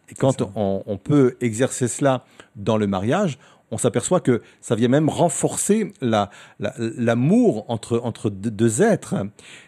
Et 0.10 0.16
quand 0.16 0.42
on 0.56 0.98
peut 0.98 1.38
exercer 1.42 1.88
cela 1.88 2.26
dans 2.56 2.78
le 2.78 2.88
mariage, 2.88 3.38
on 3.74 3.78
s'aperçoit 3.78 4.20
que 4.22 4.42
ça 4.62 4.76
vient 4.76 4.88
même 4.88 5.10
renforcer 5.10 5.92
la- 6.02 6.30
la- 6.60 6.74
l'amour 6.78 7.66
entre, 7.70 8.00
entre 8.04 8.30
deux, 8.30 8.82
êtres. 8.82 9.16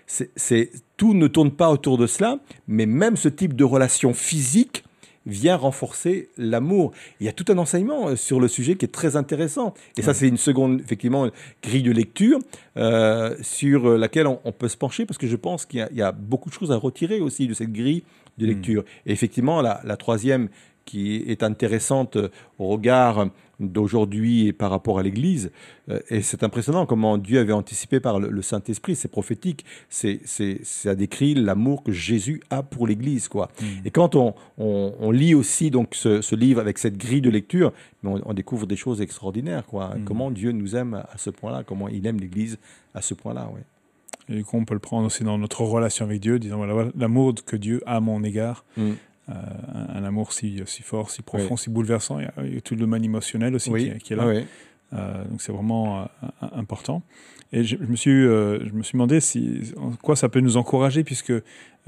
C'est, 0.07 0.71
tout 0.97 1.13
ne 1.13 1.27
tourne 1.27 1.51
pas 1.51 1.69
autour 1.71 1.97
de 1.97 2.07
cela, 2.07 2.39
mais 2.67 2.85
même 2.85 3.15
ce 3.17 3.27
type 3.29 3.53
de 3.55 3.63
relation 3.63 4.13
physique 4.13 4.83
vient 5.27 5.55
renforcer 5.55 6.29
l'amour. 6.37 6.91
Il 7.19 7.25
y 7.25 7.29
a 7.29 7.31
tout 7.33 7.45
un 7.51 7.57
enseignement 7.57 8.09
euh, 8.09 8.15
sur 8.15 8.39
le 8.39 8.47
sujet 8.47 8.75
qui 8.75 8.85
est 8.85 8.89
très 8.93 9.15
intéressant. 9.15 9.73
Et 9.97 10.03
ça, 10.03 10.13
c'est 10.13 10.27
une 10.27 10.37
seconde, 10.37 10.81
effectivement, 10.81 11.27
grille 11.63 11.81
de 11.81 11.91
lecture 11.91 12.37
euh, 12.77 13.35
sur 13.41 13.97
laquelle 13.97 14.27
on, 14.27 14.39
on 14.43 14.51
peut 14.51 14.67
se 14.67 14.77
pencher 14.77 15.07
parce 15.07 15.17
que 15.17 15.25
je 15.25 15.35
pense 15.35 15.65
qu'il 15.65 15.79
y 15.79 15.81
a, 15.81 15.87
il 15.89 15.97
y 15.97 16.03
a 16.03 16.11
beaucoup 16.11 16.49
de 16.49 16.53
choses 16.53 16.71
à 16.71 16.75
retirer 16.75 17.19
aussi 17.21 17.47
de 17.47 17.55
cette 17.55 17.71
grille 17.73 18.03
de 18.37 18.45
Mm. 18.45 18.49
lecture. 18.49 18.83
Et 19.07 19.13
effectivement, 19.13 19.61
la, 19.63 19.81
la 19.83 19.97
troisième 19.97 20.49
qui 20.85 21.23
est 21.27 21.41
intéressante 21.41 22.17
euh, 22.17 22.29
au 22.59 22.67
regard 22.67 23.29
d'aujourd'hui 23.59 24.47
et 24.47 24.53
par 24.53 24.69
rapport 24.71 24.99
à 24.99 25.03
l'Église, 25.03 25.51
euh, 25.89 25.99
et 26.09 26.21
c'est 26.21 26.43
impressionnant 26.43 26.85
comment 26.85 27.17
Dieu 27.17 27.39
avait 27.39 27.53
anticipé 27.53 27.99
par 27.99 28.19
le, 28.19 28.41
Saint-Esprit, 28.41 28.95
c'est 28.95 29.07
prophétique, 29.07 29.65
c'est, 29.89 30.19
c'est, 30.25 30.59
ça 30.63 30.95
décrit 30.95 31.33
l'amour 31.35 31.83
que 31.83 31.91
Jésus 31.91 32.41
a 32.49 32.63
pour 32.63 32.87
l'Église. 32.87 33.27
quoi. 33.27 33.49
Mm. 33.61 33.65
Et 33.85 33.91
quand 33.91 34.15
on, 34.15 34.33
on- 34.57 34.93
on 34.99 35.11
lit 35.11 35.35
aussi 35.35 35.71
donc 35.71 35.95
ce, 35.95 36.21
ce 36.21 36.35
livre 36.35 36.59
avec 36.61 36.77
cette 36.77 36.97
grille 36.97 37.21
de 37.21 37.29
lecture, 37.29 37.71
on, 38.03 38.21
on 38.25 38.33
découvre 38.33 38.65
des 38.67 38.75
choses 38.75 39.01
extraordinaires. 39.01 39.65
Quoi. 39.65 39.95
Mm. 39.95 40.03
Comment 40.05 40.31
Dieu 40.31 40.51
nous 40.51 40.75
aime 40.75 40.93
à 40.95 41.17
ce 41.17 41.29
point-là, 41.29 41.63
comment 41.65 41.87
il 41.89 42.05
aime 42.07 42.19
l'Église 42.19 42.57
à 42.93 43.01
ce 43.01 43.13
point-là. 43.13 43.49
Ouais. 43.53 43.61
Et 44.29 44.37
du 44.37 44.43
coup, 44.43 44.57
on 44.57 44.65
peut 44.65 44.73
le 44.73 44.79
prendre 44.79 45.05
aussi 45.05 45.23
dans 45.23 45.37
notre 45.37 45.61
relation 45.61 46.05
avec 46.05 46.19
Dieu, 46.19 46.39
disant 46.39 46.57
voilà, 46.57 46.73
voilà, 46.73 46.91
l'amour 46.97 47.35
que 47.45 47.55
Dieu 47.55 47.81
a 47.85 47.97
à 47.97 47.99
mon 47.99 48.23
égard, 48.23 48.63
Mm. 48.77 48.91
Euh, 49.29 49.33
un, 49.73 49.95
un 49.97 50.03
amour 50.03 50.33
si, 50.33 50.61
si 50.65 50.81
fort, 50.83 51.09
si 51.09 51.21
profond, 51.21 51.57
si 51.57 51.69
bouleversant. 51.69 52.19
Il 52.19 52.23
y, 52.25 52.27
a, 52.27 52.45
il 52.45 52.53
y 52.55 52.57
a 52.57 52.61
tout 52.61 52.75
le 52.75 52.81
domaine 52.81 53.03
émotionnel 53.03 53.55
aussi 53.55 53.71
qui, 53.71 53.87
est- 53.87 53.97
qui 53.99 54.13
est 54.13 54.15
là. 54.15 54.27
Oui. 54.27 54.45
Euh, 54.93 55.25
donc 55.25 55.41
c'est 55.41 55.51
vraiment 55.51 56.01
euh, 56.03 56.05
important. 56.53 57.01
Et 57.51 57.63
je, 57.63 57.75
je 57.79 57.85
me 57.85 57.95
suis, 57.95 58.11
je 58.11 58.71
me 58.73 58.83
suis 58.83 58.93
demandé 58.93 59.19
si, 59.19 59.73
en 59.77 59.91
quoi 59.91 60.15
ça 60.15 60.29
peut 60.29 60.39
nous 60.41 60.57
encourager, 60.57 61.03
puisque 61.03 61.31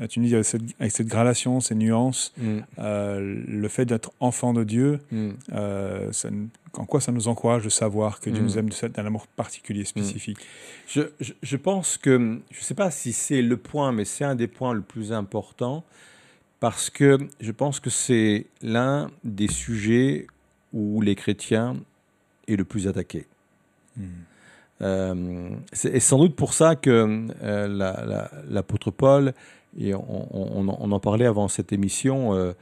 tu 0.09 0.19
me 0.19 0.25
dis 0.25 0.33
avec 0.35 0.45
cette, 0.45 0.61
avec 0.79 0.91
cette 0.91 1.07
gradation, 1.07 1.59
ces 1.59 1.75
nuances, 1.75 2.33
Mm. 2.37 2.59
le 2.77 3.67
fait 3.67 3.85
d'être 3.85 4.11
enfant 4.19 4.53
de 4.53 4.63
Dieu, 4.63 4.99
Mm. 5.11 5.29
ça 6.11 6.29
en 6.73 6.85
quoi 6.85 7.01
ça 7.01 7.11
nous 7.11 7.27
encourage 7.27 7.63
de 7.63 7.69
savoir 7.69 8.19
que 8.19 8.29
Dieu 8.29 8.41
Mm. 8.41 8.45
nous 8.45 8.57
aime 8.59 8.69
d'un 8.93 9.05
amour 9.05 9.25
particulier, 9.27 9.83
spécifique? 9.85 10.37
Je, 10.87 11.01
je- 11.19 11.33
je 11.41 11.57
pense 11.57 11.97
que, 11.97 12.39
je 12.51 12.59
ne 12.59 12.63
sais 12.63 12.75
pas 12.75 12.91
si 12.91 13.11
c'est 13.13 13.41
le 13.41 13.57
point, 13.57 13.91
mais 13.91 14.05
c'est 14.05 14.25
un 14.25 14.35
des 14.35 14.47
points 14.47 14.73
le 14.73 14.81
plus 14.81 15.11
important, 15.11 15.83
parce 16.59 16.89
que 16.89 17.17
je 17.39 17.51
pense 17.51 17.79
que 17.79 17.89
c'est 17.89 18.47
l'un 18.61 19.09
des 19.23 19.47
sujets 19.47 20.27
où 20.73 21.01
les 21.01 21.15
chrétiens 21.15 21.75
est 22.47 22.55
le 22.55 22.63
plus 22.65 22.87
attaqué. 22.87 23.25
Mm. 23.95 24.01
Euh, 24.81 25.49
c'est 25.73 25.99
sans 25.99 26.19
doute 26.19 26.35
pour 26.35 26.53
ça 26.53 26.75
que 26.75 26.89
euh, 27.41 27.67
la- 27.67 28.03
la- 28.05 28.31
l'apôtre 28.49 28.91
Paul, 28.91 29.33
et 29.79 29.93
on, 29.95 30.27
on- 30.35 30.77
on 30.79 30.91
en 30.91 30.99
parlait 30.99 31.25
avant 31.25 31.47
cette 31.47 31.73
émission, 31.73 32.33
euh, 32.35 32.53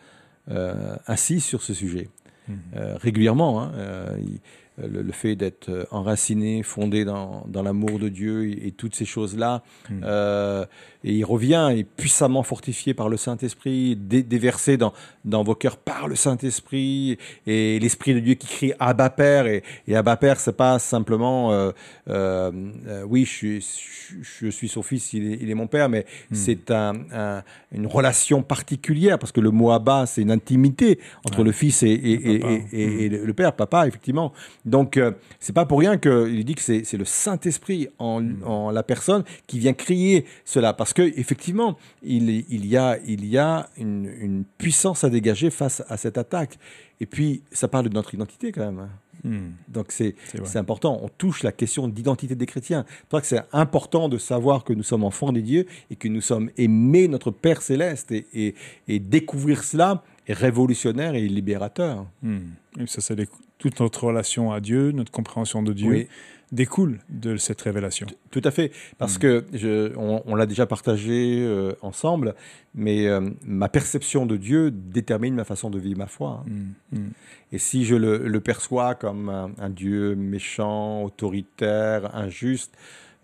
euh, 0.50 0.96
insiste 1.08 1.48
sur 1.48 1.62
ce 1.62 1.74
sujet 1.74 2.10
Mm. 2.48 2.54
euh, 2.76 2.98
régulièrement. 2.98 3.64
hein. 3.64 3.72
Il- 4.20 4.40
le, 4.78 5.02
le 5.02 5.12
fait 5.12 5.36
d'être 5.36 5.88
enraciné, 5.92 6.64
fondé 6.64 7.06
dans, 7.06 7.46
dans 7.48 7.64
l'amour 7.64 8.00
de 8.00 8.10
Dieu 8.10 8.48
et, 8.50 8.68
et 8.68 8.72
toutes 8.72 8.96
ces 8.96 9.06
choses-là. 9.06 9.64
Mm. 9.90 10.02
Euh, 10.04 10.66
et 11.08 11.14
il 11.14 11.24
revient, 11.24 11.70
et 11.76 11.84
puissamment 11.84 12.42
fortifié 12.42 12.96
par 12.96 13.10
le 13.10 13.18
Saint-Esprit, 13.18 13.96
dé- 13.96 14.24
déversé 14.24 14.76
dans, 14.76 14.92
dans 15.24 15.44
vos 15.44 15.54
cœurs 15.54 15.78
par 15.78 16.08
le 16.08 16.16
Saint-Esprit, 16.16 17.20
et 17.46 17.80
l'Esprit 17.80 18.16
de 18.16 18.20
Dieu 18.20 18.34
qui 18.34 18.48
crie 18.48 18.74
Abba 18.80 19.10
Père. 19.12 19.46
Et, 19.46 19.62
et 19.88 19.96
Abba 19.96 20.18
Père, 20.18 20.40
c'est 20.40 20.58
pas 20.58 20.80
simplement, 20.80 21.52
euh, 21.52 21.72
euh, 22.10 22.52
euh, 22.88 23.04
oui, 23.08 23.24
je 23.26 23.30
suis, 23.32 23.62
je, 23.62 24.16
je 24.46 24.48
suis 24.50 24.68
son 24.68 24.82
fils, 24.82 25.14
il 25.14 25.32
est, 25.34 25.38
il 25.42 25.50
est 25.50 25.54
mon 25.54 25.68
père, 25.68 25.90
mais 25.90 26.06
c'est 26.32 26.72
un, 26.72 26.94
un- 27.14 27.44
une 27.72 27.86
relation 27.88 28.42
particulière, 28.42 29.20
parce 29.20 29.32
que 29.32 29.42
le 29.42 29.52
mot 29.52 29.72
Abba, 29.72 30.06
c'est 30.08 30.22
une 30.24 30.32
intimité 30.32 31.00
entre 31.24 31.44
le 31.44 31.52
fils 31.52 31.84
et, 31.84 31.90
et, 31.90 32.42
et, 32.74 33.10
le 33.10 33.26
le 33.26 33.34
père, 33.34 33.54
papa, 33.54 33.88
effectivement. 33.88 34.34
Donc, 34.66 34.98
euh, 34.98 35.12
c'est 35.40 35.54
pas 35.54 35.66
pour 35.66 35.80
rien 35.80 35.98
qu'il 35.98 36.44
dit 36.44 36.56
que 36.56 36.62
c'est 36.62 36.98
le 36.98 37.06
Saint-Esprit 37.06 37.88
en, 38.00 38.24
en 38.44 38.72
la 38.72 38.84
personne 38.84 39.24
qui 39.48 39.60
vient 39.60 39.74
crier 39.74 40.26
cela. 40.44 40.74
Parce 40.74 40.94
que 40.94 41.04
effectivement, 41.04 41.78
il, 42.04 42.30
il 42.50 42.66
y 42.66 42.76
a, 42.78 42.98
il 43.06 43.26
y 43.26 43.38
a 43.38 43.70
une, 43.78 44.12
une 44.20 44.44
puissance 44.58 45.04
à 45.04 45.10
dégager 45.10 45.50
face 45.52 45.84
à 45.88 45.98
cette 45.98 46.18
attaque. 46.18 46.58
Et 47.00 47.06
puis, 47.06 47.44
ça 47.52 47.68
parle 47.68 47.90
de 47.90 47.94
notre 47.94 48.14
identité 48.14 48.52
quand 48.52 48.66
même. 48.66 48.80
hein. 48.80 48.90
Hmm. 49.24 49.54
Donc 49.68 49.92
c'est 49.92 50.14
important. 50.56 51.00
On 51.02 51.10
touche 51.10 51.42
la 51.42 51.52
question 51.52 51.88
d'identité 51.88 52.36
des 52.36 52.46
chrétiens. 52.46 52.86
C'est 52.88 53.08
pour 53.08 53.18
ça 53.18 53.22
que 53.22 53.28
c'est 53.28 53.58
important 53.58 54.08
de 54.08 54.20
savoir 54.20 54.64
que 54.64 54.72
nous 54.72 54.84
sommes 54.84 55.04
enfants 55.04 55.32
des 55.32 55.42
dieux 55.42 55.66
et 55.90 55.96
que 55.96 56.08
nous 56.08 56.22
sommes 56.22 56.52
aimés 56.58 57.08
notre 57.08 57.32
Père 57.32 57.64
céleste. 57.64 58.12
Et, 58.12 58.28
et, 58.36 58.56
et 58.88 59.00
découvrir 59.00 59.64
cela 59.64 60.04
est 60.28 60.34
révolutionnaire 60.34 61.16
et 61.16 61.28
libérateur. 61.28 62.06
Hmm. 62.22 62.40
Et 62.80 62.88
ça, 62.88 63.02
c'est 63.02 63.16
toute 63.58 63.80
notre 63.80 64.06
relation 64.06 64.52
à 64.52 64.60
Dieu, 64.60 64.92
notre 64.92 65.12
compréhension 65.12 65.64
de 65.64 65.72
Dieu 65.74 65.90
Oui. 65.92 66.08
découle 66.52 67.00
de 67.10 67.38
cette 67.38 67.62
révélation. 67.62 68.06
Tout 68.32 68.42
à 68.44 68.52
fait, 68.52 68.72
parce 68.98 69.18
que 69.18 69.46
je, 69.54 69.96
on, 69.98 70.22
on 70.26 70.36
l'a 70.36 70.46
déjà 70.46 70.66
partagé 70.66 71.40
euh, 71.42 71.74
ensemble, 71.82 72.36
mais 72.74 73.08
euh, 73.08 73.22
ma 73.46 73.70
perception 73.70 74.26
de 74.26 74.36
Dieu 74.38 74.72
détermine 74.72 75.36
ma 75.36 75.46
façon 75.46 75.70
de 75.70 75.80
vivre 75.80 75.98
ma 76.00 76.08
foi. 76.08 76.44
hein. 76.46 76.52
Hmm. 76.92 76.98
Hmm. 76.98 77.10
Et 77.52 77.58
si 77.58 77.86
je 77.86 77.96
le, 77.96 78.18
le 78.28 78.40
perçois 78.42 78.96
comme 78.96 79.30
un, 79.30 79.52
un 79.58 79.70
Dieu 79.70 80.16
méchant, 80.16 81.04
autoritaire, 81.04 82.14
injuste, 82.16 82.74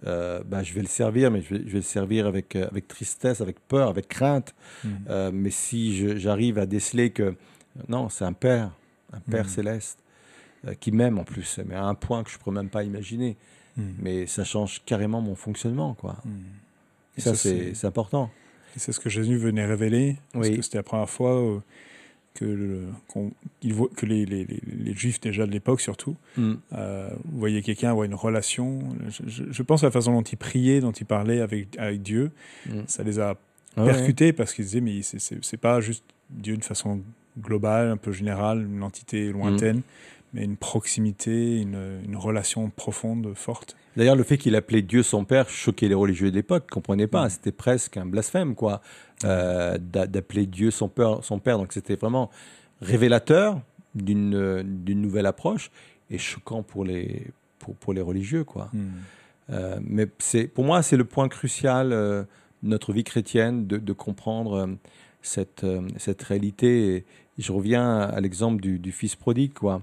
euh, 0.07 0.41
ben, 0.45 0.63
je 0.63 0.73
vais 0.73 0.81
le 0.81 0.87
servir, 0.87 1.29
mais 1.31 1.41
je 1.41 1.53
vais, 1.53 1.61
je 1.61 1.71
vais 1.71 1.77
le 1.79 1.81
servir 1.81 2.25
avec, 2.27 2.55
euh, 2.55 2.67
avec 2.69 2.87
tristesse, 2.87 3.41
avec 3.41 3.59
peur, 3.67 3.89
avec 3.89 4.07
crainte. 4.07 4.55
Mm. 4.83 4.89
Euh, 5.09 5.31
mais 5.33 5.51
si 5.51 6.17
j'arrive 6.19 6.57
à 6.57 6.65
déceler 6.65 7.11
que 7.11 7.35
non, 7.87 8.09
c'est 8.09 8.25
un 8.25 8.33
Père, 8.33 8.71
un 9.13 9.19
Père 9.19 9.45
Mm. 9.45 9.49
céleste, 9.49 9.99
euh, 10.67 10.73
qui 10.79 10.91
m'aime 10.91 11.17
en 11.19 11.23
plus, 11.23 11.59
mais 11.65 11.75
à 11.75 11.85
un 11.85 11.95
point 11.95 12.23
que 12.23 12.29
je 12.29 12.35
ne 12.35 12.39
pourrais 12.39 12.55
même 12.55 12.69
pas 12.69 12.83
imaginer. 12.83 13.37
Hmm. 13.77 13.91
Mais 13.99 14.27
ça 14.27 14.43
change 14.43 14.81
carrément 14.85 15.21
mon 15.21 15.33
fonctionnement, 15.35 15.93
quoi. 15.93 16.17
Et 17.17 17.21
ça, 17.21 17.35
ça, 17.35 17.49
c'est 17.73 17.87
important. 17.87 18.29
Et 18.75 18.79
c'est 18.79 18.91
ce 18.91 18.99
que 18.99 19.09
Jésus 19.09 19.37
venait 19.37 19.65
révéler, 19.65 20.17
parce 20.33 20.49
Oui. 20.49 20.57
que 20.57 20.61
c'était 20.61 20.77
la 20.77 20.83
première 20.83 21.09
fois 21.09 21.61
que, 22.33 22.45
le- 22.45 22.87
il 23.61 23.73
voit- 23.73 23.89
que 23.95 24.05
les, 24.05 24.25
les- 24.25 24.45
les- 24.45 24.93
Juifs 24.95 25.19
déjà 25.19 25.45
de 25.45 25.51
l'époque 25.51 25.81
surtout 25.81 26.15
Mm. 26.37 26.53
euh, 26.73 27.09
voyaient 27.33 27.61
quelqu'un 27.61 27.89
avoir 27.91 28.05
une 28.05 28.15
relation. 28.15 28.79
Je, 29.09 29.23
je- 29.27 29.43
je 29.51 29.63
pense 29.63 29.83
à 29.83 29.87
la 29.87 29.91
façon 29.91 30.13
dont 30.13 30.21
il 30.21 30.37
priait, 30.37 30.79
dont 30.79 30.91
il 30.93 31.05
parlait 31.05 31.41
avec, 31.41 31.77
avec 31.77 32.01
Dieu, 32.01 32.31
Mm. 32.67 32.71
ça 32.87 33.03
les 33.03 33.19
a 33.19 33.37
Ah 33.75 33.83
ouais. 33.85 33.91
percutés 33.91 34.33
parce 34.33 34.53
qu'ils 34.53 34.65
disaient 34.65 34.81
mais 34.81 35.01
c'est- 35.01 35.57
pas 35.57 35.81
juste 35.81 36.03
Dieu 36.29 36.55
de 36.57 36.63
façon 36.63 37.01
globale, 37.39 37.89
un 37.89 37.97
peu 37.97 38.11
générale, 38.11 38.63
une 38.63 38.83
entité 38.83 39.29
lointaine, 39.31 39.81
mais 40.33 40.43
une 40.43 40.57
proximité, 40.57 41.59
une, 41.59 42.01
une 42.05 42.15
relation 42.15 42.69
profonde, 42.69 43.33
forte. 43.35 43.75
D'ailleurs, 43.97 44.15
le 44.15 44.23
fait 44.23 44.37
qu'il 44.37 44.55
appelait 44.55 44.81
Dieu 44.81 45.03
son 45.03 45.25
père 45.25 45.49
choquait 45.49 45.89
les 45.89 45.93
religieux 45.93 46.31
de 46.31 46.35
l'époque, 46.35 46.65
ne 46.69 46.73
comprenaient 46.73 47.07
pas. 47.07 47.29
C'était 47.29 47.51
presque 47.51 47.97
un 47.97 48.05
blasphème, 48.05 48.55
quoi, 48.55 48.81
euh, 49.25 49.77
d'a- 49.77 50.07
d'appeler 50.07 50.45
Dieu 50.45 50.71
son 50.71 50.87
père, 50.87 51.23
son 51.23 51.39
père. 51.39 51.57
Donc 51.57 51.73
c'était 51.73 51.95
vraiment 51.95 52.29
révélateur 52.81 53.59
d'une 53.93 54.63
d'une 54.63 55.01
nouvelle 55.01 55.25
approche 55.25 55.69
et 56.09 56.17
choquant 56.17 56.63
pour 56.63 56.85
les, 56.85 57.27
pour, 57.59 57.75
pour 57.75 57.93
les 57.93 58.01
religieux, 58.01 58.45
quoi. 58.45 58.69
Hmm. 58.73 58.87
Euh, 59.49 59.79
mais 59.83 60.07
c'est, 60.19 60.47
pour 60.47 60.63
moi, 60.63 60.81
c'est 60.81 60.95
le 60.95 61.03
point 61.03 61.27
crucial 61.27 61.91
euh, 61.91 62.23
de 62.63 62.69
notre 62.69 62.93
vie 62.93 63.03
chrétienne 63.03 63.67
de, 63.67 63.77
de 63.77 63.93
comprendre 63.93 64.77
cette, 65.21 65.65
cette 65.97 66.21
réalité. 66.23 66.95
Et 66.95 67.05
je 67.37 67.51
reviens 67.51 67.99
à 67.99 68.21
l'exemple 68.21 68.61
du, 68.61 68.79
du 68.79 68.93
fils 68.93 69.15
prodigue, 69.17 69.53
quoi. 69.53 69.81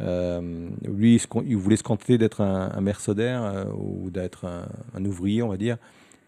Euh, 0.00 0.68
lui, 0.86 1.20
il, 1.46 1.56
voulait 1.56 1.76
se 1.76 1.82
contenter 1.82 2.18
d'être 2.18 2.40
un, 2.42 2.70
un 2.74 2.80
mercenaire 2.80 3.42
euh, 3.44 3.64
ou 3.76 4.10
d'être 4.10 4.44
un, 4.44 4.68
un 4.94 5.04
ouvrier, 5.04 5.42
on 5.42 5.48
va 5.48 5.56
dire. 5.56 5.78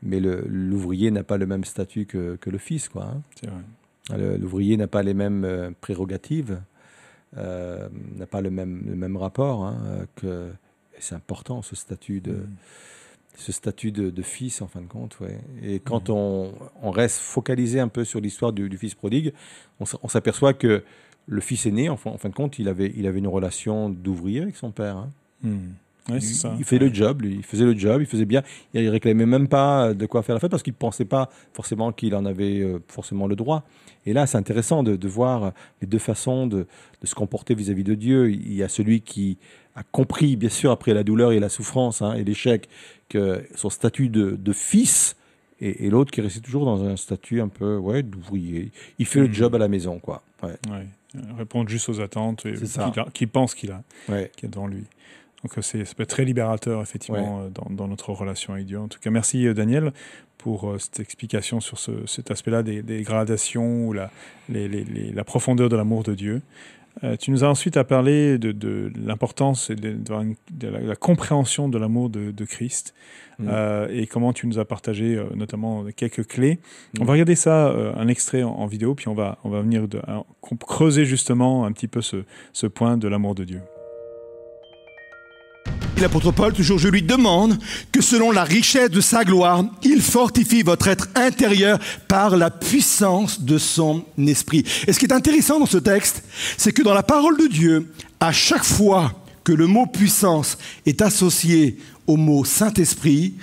Mais 0.02 0.20
l'ouvrier 0.20 1.10
n'a 1.10 1.24
pas 1.24 1.38
le 1.38 1.46
même 1.46 1.64
statut 1.64 2.06
que, 2.06 2.36
que 2.36 2.50
le 2.50 2.58
fils, 2.58 2.88
quoi. 2.88 3.14
hein. 3.46 3.62
L'ouvrier 4.16 4.76
n'a 4.76 4.86
pas 4.86 5.02
les 5.02 5.12
mêmes 5.14 5.44
euh, 5.44 5.70
prérogatives, 5.80 6.60
n'a 7.36 8.26
pas 8.30 8.40
le 8.40 8.50
même, 8.50 8.84
le 8.86 8.94
même 8.96 9.16
rapport. 9.16 9.64
hein, 9.64 10.06
que, 10.16 10.50
c'est 11.00 11.14
important, 11.14 11.62
ce 11.62 11.76
statut 11.76 12.20
de, 12.20 12.32
Hmm. 12.32 12.46
ce 13.36 13.52
statut 13.52 13.92
de, 13.92 14.10
de 14.10 14.22
fils, 14.22 14.62
en 14.62 14.66
fin 14.66 14.80
de 14.80 14.86
compte. 14.88 15.20
Ouais. 15.20 15.38
Et 15.62 15.78
quand 15.78 16.10
on, 16.10 16.52
on 16.82 16.90
reste 16.90 17.18
focalisé 17.18 17.78
un 17.80 17.88
peu 17.88 18.04
sur 18.04 18.20
l'histoire 18.20 18.52
du, 18.52 18.68
du 18.68 18.76
fils 18.78 18.94
prodigue, 18.94 19.32
on 19.80 20.08
s'aperçoit 20.08 20.54
que 20.54 20.82
le 21.28 21.40
fils 21.40 21.66
aîné, 21.66 21.88
en 21.88 21.96
fin, 21.96 22.10
en 22.10 22.18
fin 22.18 22.30
de 22.30 22.34
compte, 22.34 22.58
il 22.58 22.68
avait, 22.68 22.92
il 22.96 23.06
avait 23.06 23.18
une 23.18 23.28
relation 23.28 23.90
d'ouvrier 23.90 24.40
avec 24.42 24.56
son 24.56 24.70
père. 24.70 24.96
hein. 24.96 25.10
Hmm. 25.42 25.58
Ouais, 26.10 26.16
Il, 26.16 26.22
c'est 26.22 26.34
ça. 26.34 26.54
il 26.58 26.64
fait 26.64 26.78
le 26.78 26.92
job, 26.92 27.20
lui, 27.20 27.34
il 27.34 27.42
faisait 27.44 27.66
le 27.66 27.76
job, 27.76 28.00
il 28.00 28.06
faisait 28.06 28.24
bien. 28.24 28.42
Il 28.72 28.88
réclamait 28.88 29.26
même 29.26 29.46
pas 29.46 29.92
de 29.92 30.06
quoi 30.06 30.22
faire 30.22 30.34
la 30.34 30.40
fête 30.40 30.50
parce 30.50 30.62
qu'il 30.62 30.72
pensait 30.72 31.04
pas 31.04 31.28
forcément 31.52 31.92
qu'il 31.92 32.14
en 32.14 32.24
avait 32.24 32.60
euh, 32.60 32.78
forcément 32.88 33.26
le 33.26 33.36
droit. 33.36 33.62
Et 34.06 34.14
là, 34.14 34.26
c'est 34.26 34.38
intéressant 34.38 34.82
de, 34.82 34.96
de 34.96 35.08
voir 35.08 35.52
les 35.82 35.86
deux 35.86 35.98
façons 35.98 36.46
de, 36.46 36.66
de 37.02 37.06
se 37.06 37.14
comporter 37.14 37.54
vis-à-vis 37.54 37.84
de 37.84 37.94
Dieu. 37.94 38.30
Il 38.30 38.54
y 38.54 38.62
a 38.62 38.68
celui 38.68 39.02
qui 39.02 39.36
a 39.76 39.82
compris, 39.82 40.36
bien 40.36 40.48
sûr, 40.48 40.70
après 40.70 40.94
la 40.94 41.04
douleur 41.04 41.32
et 41.32 41.40
la 41.40 41.50
souffrance 41.50 42.00
hein, 42.00 42.14
et 42.14 42.24
l'échec, 42.24 42.70
que 43.10 43.44
son 43.54 43.68
statut 43.68 44.08
de, 44.08 44.30
de 44.30 44.52
fils, 44.54 45.14
et, 45.60 45.84
et 45.86 45.90
l'autre 45.90 46.10
qui 46.10 46.20
est 46.20 46.22
resté 46.22 46.40
toujours 46.40 46.64
dans 46.64 46.84
un 46.84 46.96
statut 46.96 47.42
un 47.42 47.48
peu 47.48 47.76
ouais, 47.76 48.02
d'ouvrier. 48.02 48.70
Il 48.98 49.04
fait 49.04 49.20
le 49.20 49.26
Mhm. 49.28 49.34
job 49.34 49.54
à 49.56 49.58
la 49.58 49.68
maison, 49.68 49.98
quoi. 49.98 50.22
Ouais. 50.42 50.56
Ouais. 50.70 50.86
Répondre 51.36 51.68
juste 51.70 51.88
aux 51.88 52.00
attentes 52.00 52.44
et 52.46 52.52
qu'il 53.14 53.28
pense 53.28 53.54
qu'il 53.54 53.70
a, 53.72 53.82
Ouais. 54.08 54.30
y 54.42 54.46
a 54.46 54.48
devant 54.48 54.66
lui. 54.66 54.84
Donc 55.42 55.56
euh, 55.56 55.62
c'est, 55.62 55.84
ça 55.84 55.94
peut 55.94 56.02
être 56.02 56.10
très 56.10 56.24
libérateur, 56.24 56.82
effectivement, 56.82 57.42
euh, 57.42 57.48
dans, 57.48 57.70
dans 57.70 57.88
notre 57.88 58.12
relation 58.12 58.52
avec 58.54 58.66
Dieu. 58.66 58.78
En 58.78 58.88
tout 58.88 58.98
cas, 59.00 59.10
merci 59.10 59.46
euh, 59.46 59.54
Daniel 59.54 59.92
pour 60.36 60.68
euh, 60.70 60.78
cette 60.78 61.00
explication 61.00 61.60
sur 61.60 61.78
ce- 61.78 62.06
cet 62.06 62.30
aspect-là 62.30 62.62
des, 62.62 62.82
des 62.82 63.02
gradations 63.02 63.86
ou 63.86 63.92
la, 63.92 64.10
les- 64.48 64.68
les- 64.68 64.84
les- 64.84 65.12
la 65.12 65.24
profondeur 65.24 65.68
de 65.68 65.76
l'amour 65.76 66.02
de 66.02 66.14
Dieu. 66.14 66.42
Euh, 67.04 67.16
tu 67.16 67.30
nous 67.30 67.44
as 67.44 67.48
ensuite 67.48 67.76
à 67.76 67.84
parler 67.84 68.38
de, 68.38 68.50
de 68.52 68.90
l'importance 68.96 69.70
et 69.70 69.76
de, 69.76 69.92
de- 69.92 70.34
de 70.52 70.68
la, 70.68 70.96
compréhension 70.96 71.68
de 71.68 71.78
l'amour 71.78 72.10
de, 72.10 72.44
Christ 72.44 72.94
Mm. 73.40 73.46
euh, 73.52 73.86
et 73.92 74.08
comment 74.08 74.32
tu 74.32 74.48
nous 74.48 74.58
as 74.58 74.64
partagé 74.64 75.14
euh, 75.14 75.26
notamment 75.36 75.84
quelques 75.94 76.26
clés. 76.26 76.58
Mm. 76.94 77.02
On 77.02 77.04
va 77.04 77.12
regarder 77.12 77.36
ça, 77.36 77.72
un 77.96 78.08
extrait 78.08 78.42
en, 78.42 78.50
en 78.50 78.66
vidéo, 78.66 78.96
puis 78.96 79.06
on 79.06 79.14
va, 79.14 79.38
on 79.44 79.48
va 79.48 79.60
venir 79.60 79.86
creuser 80.66 81.04
justement 81.04 81.64
un 81.64 81.70
petit 81.70 81.86
peu 81.86 82.02
ce, 82.02 82.24
ce 82.52 82.66
point 82.66 82.96
de 82.96 83.06
l'amour 83.06 83.36
de 83.36 83.44
Dieu. 83.44 83.60
L'apôtre 86.00 86.30
Paul, 86.30 86.52
toujours, 86.52 86.78
je 86.78 86.86
lui 86.86 87.02
demande 87.02 87.58
que 87.90 88.00
selon 88.00 88.30
la 88.30 88.44
richesse 88.44 88.90
de 88.90 89.00
sa 89.00 89.24
gloire, 89.24 89.64
il 89.82 90.00
fortifie 90.00 90.62
votre 90.62 90.86
être 90.86 91.08
intérieur 91.16 91.80
par 92.06 92.36
la 92.36 92.50
puissance 92.50 93.42
de 93.42 93.58
son 93.58 94.04
esprit. 94.16 94.64
Et 94.86 94.92
ce 94.92 94.98
qui 95.00 95.06
est 95.06 95.12
intéressant 95.12 95.58
dans 95.58 95.66
ce 95.66 95.78
texte, 95.78 96.22
c'est 96.56 96.70
que 96.70 96.82
dans 96.82 96.94
la 96.94 97.02
parole 97.02 97.36
de 97.36 97.48
Dieu, 97.48 97.92
à 98.20 98.30
chaque 98.30 98.62
fois 98.62 99.12
que 99.42 99.52
le 99.52 99.66
mot 99.66 99.86
puissance 99.86 100.56
est 100.86 101.02
associé 101.02 101.78
au 102.06 102.16
mot 102.16 102.44
Saint-Esprit, 102.44 103.34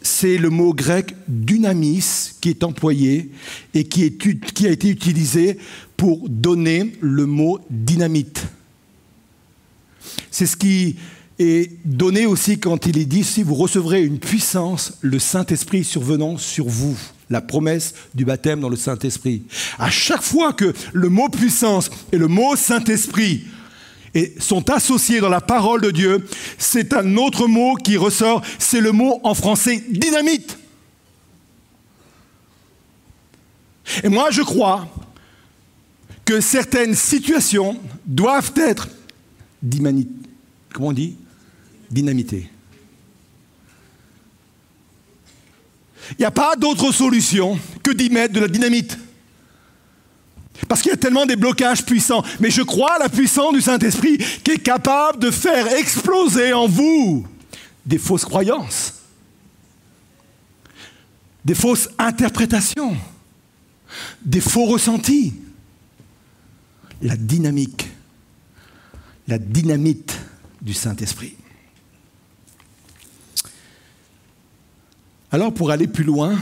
c'est 0.00 0.38
le 0.38 0.50
mot 0.50 0.72
grec 0.72 1.12
dynamis 1.26 2.34
qui 2.40 2.50
est 2.50 2.62
employé 2.62 3.32
et 3.74 3.82
qui, 3.82 4.16
qui 4.16 4.66
a 4.68 4.70
été 4.70 4.90
utilisé 4.90 5.58
pour 5.96 6.28
donner 6.28 6.92
le 7.00 7.26
mot 7.26 7.58
dynamite. 7.68 8.46
C'est 10.30 10.46
ce 10.46 10.56
qui 10.56 10.96
est 11.38 11.70
donné 11.84 12.26
aussi 12.26 12.58
quand 12.58 12.86
il 12.86 12.98
est 12.98 13.04
dit 13.04 13.24
si 13.24 13.42
vous 13.42 13.54
recevrez 13.54 14.02
une 14.02 14.18
puissance, 14.18 14.94
le 15.00 15.18
Saint-Esprit 15.18 15.84
survenant 15.84 16.38
sur 16.38 16.66
vous. 16.66 16.96
La 17.28 17.40
promesse 17.40 17.94
du 18.14 18.24
baptême 18.24 18.60
dans 18.60 18.68
le 18.68 18.76
Saint-Esprit. 18.76 19.42
À 19.78 19.90
chaque 19.90 20.22
fois 20.22 20.52
que 20.52 20.72
le 20.92 21.08
mot 21.08 21.28
puissance 21.28 21.90
et 22.12 22.18
le 22.18 22.28
mot 22.28 22.54
Saint-Esprit 22.54 23.44
et 24.14 24.34
sont 24.38 24.70
associés 24.70 25.20
dans 25.20 25.28
la 25.28 25.40
parole 25.40 25.82
de 25.82 25.90
Dieu, 25.90 26.26
c'est 26.56 26.94
un 26.94 27.16
autre 27.16 27.46
mot 27.46 27.74
qui 27.74 27.96
ressort, 27.96 28.42
c'est 28.58 28.80
le 28.80 28.92
mot 28.92 29.20
en 29.24 29.34
français 29.34 29.84
dynamite. 29.90 30.56
Et 34.02 34.08
moi, 34.08 34.30
je 34.30 34.42
crois 34.42 34.88
que 36.24 36.40
certaines 36.40 36.94
situations 36.94 37.78
doivent 38.04 38.52
être 38.56 38.88
dynamite. 39.62 40.10
comment 40.72 40.88
on 40.88 40.92
dit? 40.92 41.16
Dynamité. 41.90 42.50
Il 46.12 46.16
n'y 46.20 46.24
a 46.24 46.30
pas 46.30 46.56
d'autre 46.56 46.92
solution 46.92 47.58
que 47.82 47.90
d'y 47.90 48.10
mettre 48.10 48.34
de 48.34 48.40
la 48.40 48.48
dynamite. 48.48 48.96
Parce 50.68 50.82
qu'il 50.82 50.90
y 50.90 50.94
a 50.94 50.98
tellement 50.98 51.26
des 51.26 51.36
blocages 51.36 51.84
puissants. 51.84 52.24
Mais 52.40 52.50
je 52.50 52.62
crois 52.62 52.94
à 52.94 52.98
la 52.98 53.08
puissance 53.08 53.52
du 53.52 53.60
Saint-Esprit 53.60 54.18
qui 54.42 54.52
est 54.52 54.58
capable 54.58 55.18
de 55.18 55.30
faire 55.30 55.72
exploser 55.74 56.52
en 56.52 56.66
vous 56.66 57.26
des 57.84 57.98
fausses 57.98 58.24
croyances, 58.24 58.94
des 61.44 61.54
fausses 61.54 61.88
interprétations, 61.98 62.96
des 64.22 64.40
faux 64.40 64.66
ressentis. 64.66 65.34
La 67.02 67.14
dynamique, 67.14 67.90
la 69.28 69.38
dynamite 69.38 70.18
du 70.62 70.72
Saint-Esprit. 70.72 71.36
Alors 75.32 75.52
pour 75.52 75.72
aller 75.72 75.88
plus 75.88 76.04
loin, 76.04 76.38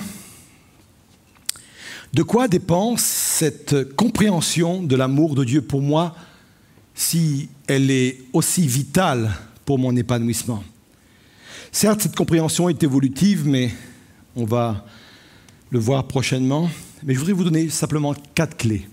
de 2.13 2.23
quoi 2.23 2.49
dépend 2.49 2.99
cette 2.99 3.95
compréhension 3.95 4.83
de 4.83 4.95
l'amour 4.95 5.35
de 5.35 5.43
Dieu 5.43 5.63
pour 5.63 5.81
moi 5.81 6.15
si 6.95 7.49
elle 7.67 7.91
est 7.91 8.19
aussi 8.35 8.67
vitale 8.67 9.31
pour 9.65 9.79
mon 9.79 9.97
épanouissement? 9.97 10.63
Certes, 11.73 12.03
cette 12.03 12.15
compréhension 12.15 12.69
est 12.69 12.83
évolutive, 12.83 13.47
mais 13.47 13.71
on 14.37 14.45
va 14.45 14.85
le 15.71 15.79
voir 15.79 16.07
prochainement. 16.07 16.69
Mais 17.05 17.15
je 17.15 17.19
voudrais 17.21 17.33
vous 17.33 17.45
donner 17.45 17.71
simplement 17.71 18.15
quatre 18.35 18.57
clés. 18.57 18.87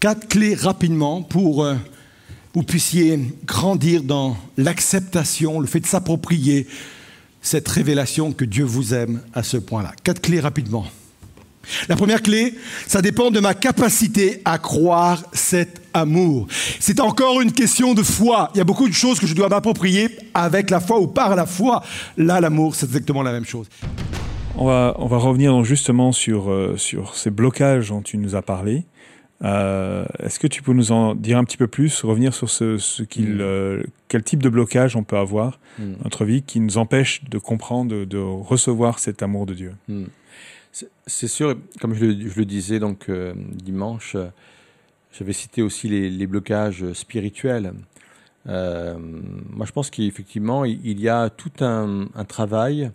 Quatre 0.00 0.28
clés 0.28 0.54
rapidement 0.54 1.20
pour 1.20 1.58
que 1.58 1.68
euh, 1.68 1.76
vous 2.54 2.62
puissiez 2.62 3.20
grandir 3.44 4.02
dans 4.02 4.36
l'acceptation, 4.56 5.60
le 5.60 5.66
fait 5.66 5.80
de 5.80 5.86
s'approprier 5.86 6.66
cette 7.42 7.68
révélation 7.68 8.32
que 8.32 8.44
Dieu 8.44 8.64
vous 8.64 8.94
aime 8.94 9.20
à 9.34 9.42
ce 9.42 9.56
point-là. 9.56 9.92
Quatre 10.04 10.20
clés 10.20 10.40
rapidement. 10.40 10.86
La 11.88 11.96
première 11.96 12.22
clé, 12.22 12.54
ça 12.86 13.02
dépend 13.02 13.30
de 13.30 13.38
ma 13.38 13.54
capacité 13.54 14.40
à 14.44 14.58
croire 14.58 15.22
cet 15.32 15.80
amour. 15.92 16.46
C'est 16.78 17.00
encore 17.00 17.40
une 17.40 17.52
question 17.52 17.94
de 17.94 18.02
foi. 18.02 18.50
Il 18.54 18.58
y 18.58 18.60
a 18.60 18.64
beaucoup 18.64 18.88
de 18.88 18.94
choses 18.94 19.20
que 19.20 19.26
je 19.26 19.34
dois 19.34 19.48
m'approprier 19.48 20.08
avec 20.34 20.70
la 20.70 20.80
foi 20.80 21.00
ou 21.00 21.06
par 21.06 21.36
la 21.36 21.46
foi. 21.46 21.82
Là, 22.16 22.40
l'amour, 22.40 22.74
c'est 22.74 22.86
exactement 22.86 23.22
la 23.22 23.32
même 23.32 23.44
chose. 23.44 23.68
On 24.56 24.66
va, 24.66 24.94
on 24.98 25.06
va 25.06 25.18
revenir 25.18 25.62
justement 25.64 26.12
sur, 26.12 26.50
euh, 26.50 26.76
sur 26.76 27.14
ces 27.14 27.30
blocages 27.30 27.90
dont 27.90 28.02
tu 28.02 28.18
nous 28.18 28.34
as 28.34 28.42
parlé. 28.42 28.84
Euh, 29.42 30.04
est-ce 30.18 30.38
que 30.38 30.46
tu 30.46 30.62
peux 30.62 30.72
nous 30.72 30.92
en 30.92 31.14
dire 31.14 31.38
un 31.38 31.44
petit 31.44 31.56
peu 31.56 31.66
plus, 31.66 32.02
revenir 32.02 32.34
sur 32.34 32.50
ce, 32.50 32.76
ce 32.76 33.02
qu'il, 33.02 33.36
mm. 33.36 33.40
euh, 33.40 33.82
quel 34.08 34.22
type 34.22 34.42
de 34.42 34.48
blocage 34.48 34.96
on 34.96 35.02
peut 35.02 35.16
avoir 35.16 35.58
mm. 35.78 35.92
dans 35.94 36.04
notre 36.04 36.24
vie 36.24 36.42
qui 36.42 36.60
nous 36.60 36.76
empêche 36.78 37.24
de 37.24 37.38
comprendre, 37.38 38.04
de, 38.04 38.18
recevoir 38.18 38.98
cet 38.98 39.22
amour 39.22 39.46
de 39.46 39.54
Dieu? 39.54 39.74
Mm. 39.88 40.04
C'est 41.06 41.26
sûr, 41.26 41.56
comme 41.80 41.94
je 41.94 42.04
le, 42.04 42.44
disais 42.44 42.78
donc 42.78 43.08
euh, 43.08 43.34
dimanche, 43.36 44.16
j'avais 45.10 45.32
cité 45.32 45.62
aussi 45.62 45.88
les, 45.88 46.26
blocages 46.28 46.92
spirituels. 46.92 47.72
moi, 48.44 49.66
je 49.66 49.72
pense 49.72 49.90
qu'effectivement, 49.90 50.64
il 50.64 51.00
y 51.00 51.08
a 51.08 51.28
tout 51.28 51.50
un, 51.60 52.06
un 52.14 52.24
travail 52.24 52.92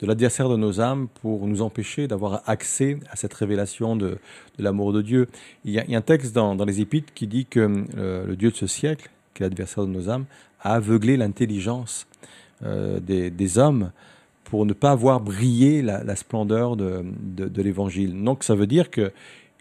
de 0.00 0.06
l'adversaire 0.06 0.48
de 0.48 0.56
nos 0.56 0.80
âmes 0.80 1.08
pour 1.20 1.46
nous 1.46 1.62
empêcher 1.62 2.08
d'avoir 2.08 2.42
accès 2.46 2.98
à 3.10 3.16
cette 3.16 3.34
révélation 3.34 3.96
de, 3.96 4.18
l'amour 4.58 4.92
de 4.92 5.02
Dieu. 5.02 5.28
Il 5.64 5.72
y, 5.72 5.78
a, 5.78 5.84
un 5.98 6.00
texte 6.00 6.34
dans, 6.34 6.54
les 6.64 6.80
Épîtres 6.80 7.12
qui 7.14 7.26
dit 7.26 7.46
que 7.46 7.84
euh, 7.96 8.26
le 8.26 8.36
Dieu 8.36 8.50
de 8.50 8.56
ce 8.56 8.66
siècle, 8.66 9.10
qui 9.34 9.42
est 9.42 9.46
l'adversaire 9.46 9.84
de 9.84 9.90
nos 9.90 10.08
âmes, 10.08 10.24
a 10.62 10.74
aveuglé 10.74 11.16
l'intelligence 11.16 12.06
euh, 12.64 12.98
des, 13.00 13.58
hommes 13.58 13.92
pour 14.44 14.64
ne 14.64 14.72
pas 14.72 14.94
voir 14.94 15.20
briller 15.20 15.82
la, 15.82 16.16
splendeur 16.16 16.76
de, 16.76 17.04
de 17.22 17.62
l'Évangile. 17.62 18.22
Donc 18.22 18.42
ça 18.42 18.54
veut 18.54 18.66
dire 18.66 18.90
qu'il 18.90 19.12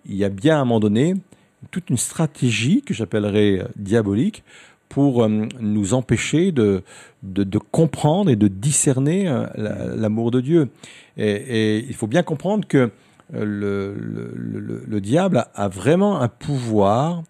y 0.05 0.23
a 0.23 0.29
bien 0.29 0.57
à 0.57 0.61
un 0.61 0.65
moment 0.65 0.79
donné 0.79 1.15
toute 1.71 1.89
une 1.89 1.97
stratégie 1.97 2.81
que 2.81 2.93
j'appellerais 2.93 3.65
diabolique 3.75 4.43
pour 4.89 5.23
euh, 5.23 5.47
nous 5.59 5.93
empêcher 5.93 6.51
de, 6.51 6.83
de, 7.23 7.57
comprendre 7.57 8.29
et 8.29 8.35
de 8.35 8.47
discerner 8.47 9.27
euh, 9.27 9.45
l'amour 9.55 10.31
de 10.31 10.41
Dieu. 10.41 10.69
Et, 11.17 11.85
il 11.87 11.93
faut 11.95 12.07
bien 12.07 12.23
comprendre 12.23 12.67
que 12.67 12.89
euh, 13.35 13.45
le, 13.45 13.93
le, 13.95 14.83
le, 14.85 15.01
diable 15.01 15.45
a 15.53 15.67
vraiment 15.67 16.19
un 16.19 16.27
pouvoir 16.27 17.23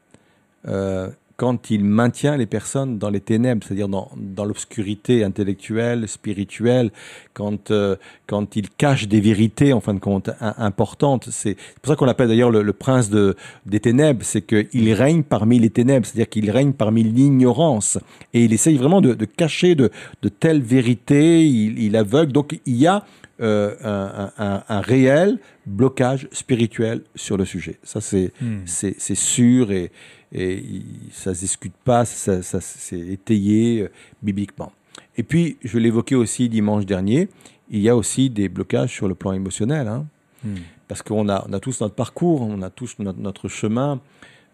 quand 1.39 1.71
il 1.71 1.85
maintient 1.85 2.35
les 2.35 2.45
personnes 2.45 2.97
dans 2.97 3.09
les 3.09 3.21
ténèbres, 3.21 3.65
c'est-à-dire 3.65 3.87
dans, 3.87 4.11
dans 4.17 4.43
l'obscurité 4.43 5.23
intellectuelle, 5.23 6.05
spirituelle, 6.09 6.91
quand, 7.33 7.71
euh, 7.71 7.95
quand 8.27 8.57
il 8.57 8.69
cache 8.69 9.07
des 9.07 9.21
vérités, 9.21 9.71
en 9.71 9.79
fin 9.79 9.93
de 9.93 9.99
compte, 9.99 10.31
importantes. 10.41 11.29
C'est 11.31 11.55
pour 11.81 11.93
ça 11.93 11.95
qu'on 11.95 12.03
l'appelle 12.03 12.27
d'ailleurs 12.27 12.51
le, 12.51 12.73
prince 12.73 13.09
de, 13.09 13.37
des 13.65 13.79
ténèbres, 13.79 14.19
c'est 14.21 14.41
qu'il 14.41 14.91
règne 14.91 15.23
parmi 15.23 15.59
les 15.59 15.69
ténèbres, 15.69 16.05
c'est-à-dire 16.05 16.27
qu'il 16.27 16.51
règne 16.51 16.73
parmi 16.73 17.03
l'ignorance. 17.03 17.97
Et 18.33 18.43
il 18.43 18.51
essaye 18.51 18.75
vraiment 18.75 18.99
de, 18.99 19.13
de 19.13 19.23
cacher 19.23 19.75
de, 19.75 19.91
de 20.21 20.27
telles 20.27 20.61
vérités, 20.61 21.47
il, 21.47 21.79
il, 21.79 21.95
aveugle. 21.95 22.33
Donc 22.33 22.59
il 22.65 22.75
y 22.75 22.85
a 22.85 23.05
euh, 23.39 23.75
un, 23.81 24.31
un, 24.37 24.63
un, 24.67 24.81
réel 24.81 25.39
blocage 25.65 26.27
spirituel 26.33 27.03
sur 27.15 27.37
le 27.37 27.45
sujet. 27.45 27.79
Ça, 27.83 28.01
c'est 28.01 28.33
c'est 28.65 29.15
sûr 29.15 29.71
et, 29.71 29.91
et 30.31 30.63
ça 31.11 31.31
ne 31.31 31.35
se 31.35 31.39
discute 31.41 31.73
pas, 31.83 32.05
ça, 32.05 32.41
ça 32.41 32.61
c'est 32.61 32.99
étayé 32.99 33.81
euh, 33.81 33.91
bibliquement. 34.21 34.71
Et 35.17 35.23
puis, 35.23 35.57
je 35.63 35.77
l'évoquais 35.79 36.15
aussi 36.15 36.49
dimanche 36.49 36.85
dernier, 36.85 37.29
il 37.69 37.81
y 37.81 37.89
a 37.89 37.95
aussi 37.95 38.29
des 38.29 38.49
blocages 38.49 38.93
sur 38.93 39.07
le 39.07 39.15
plan 39.15 39.33
émotionnel. 39.33 39.87
Hein, 39.87 40.05
hmm. 40.43 40.55
Parce 40.87 41.01
qu'on 41.01 41.29
a, 41.29 41.45
on 41.47 41.53
a 41.53 41.59
tous 41.59 41.81
notre 41.81 41.95
parcours, 41.95 42.41
on 42.41 42.61
a 42.61 42.69
tous 42.69 42.95
notre, 42.99 43.47
chemin. 43.47 43.99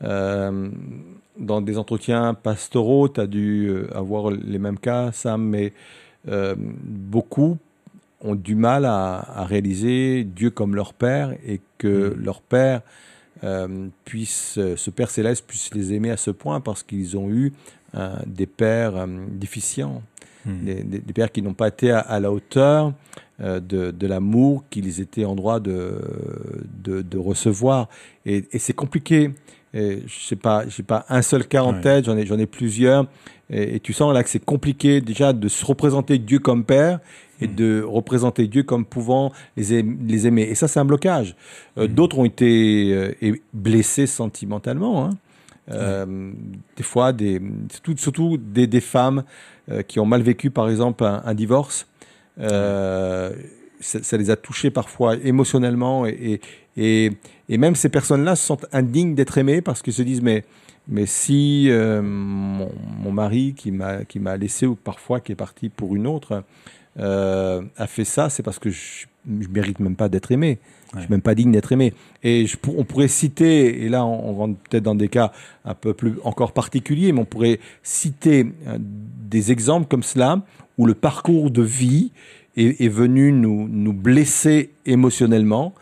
Euh, 0.04 0.70
dans 1.38 1.62
des 1.62 1.78
entretiens 1.78 2.34
pastoraux, 2.34 3.08
tu 3.08 3.22
as 3.22 3.28
dû 3.28 3.68
euh, 3.70 3.88
avoir 3.96 4.32
les 4.32 4.60
mêmes 4.60 4.80
cas, 4.80 5.12
Sam, 5.14 5.44
mais 5.44 5.72
euh, 6.28 6.56
beaucoup 6.58 7.58
ont 8.22 8.36
du 8.36 8.56
mal 8.56 8.86
à, 8.86 9.18
à, 9.18 9.46
réaliser 9.46 10.24
Dieu 10.24 10.50
comme 10.50 10.76
leur 10.76 10.94
Père 10.94 11.34
et 11.46 11.62
que 11.78 12.10
hmm. 12.10 12.24
leur 12.24 12.42
Père 12.42 12.82
euh, 13.44 13.90
puisse, 14.06 14.58
euh, 14.58 14.76
ce 14.78 14.90
Père 14.90 15.10
céleste 15.10 15.46
puisse 15.46 15.74
les 15.74 15.94
aimer 15.94 16.10
à 16.10 16.18
ce 16.18 16.32
point 16.32 16.62
parce 16.62 16.84
qu'ils 16.84 17.18
ont 17.18 17.30
eu 17.30 17.52
euh, 17.96 18.16
des 18.26 18.46
pères 18.46 19.06
déficients, 19.30 20.02
hmm. 20.46 20.64
des, 20.64 21.14
pères 21.14 21.32
qui 21.32 21.42
n'ont 21.42 21.54
pas 21.54 21.68
été 21.68 21.92
à, 21.92 22.20
la 22.20 22.32
hauteur 22.32 22.94
de, 23.40 23.60
de 23.92 24.08
l'amour 24.08 24.64
qu'ils 24.70 25.02
étaient 25.02 25.26
en 25.26 25.36
droit 25.36 25.60
de, 25.60 26.00
de, 26.82 27.02
de 27.02 27.18
recevoir. 27.18 27.90
Et, 28.26 28.46
et 28.52 28.60
c'est 28.60 28.74
compliqué. 28.74 29.32
je 29.74 30.00
sais 30.08 30.38
pas, 30.38 30.66
j'ai 30.68 30.84
pas 30.84 31.06
un 31.10 31.22
seul 31.22 31.46
cas 31.46 31.64
en 31.64 31.82
tête, 31.82 32.06
j'en 32.06 32.18
ai, 32.18 32.26
j'en 32.26 32.40
ai 32.40 32.46
plusieurs. 32.46 33.08
Et, 33.50 33.76
et, 33.76 33.80
tu 33.82 33.92
sens 33.92 34.14
là 34.14 34.24
que 34.24 34.30
c'est 34.30 34.44
compliqué 34.44 35.02
déjà 35.02 35.34
de 35.34 35.48
se 35.50 35.66
représenter 35.66 36.18
Dieu 36.18 36.40
comme 36.40 36.64
Père 36.64 37.00
et 37.42 37.48
de 37.48 37.84
représenter 37.86 38.48
Dieu 38.48 38.64
comme 38.64 38.86
pouvant 38.86 39.32
les, 39.58 39.84
les 39.84 40.28
aimer. 40.28 40.44
Et 40.44 40.56
ça, 40.56 40.68
c'est 40.68 40.80
un 40.80 40.86
blocage. 40.86 41.36
Euh, 41.78 41.88
mm. 41.88 41.88
D'autres 41.88 42.20
ont 42.20 42.26
été 42.26 43.14
euh, 43.22 43.36
blessés 43.54 44.08
sentimentalement. 44.08 45.06
Hein. 45.06 45.10
Euh, 45.72 46.32
des 46.78 46.84
fois, 46.84 47.12
des, 47.12 47.42
surtout, 47.72 47.98
surtout 47.98 48.38
des, 48.38 48.68
des 48.68 48.82
femmes 48.82 49.24
qui 49.88 50.00
ont 50.00 50.06
mal 50.06 50.22
vécu, 50.22 50.52
par 50.52 50.70
exemple, 50.70 51.04
un, 51.04 51.34
divorce. 51.34 51.88
Ça, 52.38 53.32
ça, 53.80 54.18
les 54.18 54.30
a 54.30 54.36
touchés 54.36 54.70
parfois 54.70 55.16
émotionnellement 55.18 56.06
et, 56.06 56.40
et, 56.78 57.12
et 57.50 57.58
même 57.58 57.76
ces 57.76 57.90
personnes-là 57.90 58.36
se 58.36 58.46
sentent 58.46 58.68
indignes 58.72 59.16
d'être 59.16 59.38
aimées 59.38 59.62
parce 59.62 59.82
qu'ils 59.82 59.94
se 59.94 60.02
disent 60.02 60.22
mais 60.22 60.46
mais 60.88 61.06
si 61.06 61.68
mon, 61.72 62.72
mon, 63.04 63.12
mari 63.12 63.54
qui 63.56 63.72
m'a 63.72 64.06
qui 64.06 64.20
m'a 64.20 64.38
laissé 64.38 64.66
ou 64.66 64.76
parfois 64.76 65.20
qui 65.20 65.34
est 65.34 65.36
parti 65.36 65.70
pour 65.70 65.96
une 65.96 66.08
autre 66.08 66.44
euh, 67.00 67.62
a 67.78 67.88
fait 67.88 68.06
ça, 68.06 68.30
c'est 68.30 68.44
parce 68.44 68.60
que 68.60 68.70
je, 68.70 69.06
je 69.42 69.48
mérite 69.50 69.80
même 69.80 69.96
pas 69.96 70.10
d'être 70.10 70.32
aimé. 70.32 70.60
Je 70.94 71.02
suis 71.02 71.10
même 71.10 71.22
pas 71.22 71.36
digne 71.36 71.52
d'être 71.52 71.72
aimé. 71.72 71.94
Et 72.24 72.46
je, 72.46 72.58
on 72.68 72.86
pourrait 72.86 73.10
citer, 73.10 73.84
et 73.84 73.90
là 73.90 74.06
on, 74.06 74.34
rentre 74.34 74.60
peut-être 74.70 74.84
dans 74.84 74.96
des 74.96 75.10
cas 75.10 75.32
un 75.66 75.74
peu 75.74 75.94
plus 75.94 76.16
encore 76.24 76.54
particuliers, 76.54 77.12
mais 77.12 77.20
on 77.20 77.26
pourrait 77.26 77.60
citer 77.84 78.48
euh, 78.68 78.78
des 78.80 79.52
exemples 79.52 79.88
comme 79.88 80.04
cela 80.04 80.42
où 80.78 80.86
le 80.86 80.94
parcours 80.94 81.52
de 81.52 81.62
vie 81.62 82.12
est, 82.56 82.82
est 82.82 82.90
venu 82.90 83.32
nous, 83.32 83.68
nous 83.68 83.94
blesser 83.94 84.72
émotionnellement, 84.86 85.74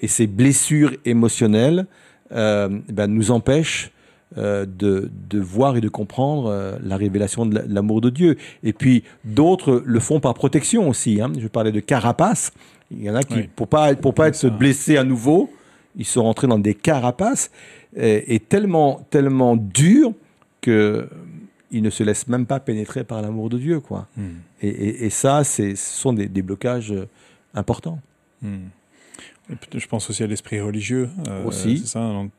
et 0.00 0.08
ces 0.08 0.26
blessures 0.26 0.92
émotionnelles 1.04 1.86
euh, 2.32 2.68
ben, 2.88 3.08
nous 3.08 3.30
empêchent 3.30 3.90
euh, 4.38 4.64
de, 4.66 5.10
de, 5.30 5.38
voir 5.40 5.76
et 5.76 5.80
de 5.80 5.88
comprendre 5.88 6.46
euh, 6.48 6.78
la 6.82 6.96
révélation 6.96 7.44
de 7.46 7.60
l'amour 7.68 8.00
de 8.00 8.10
Dieu. 8.10 8.36
Et 8.62 8.72
puis 8.72 9.04
d'autres 9.24 9.82
le 9.84 10.00
font 10.00 10.20
par 10.20 10.34
protection 10.34 10.88
aussi. 10.88 11.20
Hein. 11.20 11.32
Je 11.38 11.48
parlais 11.48 11.72
de 11.72 11.80
carapace. 11.80 12.52
Il 12.90 13.02
y 13.02 13.10
en 13.10 13.14
a 13.14 13.22
qui, 13.22 13.42
pour 13.42 13.68
pas 13.68 13.94
pour 13.94 14.14
pas 14.14 14.28
être 14.28 14.48
blessés 14.48 14.96
à 14.96 15.04
nouveau, 15.04 15.50
ils 15.96 16.04
sont 16.06 16.22
rentrés 16.22 16.46
dans 16.46 16.58
des 16.58 16.74
carapaces 16.74 17.50
et, 17.96 18.34
et 18.34 18.40
tellement 18.40 19.06
tellement 19.10 19.56
durs 19.56 20.12
que 20.60 21.08
il 21.74 21.82
ne 21.82 21.88
se 21.90 22.02
laisse 22.02 22.28
même 22.28 22.44
pas 22.44 22.60
pénétrer 22.60 23.02
par 23.02 23.22
l'amour 23.22 23.48
de 23.48 23.56
Dieu, 23.56 23.80
quoi. 23.80 24.06
Hmm. 24.18 24.24
Et, 24.60 24.68
et- 24.68 25.04
et 25.06 25.10
ça, 25.10 25.42
ce 25.42 25.74
sont 25.74 26.12
des, 26.12 26.28
des 26.28 26.42
blocages 26.42 26.92
euh, 26.92 27.06
importants. 27.54 27.98
Hmm. 28.42 28.66
Je 29.74 29.86
pense 29.86 30.08
aussi 30.10 30.22
à 30.22 30.26
l'esprit 30.26 30.60
religieux. 30.60 31.08
euh, 31.28 31.44
Aussi. 31.46 31.78
C'est 31.78 31.86
ça. 31.86 32.00
donc, 32.00 32.30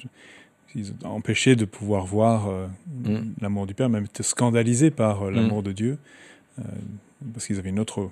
Ils 0.76 0.92
ont 1.04 1.10
empêché 1.10 1.56
de 1.56 1.66
pouvoir 1.66 2.06
voir 2.06 2.48
euh, 2.50 2.68
Mm. 3.06 3.34
l'amour 3.42 3.68
du 3.68 3.74
Père, 3.74 3.90
même 3.90 4.06
été 4.06 4.24
scandalisés 4.24 4.92
par 4.92 5.24
euh, 5.24 5.32
Mm. 5.32 5.36
l'amour 5.36 5.64
de 5.64 5.72
Dieu, 5.72 5.98
euh, 6.60 6.64
parce 7.34 7.46
qu'ils 7.48 7.60
avaient 7.60 7.70
une 7.70 7.80
autre 7.80 8.10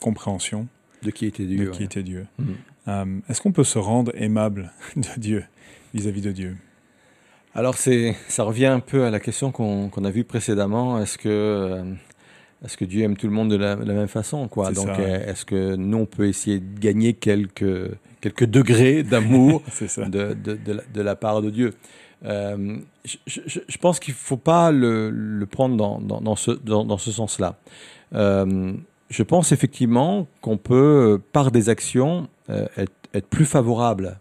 compréhension 0.00 0.66
De 1.02 1.10
qui 1.10 1.26
était 1.26 1.44
de 1.44 1.48
Dieu. 1.56 1.70
qui 1.70 1.78
ouais. 1.80 1.84
était 1.84 2.02
Dieu. 2.02 2.26
Mm. 2.38 2.44
Euh, 2.88 3.04
Est-ce 3.28 3.40
qu'on 3.40 3.52
peut 3.52 3.64
se 3.64 3.78
rendre 3.78 4.12
aimable 4.14 4.72
de 4.96 5.08
Dieu 5.20 5.44
vis-à-vis 5.94 6.22
de 6.22 6.32
Dieu? 6.32 6.56
Alors, 7.54 7.76
c'est, 7.76 8.14
ça 8.28 8.44
revient 8.44 8.66
un 8.66 8.80
peu 8.80 9.04
à 9.04 9.10
la 9.10 9.18
question 9.20 9.50
qu'on, 9.50 9.88
a 10.04 10.10
vue 10.10 10.22
précédemment. 10.24 11.00
Est-ce 11.00 11.18
que, 11.18 11.28
euh, 11.28 11.82
est-ce 12.64 12.76
que 12.76 12.84
Dieu 12.84 13.02
aime 13.04 13.16
tout 13.16 13.26
le 13.26 13.32
monde 13.32 13.50
de 13.50 13.56
la, 13.56 13.76
de 13.76 13.84
la 13.84 13.94
même 13.94 14.08
façon, 14.08 14.48
quoi? 14.48 14.68
C'est 14.68 14.74
Donc, 14.74 14.98
est-ce 14.98 15.44
que 15.44 15.76
nous, 15.76 15.98
on 15.98 16.06
peut 16.06 16.26
essayer 16.26 16.58
de 16.60 16.78
gagner 16.80 17.12
quelques, 17.14 17.90
quelques 18.20 18.46
degrés 18.46 19.02
d'amour 19.02 19.62
de, 19.98 20.34
de, 20.34 20.72
la, 20.72 20.82
de 20.92 21.00
la 21.00 21.14
part 21.16 21.40
de 21.42 21.50
Dieu? 21.50 21.74
Euh, 22.24 22.76
je, 23.04 23.16
je- 23.26 23.60
je 23.68 23.78
pense 23.78 24.00
qu'il 24.00 24.12
ne 24.12 24.18
faut 24.18 24.36
pas 24.36 24.72
le, 24.72 25.08
le 25.10 25.46
prendre 25.46 25.76
dans, 25.76 26.00
dans, 26.00 26.20
dans 26.20 26.34
ce, 26.34 26.50
dans, 26.50 26.98
ce 26.98 27.12
sens-là. 27.12 27.56
Euh, 28.14 28.72
je 29.08 29.22
pense 29.22 29.52
effectivement 29.52 30.26
qu'on 30.40 30.56
peut, 30.56 31.20
par 31.32 31.50
des 31.52 31.68
actions, 31.68 32.28
euh, 32.50 32.66
être, 32.76 32.92
être 33.14 33.28
plus 33.28 33.44
favorable 33.44 34.18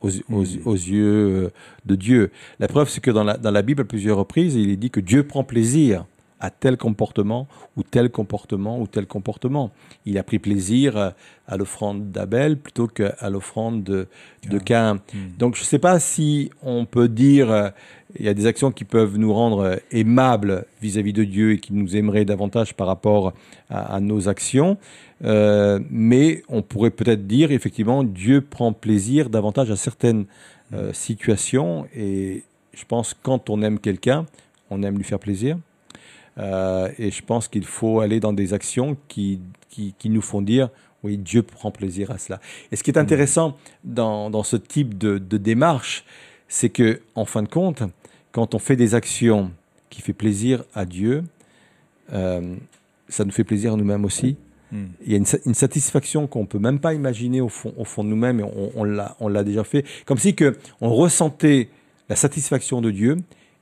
aux, 0.00 0.10
aux, 0.10 0.42
Mhm. 0.42 0.46
aux 0.64 0.74
yeux 0.74 1.50
de 1.86 1.94
Dieu. 1.94 2.30
La 2.58 2.66
preuve, 2.66 2.88
c'est 2.88 3.00
que 3.00 3.12
dans 3.12 3.24
la, 3.24 3.36
dans 3.36 3.52
la 3.52 3.62
Bible, 3.62 3.82
à 3.82 3.84
plusieurs 3.84 4.18
reprises, 4.18 4.56
il 4.56 4.70
est 4.70 4.76
dit 4.76 4.90
que 4.90 5.00
Dieu 5.00 5.22
prend 5.22 5.44
plaisir 5.44 6.04
à 6.40 6.50
tel 6.50 6.76
comportement 6.76 7.48
ou 7.76 7.82
tel 7.82 8.10
comportement 8.10 8.80
ou 8.80 8.86
tel 8.86 9.06
comportement. 9.06 9.70
Il 10.04 10.18
a 10.18 10.22
pris 10.22 10.38
plaisir 10.38 10.96
euh, 10.96 11.10
à 11.46 11.56
l'offrande 11.56 12.10
d'Abel 12.10 12.58
plutôt 12.58 12.86
qu'à 12.86 13.30
l'offrande 13.30 13.82
de, 13.82 14.08
de 14.48 14.58
Caïn. 14.58 14.94
Mm. 14.94 15.18
Donc 15.38 15.56
je 15.56 15.62
ne 15.62 15.66
sais 15.66 15.78
pas 15.78 15.98
si 15.98 16.50
on 16.62 16.84
peut 16.84 17.08
dire 17.08 17.50
euh, 17.50 17.70
il 18.18 18.24
y 18.24 18.28
a 18.28 18.34
des 18.34 18.46
actions 18.46 18.70
qui 18.70 18.84
peuvent 18.84 19.16
nous 19.18 19.32
rendre 19.32 19.60
euh, 19.60 19.76
aimables 19.90 20.66
vis-à-vis 20.82 21.12
de 21.12 21.24
Dieu 21.24 21.52
et 21.52 21.58
qui 21.58 21.72
nous 21.72 21.96
aimeraient 21.96 22.24
davantage 22.24 22.74
par 22.74 22.86
rapport 22.86 23.32
à, 23.70 23.94
à 23.96 24.00
nos 24.00 24.28
actions, 24.28 24.78
Euh, 25.24 25.80
mais 25.90 26.42
on 26.48 26.62
pourrait 26.62 26.90
peut-être 26.90 27.26
dire 27.26 27.50
effectivement 27.50 28.04
Dieu 28.04 28.42
prend 28.42 28.72
plaisir 28.72 29.30
davantage 29.30 29.70
à 29.70 29.76
certaines 29.76 30.26
euh, 30.74 30.92
situations 30.92 31.86
et 31.94 32.42
je 32.74 32.84
pense 32.84 33.14
quand 33.14 33.48
on 33.48 33.62
aime 33.62 33.78
quelqu'un, 33.78 34.26
on 34.68 34.82
aime 34.82 34.96
lui 34.98 35.04
faire 35.04 35.18
plaisir. 35.18 35.56
Euh, 36.38 36.90
et 36.98 37.10
je 37.10 37.22
pense 37.22 37.48
qu'il 37.48 37.64
faut 37.64 38.00
aller 38.00 38.20
dans 38.20 38.32
des 38.32 38.52
actions 38.52 38.96
qui, 39.08 39.40
qui, 39.70 39.94
qui 39.98 40.10
nous 40.10 40.22
font 40.22 40.42
dire 40.42 40.68
oui, 41.02 41.18
Dieu 41.18 41.42
prend 41.42 41.70
plaisir 41.70 42.10
à 42.10 42.18
cela. 42.18 42.40
Et 42.72 42.76
ce 42.76 42.82
qui 42.82 42.90
est 42.90 42.98
intéressant 42.98 43.56
dans, 43.84 44.28
dans 44.28 44.42
ce 44.42 44.56
type 44.56 44.98
de, 44.98 45.18
de 45.18 45.36
démarche, 45.38 46.04
c'est 46.48 46.68
que, 46.70 47.00
en 47.14 47.24
fin 47.24 47.42
de 47.42 47.48
compte, 47.48 47.82
quand 48.32 48.54
on 48.54 48.58
fait 48.58 48.76
des 48.76 48.94
actions 48.94 49.50
qui 49.88 50.02
fait 50.02 50.12
plaisir 50.12 50.64
à 50.74 50.84
Dieu, 50.84 51.22
euh, 52.12 52.56
ça 53.08 53.24
nous 53.24 53.30
fait 53.30 53.44
plaisir 53.44 53.74
à 53.74 53.76
nous-mêmes 53.76 54.04
aussi. 54.04 54.36
Mm. 54.72 54.84
Il 55.04 55.12
y 55.12 55.14
a 55.14 55.18
une, 55.18 55.26
sa- 55.26 55.38
une 55.46 55.54
satisfaction 55.54 56.26
qu'on 56.26 56.44
peut 56.46 56.58
même 56.58 56.80
pas 56.80 56.92
imaginer 56.92 57.40
au 57.40 57.48
fond, 57.48 57.72
au 57.76 57.84
fond 57.84 58.02
de 58.02 58.08
nous-mêmes, 58.08 58.40
et 58.40 58.44
on, 58.44 58.72
on 58.74 58.84
l'a, 58.84 59.16
on 59.20 59.28
l'a 59.28 59.44
déjà 59.44 59.64
fait. 59.64 59.84
Comme 60.06 60.18
si 60.18 60.34
que 60.34 60.56
on 60.80 60.90
ressentait 60.92 61.68
la 62.08 62.16
satisfaction 62.16 62.80
de 62.80 62.90
Dieu, 62.90 63.16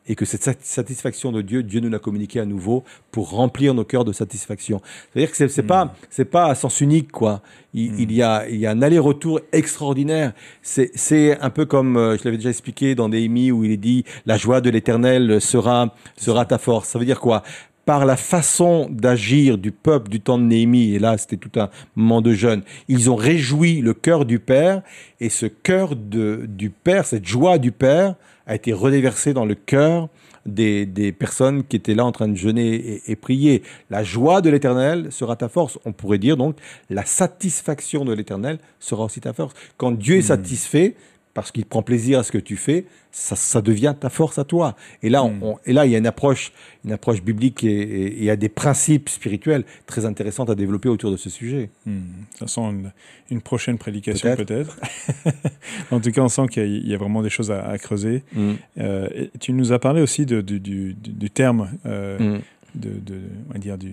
et 0.06 0.14
que 0.14 0.24
cette 0.24 0.42
sat- 0.42 0.56
satisfaction 0.62 1.32
de 1.32 1.42
Dieu, 1.42 1.62
Dieu 1.62 1.80
nous 1.80 1.88
l'a 1.88 1.98
communiqué 1.98 2.40
à 2.40 2.44
nouveau 2.44 2.84
pour 3.10 3.30
remplir 3.30 3.74
nos 3.74 3.84
cœurs 3.84 4.04
de 4.04 4.12
satisfaction. 4.12 4.80
C'est-à-dire 5.12 5.30
que 5.30 5.36
c'est, 5.36 5.48
c'est 5.48 5.62
pas, 5.62 5.94
c'est 6.10 6.24
pas 6.26 6.46
à 6.46 6.54
sens 6.54 6.80
unique, 6.80 7.10
quoi. 7.10 7.42
Il, 7.72 7.98
il 8.00 8.12
y 8.12 8.22
a, 8.22 8.48
il 8.48 8.56
y 8.56 8.66
a 8.66 8.70
un 8.70 8.82
aller-retour 8.82 9.40
extraordinaire. 9.52 10.32
C'est, 10.62 10.90
c'est 10.94 11.40
un 11.40 11.50
peu 11.50 11.64
comme, 11.64 11.96
euh, 11.96 12.16
je 12.18 12.24
l'avais 12.24 12.36
déjà 12.36 12.50
expliqué 12.50 12.94
dans 12.94 13.08
Néhémie 13.08 13.50
où 13.50 13.64
il 13.64 13.72
est 13.72 13.76
dit, 13.76 14.04
la 14.26 14.36
joie 14.36 14.60
de 14.60 14.70
l'éternel 14.70 15.40
sera, 15.40 15.94
sera 16.16 16.44
ta 16.44 16.58
force. 16.58 16.88
Ça 16.90 16.98
veut 16.98 17.06
dire 17.06 17.20
quoi? 17.20 17.42
par 17.86 18.06
la 18.06 18.16
façon 18.16 18.88
d'agir 18.90 19.58
du 19.58 19.70
peuple 19.70 20.08
du 20.08 20.18
temps 20.18 20.38
de 20.38 20.44
Néhémie, 20.44 20.94
et 20.94 20.98
là 20.98 21.18
c'était 21.18 21.36
tout 21.36 21.50
un 21.60 21.68
moment 21.96 22.22
de 22.22 22.32
jeûne, 22.32 22.62
ils 22.88 23.10
ont 23.10 23.14
réjoui 23.14 23.82
le 23.82 23.92
cœur 23.92 24.24
du 24.24 24.38
Père, 24.38 24.80
et 25.20 25.28
ce 25.28 25.44
cœur 25.44 25.94
de, 25.94 26.46
du 26.48 26.70
Père, 26.70 27.04
cette 27.04 27.26
joie 27.26 27.58
du 27.58 27.72
Père, 27.72 28.14
a 28.46 28.54
été 28.54 28.72
redéversée 28.72 29.32
dans 29.32 29.44
le 29.44 29.54
cœur 29.54 30.08
des, 30.46 30.84
des 30.86 31.12
personnes 31.12 31.64
qui 31.64 31.76
étaient 31.76 31.94
là 31.94 32.04
en 32.04 32.12
train 32.12 32.28
de 32.28 32.34
jeûner 32.34 32.74
et, 32.74 33.10
et 33.10 33.16
prier. 33.16 33.62
La 33.90 34.04
joie 34.04 34.40
de 34.40 34.50
l'Éternel 34.50 35.10
sera 35.10 35.36
ta 35.36 35.48
force. 35.48 35.78
On 35.84 35.92
pourrait 35.92 36.18
dire 36.18 36.36
donc, 36.36 36.56
la 36.90 37.04
satisfaction 37.04 38.04
de 38.04 38.12
l'Éternel 38.12 38.58
sera 38.78 39.04
aussi 39.04 39.20
ta 39.20 39.32
force. 39.32 39.54
Quand 39.76 39.92
Dieu 39.92 40.16
est 40.16 40.22
satisfait, 40.22 40.94
parce 41.34 41.50
qu'il 41.52 41.66
prend 41.66 41.82
plaisir 41.82 42.20
à 42.20 42.22
ce 42.22 42.30
que 42.32 42.38
tu 42.38 42.56
fais, 42.56 42.86
ça, 43.10 43.34
ça 43.36 43.60
devient 43.60 43.94
ta 43.98 44.08
force 44.08 44.38
à 44.38 44.44
toi. 44.44 44.76
Et 45.02 45.08
là, 45.10 45.22
on- 45.24 45.36
on- 45.42 45.58
et 45.66 45.72
là, 45.72 45.84
il 45.84 45.92
y 45.92 45.94
a 45.94 45.98
une 45.98 46.06
approche, 46.06 46.52
une 46.84 46.92
approche 46.92 47.22
biblique 47.22 47.64
et, 47.64 47.68
et- 47.68 48.06
et 48.06 48.18
il 48.18 48.24
y 48.24 48.30
a 48.30 48.36
des 48.36 48.48
principes 48.48 49.08
spirituels 49.08 49.64
très 49.86 50.04
intéressants 50.06 50.44
à 50.44 50.54
développer 50.54 50.88
autour 50.88 51.10
de 51.10 51.16
ce 51.16 51.28
sujet. 51.30 51.70
Hmm. 51.86 52.00
Ça 52.38 52.46
sent 52.46 52.60
une, 52.60 52.92
une 53.30 53.40
prochaine 53.40 53.78
prédication 53.78 54.34
Peut-être. 54.36 54.78
en 55.90 56.00
tout 56.00 56.10
cas, 56.12 56.22
on 56.22 56.28
sent 56.28 56.46
qu'il 56.50 56.62
y 56.62 56.66
a- 56.66 56.68
il 56.68 56.88
y 56.88 56.94
a 56.94 56.98
vraiment 56.98 57.22
des 57.22 57.30
choses 57.30 57.50
à, 57.50 57.64
à 57.66 57.78
creuser. 57.78 58.22
Mm. 58.32 58.52
Euh, 58.78 59.08
et 59.14 59.30
tu 59.40 59.52
nous 59.52 59.72
as 59.72 59.78
parlé 59.78 60.00
aussi 60.02 60.26
de, 60.26 60.40
du, 60.40 60.60
du, 60.60 60.94
du- 60.94 61.10
du 61.12 61.30
terme, 61.30 61.70
euh, 61.86 62.38
de, 62.74 62.90
de- 62.90 63.20
on 63.50 63.52
va 63.52 63.58
dire, 63.58 63.76
du, 63.78 63.92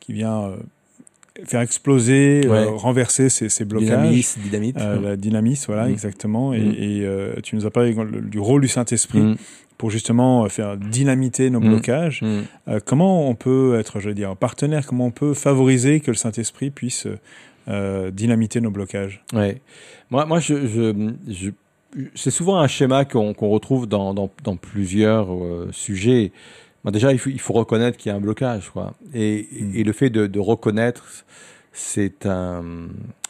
qui 0.00 0.12
vient 0.12 0.42
euh, 0.44 0.56
faire 1.44 1.60
exploser, 1.60 2.42
euh, 2.46 2.70
renverser 2.70 3.28
ces, 3.28 3.48
ces 3.48 3.64
blocages. 3.64 3.88
Dynamis, 4.08 4.34
dynamite. 4.42 4.76
Euh, 4.78 5.00
la 5.00 5.16
dynamis, 5.16 5.60
voilà, 5.66 5.86
Mm. 5.86 5.90
exactement. 5.92 6.52
Et, 6.52 6.60
Mm. 6.60 6.74
et, 6.78 7.00
euh, 7.04 7.34
tu 7.42 7.56
nous 7.56 7.66
as 7.66 7.70
parlé 7.70 7.94
du 8.22 8.38
rôle 8.38 8.62
du 8.62 8.68
Saint-Esprit 8.68 9.20
Mm. 9.20 9.36
pour 9.78 9.90
justement 9.90 10.44
euh, 10.44 10.48
faire 10.48 10.76
dynamiter 10.76 11.50
nos 11.50 11.60
blocages. 11.60 12.22
Comment 12.84 13.28
on 13.28 13.34
peut 13.34 13.78
être, 13.78 14.00
je 14.00 14.08
veux 14.08 14.14
dire, 14.14 14.36
partenaire 14.36 14.86
Comment 14.86 15.06
on 15.06 15.10
peut 15.10 15.34
favoriser 15.34 16.00
que 16.00 16.10
le 16.10 16.16
Saint-Esprit 16.16 16.70
puisse 16.70 17.06
dynamiter 18.12 18.60
nos 18.60 18.70
blocages? 18.70 19.22
Ouais. 19.32 19.60
Moi, 20.10 20.24
moi 20.26 20.38
je, 20.40 20.66
je, 20.66 21.12
je- 21.28 21.50
c'est 22.14 22.30
souvent 22.30 22.58
un 22.58 22.68
schéma 22.68 23.04
qu'on 23.04 23.32
retrouve 23.32 23.86
dans, 23.86 24.12
dans, 24.14 24.30
dans 24.44 24.56
plusieurs 24.56 25.28
sujets. 25.72 26.32
Bon, 26.86 26.92
déjà, 26.92 27.12
il 27.12 27.18
faut, 27.18 27.30
il 27.30 27.40
faut 27.40 27.52
reconnaître 27.52 27.98
qu'il 27.98 28.10
y 28.10 28.12
a 28.12 28.16
un 28.16 28.20
blocage. 28.20 28.70
Quoi. 28.70 28.94
Et, 29.12 29.48
Mm. 29.50 29.74
et 29.74 29.82
le 29.82 29.92
fait 29.92 30.08
de, 30.08 30.28
de 30.28 30.38
reconnaître, 30.38 31.04
c'est 31.72 32.26
un, 32.26 32.62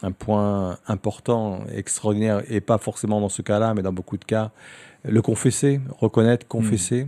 un 0.03 0.11
point 0.11 0.77
important, 0.87 1.65
extraordinaire, 1.75 2.43
et 2.49 2.61
pas 2.61 2.77
forcément 2.77 3.19
dans 3.19 3.29
ce 3.29 3.41
cas-là, 3.41 3.73
mais 3.73 3.81
dans 3.81 3.91
beaucoup 3.91 4.17
de 4.17 4.25
cas. 4.25 4.51
Le 5.03 5.21
confesser, 5.23 5.81
reconnaître, 5.99 6.47
confesser. 6.47 7.07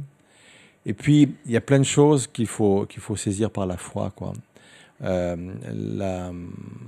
Et 0.88 0.94
puis, 0.94 1.36
il 1.46 1.52
y 1.52 1.58
a 1.58 1.62
plein 1.62 1.78
de 1.78 1.84
choses 1.84 2.26
qu'il 2.26 2.48
faut, 2.48 2.88
qu'il 2.88 3.02
faut 3.02 3.16
saisir 3.16 3.52
par 3.52 3.68
la 3.68 3.78
foi. 3.78 4.12
Quoi. 4.16 4.34
Euh, 5.04 5.36
la, 5.72 6.32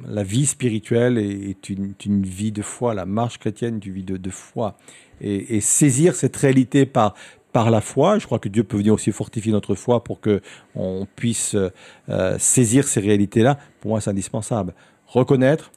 la 0.08 0.24
vie 0.24 0.48
spirituelle 0.48 1.20
est, 1.20 1.50
est 1.52 1.70
une, 1.70 1.94
une 2.06 2.24
vie 2.24 2.52
de 2.52 2.64
foi, 2.64 2.94
la 2.96 3.06
marche 3.06 3.38
chrétienne 3.38 3.76
est 3.76 3.86
une 3.86 3.94
vie 3.94 4.04
de, 4.04 4.18
de 4.18 4.30
foi. 4.32 4.76
Et, 5.22 5.56
et 5.58 5.62
saisir 5.62 6.16
cette 6.16 6.36
réalité 6.36 6.88
par, 6.88 7.14
par 7.52 7.72
la 7.72 7.82
foi, 7.82 8.20
je 8.20 8.26
crois 8.26 8.40
que 8.40 8.50
Dieu 8.50 8.64
peut 8.64 8.78
venir 8.78 8.94
aussi 8.94 9.12
fortifier 9.12 9.52
notre 9.52 9.76
foi 9.76 10.04
pour 10.04 10.20
que 10.22 10.42
on 10.76 11.08
puisse 11.16 11.56
euh, 11.56 12.38
saisir 12.40 12.88
ces 12.88 13.00
réalités-là. 13.00 13.58
Pour 13.82 13.90
moi, 13.92 14.02
c'est 14.02 14.10
indispensable. 14.10 14.74
Reconnaître, 15.08 15.72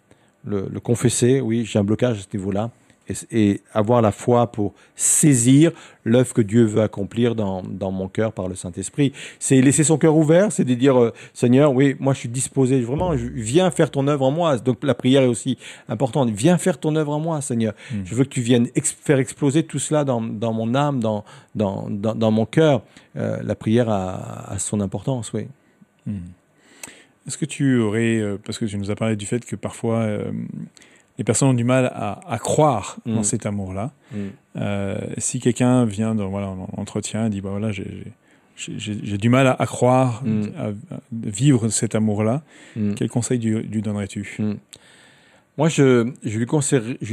le, 0.45 0.69
le 0.71 0.81
confesser, 0.81 1.41
oui, 1.41 1.65
j'ai 1.65 1.79
un 1.79 1.85
blocage 1.85 2.19
à 2.19 2.23
ce 2.23 2.37
niveau-là, 2.37 2.71
et, 3.09 3.15
et 3.31 3.61
avoir 3.73 4.03
la 4.03 4.13
foi 4.13 4.51
pour 4.51 4.75
saisir 4.97 5.73
l'œuvre 6.05 6.33
que 6.35 6.43
Dieu 6.43 6.65
veut 6.65 6.83
accomplir 6.83 7.35
dans, 7.35 7.63
dans 7.63 7.91
mon 7.91 8.09
cœur 8.09 8.33
par 8.33 8.49
le 8.49 8.55
Saint-Esprit. 8.55 9.13
C'est 9.39 9.61
laisser 9.61 9.85
son 9.85 9.99
cœur 9.99 10.17
ouvert, 10.17 10.53
c'est 10.53 10.65
de 10.65 10.75
dire, 10.75 11.01
euh, 11.01 11.13
Seigneur, 11.33 11.73
oui, 11.73 11.97
moi 11.99 12.13
je 12.13 12.21
suis 12.21 12.29
disposé, 12.29 12.81
vraiment, 12.81 13.17
je, 13.17 13.27
viens 13.27 13.71
faire 13.71 13.91
ton 13.91 14.07
œuvre 14.09 14.25
en 14.25 14.31
moi. 14.31 14.59
Donc 14.59 14.83
la 14.83 14.95
prière 14.95 15.23
est 15.23 15.29
aussi 15.29 15.59
importante. 15.89 16.31
Viens 16.31 16.59
faire 16.59 16.79
ton 16.79 16.95
œuvre 16.97 17.13
en 17.13 17.21
moi, 17.21 17.41
Seigneur. 17.41 17.75
Mm. 17.91 17.97
Je 18.05 18.15
veux 18.15 18.25
que 18.25 18.31
tu 18.31 18.41
viennes 18.41 18.69
faire 18.83 19.19
exploser 19.19 19.63
tout 19.65 19.79
cela 19.79 20.05
dans, 20.05 20.21
dans 20.21 20.53
mon 20.53 20.75
âme, 20.75 21.01
dans, 21.01 21.25
dans, 21.55 21.89
dans, 21.89 22.15
dans 22.15 22.31
mon 22.31 22.47
cœur. 22.47 22.83
Euh, 23.17 23.39
la 23.43 23.55
prière 23.55 23.89
a, 23.89 24.53
a 24.53 24.59
son 24.59 24.81
importance, 24.81 25.33
oui. 25.33 25.47
Hmm. 26.07 26.19
Est-ce 27.27 27.39
que 27.39 27.47
tu 27.47 27.79
aurais, 27.79 28.19
euh, 28.19 28.39
parce 28.45 28.59
que 28.59 28.67
tu 28.67 28.77
nous 28.77 28.91
as 28.91 28.97
parlé 28.97 29.17
du 29.17 29.25
fait 29.25 29.45
que 29.45 29.57
parfois 29.57 30.01
les 31.19 31.25
personnes 31.25 31.49
ont 31.49 31.55
du 31.55 31.65
mal 31.65 31.87
à, 31.95 32.21
à 32.29 32.39
croire 32.39 32.97
dans 33.07 33.21
Mm. 33.21 33.25
cet 33.25 33.47
amour-là. 33.47 33.93
Mm. 34.13 34.17
Euh, 34.57 34.99
si 35.19 35.41
quelqu'un 35.41 35.85
vient 35.85 36.15
dans 36.15 36.29
voilà, 36.29 36.49
en 36.49 36.69
entretien 36.77 37.27
et 37.27 37.31
dit 37.31 37.41
bah 37.41 37.51
voilà 37.51 37.71
j'ai 38.57 39.19
du 39.19 39.29
mal 39.29 39.47
à, 39.47 39.53
à 39.53 39.67
croire, 39.67 40.23
Mm. 40.25 40.43
à, 40.59 40.65
à 40.95 41.01
vivre 41.13 41.69
cet 41.69 41.95
amour-là, 41.95 42.43
Mm. 42.77 42.95
quel 42.95 43.09
conseil 43.09 43.39
lui, 43.39 43.63
lui 43.63 43.83
donnerais-tu? 43.83 44.37
Mm. 44.39 44.55
Moi, 45.57 45.69
je, 45.69 46.11
je, 46.25 46.37
lui 46.39 46.47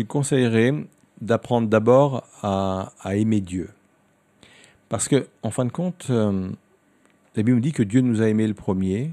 conseillerais, 0.05 0.73
d'apprendre 1.21 1.67
d'abord 1.67 2.23
à, 2.41 2.91
aimer 3.13 3.39
Dieu. 3.41 3.69
Parce 4.89 5.07
que, 5.07 5.27
en 5.43 5.51
fin 5.51 5.63
de 5.65 5.71
compte, 5.71 6.07
euh, 6.09 6.49
la 7.35 7.43
Bible 7.43 7.61
dit 7.61 7.71
que 7.71 7.83
Dieu 7.83 8.01
nous 8.01 8.21
a 8.21 8.27
aimés 8.27 8.47
le 8.47 8.55
premier. 8.55 9.11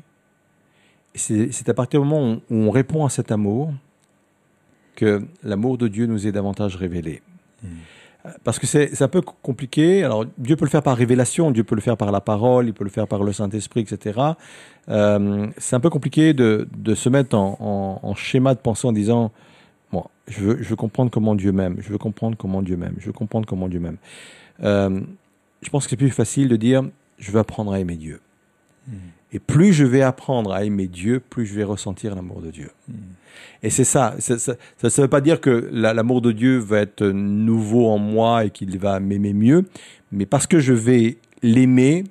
C'est 1.14 1.68
à 1.68 1.74
partir 1.74 2.00
du 2.00 2.06
moment 2.08 2.40
où 2.50 2.54
on, 2.54 2.70
répond 2.70 3.04
à 3.04 3.10
cet 3.10 3.30
amour 3.32 3.72
que 4.98 5.22
l'amour 5.44 5.78
de 5.78 5.86
Dieu 5.86 6.06
nous 6.06 6.26
est 6.26 6.32
davantage 6.32 6.74
révélé. 6.74 7.22
Hmm. 7.62 7.68
Parce 8.42 8.58
que 8.58 8.66
c'est 8.66 9.00
un 9.00 9.08
peu 9.08 9.22
compliqué. 9.22 10.02
Alors, 10.02 10.26
Dieu 10.36 10.56
peut 10.56 10.64
le 10.64 10.70
faire 10.70 10.82
par 10.82 10.96
révélation, 10.96 11.52
Dieu 11.52 11.62
peut 11.62 11.76
le 11.76 11.80
faire 11.80 11.96
par 11.96 12.10
la 12.10 12.20
parole, 12.20 12.66
il 12.66 12.74
peut 12.74 12.82
le 12.82 12.90
faire 12.90 13.06
par 13.06 13.22
le 13.22 13.32
Saint-Esprit, 13.32 13.82
etc. 13.82 14.20
Euh, 14.88 15.46
c'est 15.56 15.76
un 15.76 15.80
peu 15.80 15.88
compliqué 15.88 16.34
de, 16.34 16.68
de 16.76 16.94
se 16.96 17.08
mettre 17.08 17.36
en, 17.36 18.00
en, 18.02 18.14
schéma 18.14 18.54
de 18.54 18.58
pensée 18.58 18.88
en 18.88 18.92
disant 18.92 19.30
Bon, 19.92 20.04
je 20.26 20.40
veux, 20.40 20.62
je 20.62 20.68
veux 20.68 20.76
comprendre 20.76 21.12
comment 21.12 21.36
Dieu 21.36 21.52
m'aime, 21.52 21.76
je 21.78 21.90
veux 21.90 21.98
comprendre 21.98 22.36
comment 22.36 22.60
Dieu 22.60 22.76
m'aime, 22.76 22.96
je 22.98 23.06
veux 23.06 23.12
comprendre 23.12 23.46
comment 23.46 23.68
Dieu 23.68 23.78
m'aime. 23.78 23.98
Euh, 24.64 25.00
je 25.62 25.70
pense 25.70 25.84
que 25.84 25.90
c'est 25.90 25.96
plus 25.96 26.10
facile 26.10 26.48
de 26.48 26.56
dire 26.56 26.82
Je 27.18 27.30
veux 27.30 27.38
apprendre 27.38 27.72
à 27.72 27.78
aimer 27.78 27.96
Dieu. 27.96 28.20
Hmm. 28.88 28.96
Et 29.32 29.38
plus 29.38 29.72
je 29.72 29.84
vais 29.84 30.02
apprendre 30.02 30.52
à 30.52 30.64
aimer 30.64 30.86
Dieu, 30.86 31.20
plus 31.20 31.46
je 31.46 31.54
vais 31.54 31.64
ressentir 31.64 32.14
l'amour 32.14 32.40
de 32.40 32.50
Dieu. 32.50 32.70
Hmm. 32.88 32.94
Et 33.62 33.70
c'est 33.70 33.84
ça. 33.84 34.14
Ça 34.18 34.56
ne 34.82 35.02
veut 35.02 35.08
pas 35.08 35.20
dire 35.20 35.40
que 35.40 35.68
l'amour 35.72 36.20
de 36.20 36.32
Dieu 36.32 36.58
va 36.58 36.80
être 36.80 37.04
nouveau 37.06 37.88
en 37.88 37.98
moi 37.98 38.44
et 38.44 38.50
qu'il 38.50 38.78
va 38.78 39.00
m'aimer 39.00 39.32
mieux, 39.32 39.66
mais 40.12 40.26
parce 40.26 40.46
que 40.46 40.60
je 40.60 40.72
vais 40.72 41.18
l'aimer, 41.42 42.04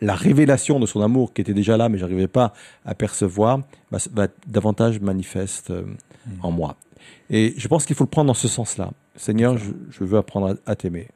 la 0.00 0.14
révélation 0.14 0.80
de 0.80 0.86
son 0.86 1.00
amour 1.00 1.32
qui 1.32 1.40
était 1.40 1.54
déjà 1.54 1.76
là, 1.76 1.88
mais 1.88 1.98
je 1.98 2.02
n'arrivais 2.02 2.26
pas 2.26 2.52
à 2.84 2.94
percevoir, 2.94 3.60
bah, 3.90 3.98
va 4.12 4.24
être 4.24 4.36
davantage 4.46 5.00
manifeste 5.00 5.70
euh, 5.70 5.82
hmm. 5.82 6.30
en 6.42 6.50
moi. 6.50 6.76
Et 7.30 7.54
je 7.56 7.68
pense 7.68 7.86
qu'il 7.86 7.96
faut 7.96 8.04
le 8.04 8.10
prendre 8.10 8.26
dans 8.26 8.34
ce 8.34 8.48
sens-là. 8.48 8.90
Seigneur, 9.16 9.56
je, 9.56 10.04
veux 10.04 10.18
apprendre 10.18 10.56
à, 10.66 10.76
t'aimer. 10.76 11.08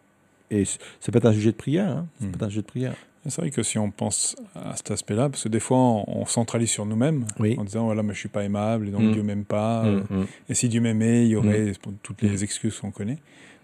Et 0.50 0.64
ça 0.64 1.12
peut 1.12 1.18
être 1.18 1.26
un 1.26 1.32
sujet 1.32 1.50
de 1.50 1.56
prière. 1.56 1.88
Hein. 1.88 2.06
Ça 2.20 2.26
hmm. 2.26 2.30
peut 2.30 2.36
être 2.36 2.42
un 2.44 2.48
sujet 2.48 2.62
de 2.62 2.66
prière. 2.66 2.94
C'est 3.26 3.40
vrai 3.40 3.50
que 3.50 3.62
si 3.62 3.78
on 3.78 3.90
pense 3.90 4.36
à 4.54 4.76
cet 4.76 4.90
aspect-là, 4.90 5.28
parce 5.28 5.44
que 5.44 5.48
des 5.48 5.60
fois 5.60 5.78
on, 5.78 6.24
centralise 6.26 6.70
sur 6.70 6.86
nous-mêmes 6.86 7.26
en 7.56 7.64
disant 7.64 7.84
voilà, 7.84 8.02
mais 8.02 8.14
je 8.14 8.18
suis 8.18 8.28
pas 8.28 8.44
aimable 8.44 8.88
et 8.88 8.90
donc 8.90 9.00
Dieu 9.00 9.10
mm. 9.10 9.14
Dieu 9.14 9.22
m'aime 9.22 9.44
pas. 9.44 9.82
Mm, 9.82 10.06
euh, 10.10 10.22
mm. 10.22 10.26
Et 10.48 10.54
si 10.54 10.68
Dieu 10.68 10.80
m'aimait, 10.80 11.24
il 11.26 11.30
y 11.30 11.36
aurait 11.36 11.72
toutes 12.02 12.22
les 12.22 12.44
excuses 12.44 12.78
qu'on 12.78 12.90
connaît. 12.90 13.18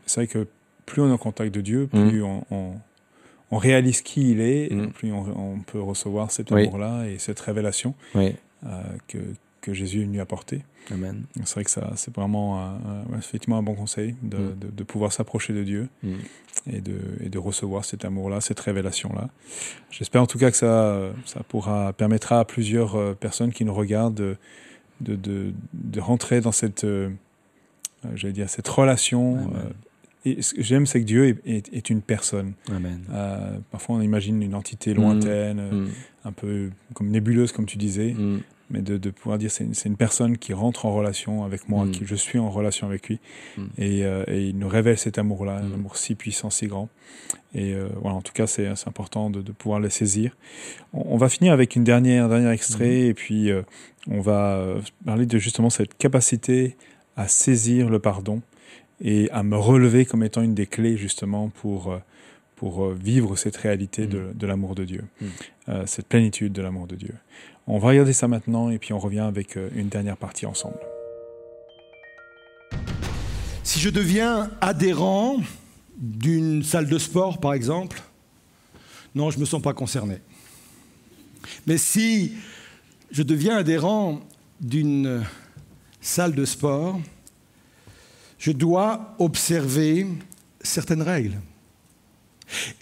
C'est 0.06 0.20
vrai 0.20 0.26
que 0.26 0.46
plus 0.86 1.00
on 1.02 1.08
est 1.08 1.12
en 1.12 1.18
contact 1.18 1.54
de 1.54 1.60
Dieu, 1.60 1.86
plus 1.86 2.22
on, 2.22 2.44
on, 2.50 3.58
réalise 3.58 4.02
qui 4.02 4.32
il 4.32 4.40
est, 4.40 4.68
plus 4.94 5.12
on, 5.12 5.60
peut 5.60 5.80
recevoir 5.80 6.30
cet 6.30 6.50
amour-là 6.52 7.06
et 7.06 7.18
cette 7.18 7.40
révélation 7.40 7.94
euh, 8.16 8.32
que, 9.08 9.18
que 9.60 9.72
Jésus 9.72 10.02
est 10.02 10.04
venu 10.04 10.20
apporter. 10.20 10.62
Amen. 10.90 11.24
C'est 11.44 11.54
vrai 11.54 11.64
que 11.64 11.70
ça, 11.70 11.92
c'est 11.96 12.14
vraiment 12.14 12.60
un, 12.60 12.78
effectivement 13.18 13.58
un 13.58 13.62
bon 13.62 13.74
conseil 13.74 14.16
de, 14.22 14.36
de, 14.36 14.70
de 14.70 14.82
pouvoir 14.82 15.12
s'approcher 15.12 15.52
de 15.52 15.62
Dieu 15.62 15.88
et 16.70 16.80
de, 16.80 16.98
et 17.20 17.28
de 17.28 17.38
recevoir 17.38 17.84
cet 17.84 18.04
amour-là, 18.04 18.40
cette 18.40 18.60
révélation-là. 18.60 19.28
J'espère 19.90 20.22
en 20.22 20.26
tout 20.26 20.38
cas 20.38 20.50
que 20.50 20.56
ça, 20.56 21.10
ça 21.24 21.40
pourra, 21.48 21.92
permettra 21.92 22.40
à 22.40 22.44
plusieurs 22.44 22.96
euh, 22.96 23.14
personnes 23.14 23.52
qui 23.52 23.64
nous 23.64 23.74
regardent 23.74 24.14
de, 24.14 24.36
de, 25.00 25.52
de, 25.72 26.00
rentrer 26.00 26.40
dans 26.40 26.52
cette, 26.52 26.84
euh, 26.84 27.08
j'allais 28.14 28.34
dire, 28.34 28.50
cette 28.50 28.68
relation. 28.68 29.50
Euh, 29.54 29.70
et 30.26 30.40
ce 30.40 30.54
que 30.54 30.62
j'aime, 30.62 30.86
c'est 30.86 31.00
que 31.00 31.06
Dieu 31.06 31.38
est, 31.44 31.72
est, 31.72 31.90
une 31.90 32.00
personne. 32.00 32.54
Amen. 32.70 33.04
parfois, 33.70 33.96
on 33.96 34.00
imagine 34.00 34.42
une 34.42 34.54
entité 34.54 34.94
lointaine, 34.94 35.60
mm. 35.60 35.74
Mm. 35.74 35.88
un 36.24 36.32
peu 36.32 36.70
comme 36.94 37.10
nébuleuse, 37.10 37.52
comme 37.52 37.66
tu 37.66 37.76
disais. 37.76 38.14
Mm 38.14 38.40
mais 38.70 38.80
de, 38.80 38.96
de, 38.96 39.10
pouvoir 39.10 39.38
dire 39.38 39.50
c'est 39.50 39.64
une, 39.64 39.74
une, 39.84 39.96
personne 39.96 40.38
qui 40.38 40.52
rentre 40.52 40.86
en 40.86 40.94
relation 40.94 41.44
avec 41.44 41.68
moi, 41.68 41.84
mm. 41.84 41.90
qui 41.90 42.06
je 42.06 42.14
suis 42.14 42.38
en 42.38 42.50
relation 42.50 42.86
avec 42.86 43.08
lui, 43.08 43.20
mm. 43.56 43.62
et, 43.78 44.04
euh, 44.04 44.24
et, 44.26 44.48
il 44.48 44.58
nous 44.58 44.68
révèle 44.68 44.98
cet 44.98 45.18
amour-là, 45.18 45.58
un 45.58 45.68
mm. 45.68 45.74
amour 45.74 45.96
si 45.96 46.14
puissant, 46.14 46.50
si 46.50 46.66
grand. 46.66 46.88
Et 47.54 47.74
euh, 47.74 47.88
voilà, 48.00 48.16
en 48.16 48.22
tout 48.22 48.32
cas, 48.32 48.46
c'est 48.46 48.68
important 48.86 49.30
de, 49.30 49.42
de, 49.42 49.52
pouvoir 49.52 49.80
le 49.80 49.90
saisir. 49.90 50.36
On, 50.92 51.16
va 51.16 51.28
finir 51.28 51.52
avec 51.52 51.76
une 51.76 51.84
dernière, 51.84 52.28
dernier 52.28 52.50
extrait, 52.50 53.02
et 53.02 53.14
puis 53.14 53.50
euh, 53.50 53.62
on 54.10 54.20
va 54.20 54.76
parler 55.04 55.26
de 55.26 55.38
justement 55.38 55.70
cette 55.70 55.96
capacité 55.96 56.76
à 57.16 57.28
saisir 57.28 57.90
le 57.90 57.98
pardon 57.98 58.42
et 59.00 59.30
à 59.30 59.42
me 59.42 59.56
relever 59.56 60.04
comme 60.04 60.22
étant 60.24 60.42
une 60.42 60.54
des 60.54 60.66
clés 60.66 60.96
justement 60.96 61.48
pour 61.48 61.96
pour 62.56 62.90
vivre 62.90 63.34
cette 63.36 63.56
réalité 63.56 64.06
de, 64.06 64.30
de 64.32 64.46
l'amour 64.46 64.76
de 64.76 64.84
Dieu, 64.84 65.04
cette 65.86 66.06
plénitude 66.06 66.52
de 66.52 66.62
l'amour 66.62 66.86
de 66.86 66.94
Dieu. 66.94 67.14
On 67.66 67.78
va 67.78 67.88
regarder 67.88 68.12
ça 68.12 68.28
maintenant 68.28 68.68
et 68.68 68.78
puis 68.78 68.92
on 68.92 68.98
revient 68.98 69.20
avec 69.20 69.56
euh, 69.56 69.70
une 69.74 69.88
dernière 69.88 70.18
partie 70.18 70.44
ensemble. 70.44 70.78
Si 73.62 73.80
je 73.80 73.88
deviens 73.88 74.50
adhérent 74.60 75.38
d'une 75.96 76.62
salle 76.62 76.88
de 76.88 76.98
sport, 76.98 77.40
par 77.40 77.54
exemple, 77.54 78.02
non, 79.14 79.30
je 79.30 79.36
ne 79.36 79.40
me 79.40 79.46
sens 79.46 79.62
pas 79.62 79.72
concerné. 79.72 80.18
Mais 81.66 81.78
si 81.78 82.34
je 83.10 83.22
deviens 83.22 83.56
adhérent 83.56 84.20
d'une 84.60 85.24
salle 86.02 86.34
de 86.34 86.44
sport, 86.44 87.00
je 88.38 88.52
dois 88.52 89.14
observer 89.18 90.06
certaines 90.60 91.02
règles. 91.02 91.40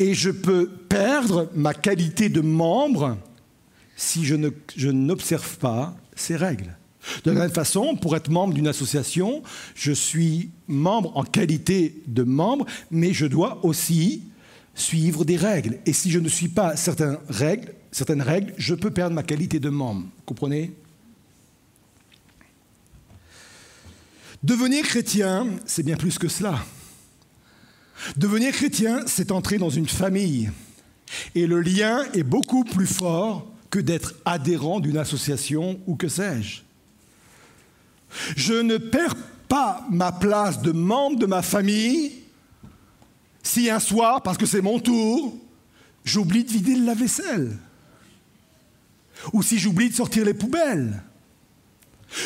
Et 0.00 0.14
je 0.14 0.30
peux 0.30 0.68
perdre 0.88 1.48
ma 1.54 1.72
qualité 1.72 2.28
de 2.28 2.40
membre 2.40 3.16
si 3.96 4.24
je 4.24 4.88
n'observe 4.90 5.58
pas 5.58 5.96
ces 6.14 6.36
règles. 6.36 6.76
De 7.24 7.32
la 7.32 7.40
même 7.40 7.50
façon, 7.50 7.96
pour 7.96 8.14
être 8.16 8.30
membre 8.30 8.54
d'une 8.54 8.68
association, 8.68 9.42
je 9.74 9.92
suis 9.92 10.50
membre 10.68 11.16
en 11.16 11.24
qualité 11.24 12.00
de 12.06 12.22
membre, 12.22 12.66
mais 12.90 13.12
je 13.12 13.26
dois 13.26 13.64
aussi 13.64 14.22
suivre 14.74 15.24
des 15.24 15.36
règles. 15.36 15.78
Et 15.84 15.92
si 15.92 16.10
je 16.10 16.18
ne 16.18 16.28
suis 16.28 16.48
pas 16.48 16.76
certaines 16.76 17.18
règles, 17.28 17.74
certaines 17.90 18.22
règles, 18.22 18.54
je 18.56 18.74
peux 18.74 18.90
perdre 18.90 19.14
ma 19.14 19.22
qualité 19.22 19.58
de 19.58 19.68
membre. 19.68 20.06
Comprenez? 20.24 20.72
Devenir 24.42 24.84
chrétien, 24.84 25.46
c'est 25.66 25.82
bien 25.82 25.96
plus 25.96 26.18
que 26.18 26.28
cela. 26.28 26.64
Devenir 28.16 28.52
chrétien, 28.52 29.04
c'est 29.06 29.30
entrer 29.30 29.58
dans 29.58 29.70
une 29.70 29.88
famille. 29.88 30.50
Et 31.34 31.46
le 31.46 31.60
lien 31.60 32.04
est 32.14 32.22
beaucoup 32.22 32.64
plus 32.64 32.86
fort 32.86 33.51
que 33.72 33.80
d'être 33.80 34.14
adhérent 34.26 34.80
d'une 34.80 34.98
association 34.98 35.80
ou 35.86 35.96
que 35.96 36.06
sais-je. 36.06 36.60
Je 38.36 38.52
ne 38.52 38.76
perds 38.76 39.16
pas 39.48 39.84
ma 39.90 40.12
place 40.12 40.60
de 40.60 40.72
membre 40.72 41.18
de 41.18 41.24
ma 41.24 41.40
famille 41.40 42.12
si 43.42 43.70
un 43.70 43.80
soir, 43.80 44.22
parce 44.22 44.36
que 44.36 44.44
c'est 44.44 44.60
mon 44.60 44.78
tour, 44.78 45.34
j'oublie 46.04 46.44
de 46.44 46.50
vider 46.50 46.76
le 46.76 46.84
lave-vaisselle. 46.84 47.56
Ou 49.32 49.42
si 49.42 49.58
j'oublie 49.58 49.88
de 49.88 49.94
sortir 49.94 50.26
les 50.26 50.34
poubelles. 50.34 51.02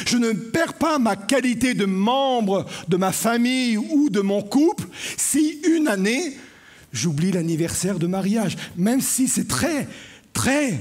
Je 0.04 0.16
ne 0.16 0.32
perds 0.32 0.74
pas 0.74 0.98
ma 0.98 1.14
qualité 1.14 1.74
de 1.74 1.84
membre 1.84 2.66
de 2.88 2.96
ma 2.96 3.12
famille 3.12 3.78
ou 3.78 4.10
de 4.10 4.20
mon 4.20 4.42
couple 4.42 4.88
si 5.16 5.60
une 5.64 5.86
année, 5.86 6.36
j'oublie 6.92 7.30
l'anniversaire 7.30 8.00
de 8.00 8.08
mariage, 8.08 8.56
même 8.76 9.00
si 9.00 9.28
c'est 9.28 9.46
très, 9.46 9.86
très 10.32 10.80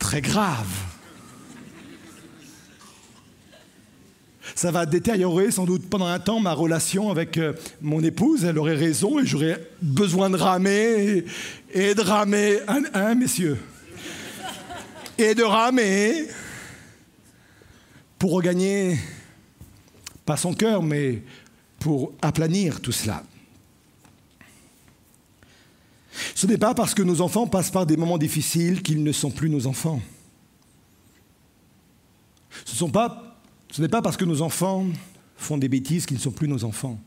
très 0.00 0.20
grave. 0.20 0.66
Ça 4.56 4.72
va 4.72 4.84
détériorer 4.84 5.52
sans 5.52 5.64
doute 5.64 5.88
pendant 5.88 6.06
un 6.06 6.18
temps 6.18 6.40
ma 6.40 6.52
relation 6.52 7.10
avec 7.10 7.38
euh, 7.38 7.52
mon 7.80 8.02
épouse. 8.02 8.44
Elle 8.44 8.58
aurait 8.58 8.74
raison 8.74 9.20
et 9.20 9.26
j'aurais 9.26 9.64
besoin 9.80 10.28
de 10.28 10.36
ramer 10.36 11.24
et, 11.72 11.94
de 11.94 12.00
ramer, 12.00 12.58
hein, 12.66 12.82
hein, 12.92 13.14
messieurs 13.14 13.58
Et 15.16 15.36
de 15.36 15.44
ramer 15.44 16.26
pour 18.18 18.32
regagner, 18.32 18.98
pas 20.26 20.36
son 20.36 20.52
cœur, 20.52 20.82
mais 20.82 21.22
pour 21.78 22.12
aplanir 22.20 22.80
tout 22.80 22.92
cela. 22.92 23.22
Ce 26.34 26.46
n'est 26.46 26.58
pas 26.58 26.74
parce 26.74 26.94
que 26.94 27.02
nos 27.02 27.20
enfants 27.20 27.46
passent 27.46 27.70
par 27.70 27.86
des 27.86 27.96
moments 27.96 28.18
difficiles 28.18 28.82
qu'ils 28.82 29.02
ne 29.02 29.12
sont 29.12 29.30
plus 29.30 29.50
nos 29.50 29.66
enfants. 29.66 30.00
Ce 32.64 32.84
n'est 32.84 33.88
pas, 33.88 34.02
parce 34.02 34.16
que 34.16 34.24
nos 34.24 34.42
enfants 34.42 34.86
font 35.36 35.58
des 35.58 35.68
bêtises 35.68 36.06
qu'ils 36.06 36.16
ne 36.16 36.22
sont 36.22 36.30
plus 36.30 36.48
nos 36.48 36.64
enfants 36.64 36.98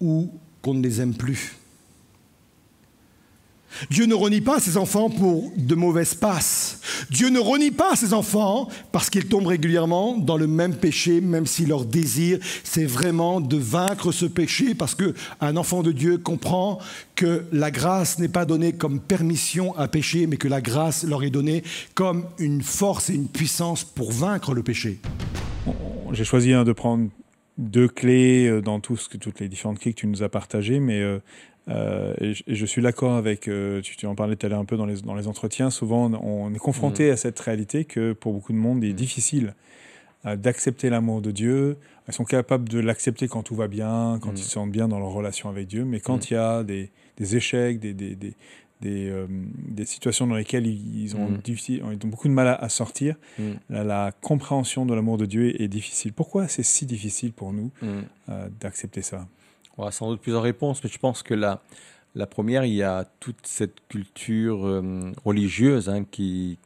ou 0.00 0.30
qu'on 0.60 0.74
ne 0.74 0.82
les 0.82 1.00
aime 1.00 1.14
plus. 1.14 1.56
Dieu 3.90 4.06
ne 4.06 4.14
renie 4.14 4.40
pas 4.40 4.60
ses 4.60 4.76
enfants 4.76 5.10
pour 5.10 5.52
de 5.56 5.74
mauvaises 5.74 6.14
passes. 6.14 6.80
Dieu 7.10 7.28
ne 7.28 7.38
renie 7.38 7.70
pas 7.70 7.96
ses 7.96 8.12
enfants 8.12 8.68
parce 8.92 9.10
qu'ils 9.10 9.26
tombent 9.26 9.46
régulièrement 9.46 10.16
dans 10.16 10.36
le 10.36 10.46
même 10.46 10.74
péché, 10.74 11.20
même 11.20 11.46
si 11.46 11.66
leur 11.66 11.84
désir, 11.84 12.38
c'est 12.62 12.84
vraiment 12.84 13.40
de 13.40 13.56
vaincre 13.56 14.12
ce 14.12 14.26
péché, 14.26 14.74
parce 14.74 14.94
qu'un 14.94 15.56
enfant 15.56 15.82
de 15.82 15.92
Dieu 15.92 16.18
comprend 16.18 16.78
que 17.14 17.44
la 17.52 17.70
grâce 17.70 18.18
n'est 18.18 18.28
pas 18.28 18.44
donnée 18.44 18.72
comme 18.72 19.00
permission 19.00 19.76
à 19.76 19.88
pécher, 19.88 20.26
mais 20.26 20.36
que 20.36 20.48
la 20.48 20.60
grâce 20.60 21.04
leur 21.04 21.22
est 21.22 21.30
donnée 21.30 21.62
comme 21.94 22.24
une 22.38 22.62
force 22.62 23.10
et 23.10 23.14
une 23.14 23.28
puissance 23.28 23.84
pour 23.84 24.12
vaincre 24.12 24.54
le 24.54 24.62
péché. 24.62 25.00
J'ai 26.12 26.24
choisi 26.24 26.50
de 26.50 26.72
prendre 26.72 27.08
deux 27.58 27.88
clés 27.88 28.46
euh, 28.48 28.60
dans 28.60 28.80
tout 28.80 28.96
ce 28.96 29.08
que, 29.08 29.16
toutes 29.16 29.40
les 29.40 29.48
différentes 29.48 29.78
clés 29.78 29.92
que 29.92 30.00
tu 30.00 30.06
nous 30.06 30.22
as 30.22 30.28
partagées, 30.28 30.80
mais 30.80 31.02
euh, 31.68 32.14
et, 32.20 32.34
je, 32.46 32.66
suis 32.66 32.82
d'accord 32.82 33.14
avec, 33.14 33.48
euh, 33.48 33.80
tu, 33.80 34.06
en 34.06 34.14
parlais 34.14 34.36
tout 34.36 34.46
à 34.46 34.48
l'heure 34.48 34.60
un 34.60 34.64
peu 34.64 34.76
dans 34.76 34.86
les, 34.86 35.00
dans 35.00 35.14
les 35.14 35.28
entretiens, 35.28 35.70
souvent 35.70 36.10
on 36.12 36.52
est 36.52 36.58
confronté 36.58 37.08
mm. 37.08 37.12
à 37.12 37.16
cette 37.16 37.40
réalité 37.40 37.84
que 37.84 38.12
pour 38.12 38.32
beaucoup 38.32 38.52
de 38.52 38.58
monde, 38.58 38.82
il 38.82 38.90
est 38.90 38.92
mm. 38.92 38.96
difficile 38.96 39.54
euh, 40.26 40.36
d'accepter 40.36 40.90
l'amour 40.90 41.22
de 41.22 41.30
Dieu. 41.30 41.78
Ils 42.08 42.12
sont 42.12 42.24
capables 42.24 42.68
de 42.68 42.80
l'accepter 42.80 43.28
quand 43.28 43.42
tout 43.42 43.54
va 43.54 43.68
bien, 43.68 44.18
quand 44.20 44.32
mm. 44.32 44.36
ils 44.36 44.42
se 44.42 44.50
sentent 44.50 44.72
bien 44.72 44.88
dans 44.88 44.98
leur 44.98 45.10
relation 45.10 45.48
avec 45.48 45.66
Dieu, 45.66 45.84
mais 45.84 46.00
quand 46.00 46.30
il 46.30 46.34
y 46.34 46.36
a 46.36 46.62
des, 46.62 46.90
des 47.16 47.36
échecs, 47.36 47.80
des, 47.80 47.94
des, 47.94 48.14
des, 48.14 48.34
des, 48.82 49.86
situations 49.86 50.26
dans 50.26 50.34
lesquelles 50.34 50.66
ils 50.66 51.16
ont, 51.16 51.30
difficile, 51.42 51.82
ils 51.90 52.06
ont 52.06 52.10
beaucoup 52.10 52.28
de 52.28 52.34
mal 52.34 52.58
à, 52.60 52.68
sortir, 52.68 53.16
la, 53.70 54.12
compréhension 54.20 54.84
de 54.84 54.92
l'amour 54.92 55.16
de 55.16 55.24
Dieu 55.24 55.58
est, 55.62 55.68
difficile. 55.68 56.12
Pourquoi 56.12 56.48
c'est 56.48 56.62
si 56.62 56.84
difficile 56.84 57.32
pour 57.32 57.54
nous 57.54 57.70
d'accepter 58.60 59.00
ça? 59.00 59.26
On 59.78 59.84
a 59.84 59.90
sans 59.90 60.10
doute 60.10 60.20
plusieurs 60.20 60.42
réponses, 60.42 60.82
mais 60.82 60.90
je 60.90 60.98
pense 60.98 61.22
que 61.22 61.34
la, 61.34 61.60
première, 62.26 62.64
il 62.64 62.74
y 62.74 62.82
a 62.82 63.04
toute 63.20 63.46
cette 63.46 63.86
culture 63.88 64.66
euh, 64.66 65.12
religieuse 65.24 65.88
hein, 65.88 66.04
qui, 66.10 66.58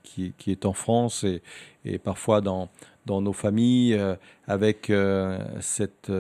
est 0.46 0.66
en 0.66 0.72
France 0.72 1.24
et, 1.84 1.98
parfois 1.98 2.40
dans, 2.40 2.68
nos 3.06 3.32
familles, 3.32 3.94
euh, 3.94 4.14
avec 4.46 4.90
euh, 4.90 5.38
cette 5.60 6.12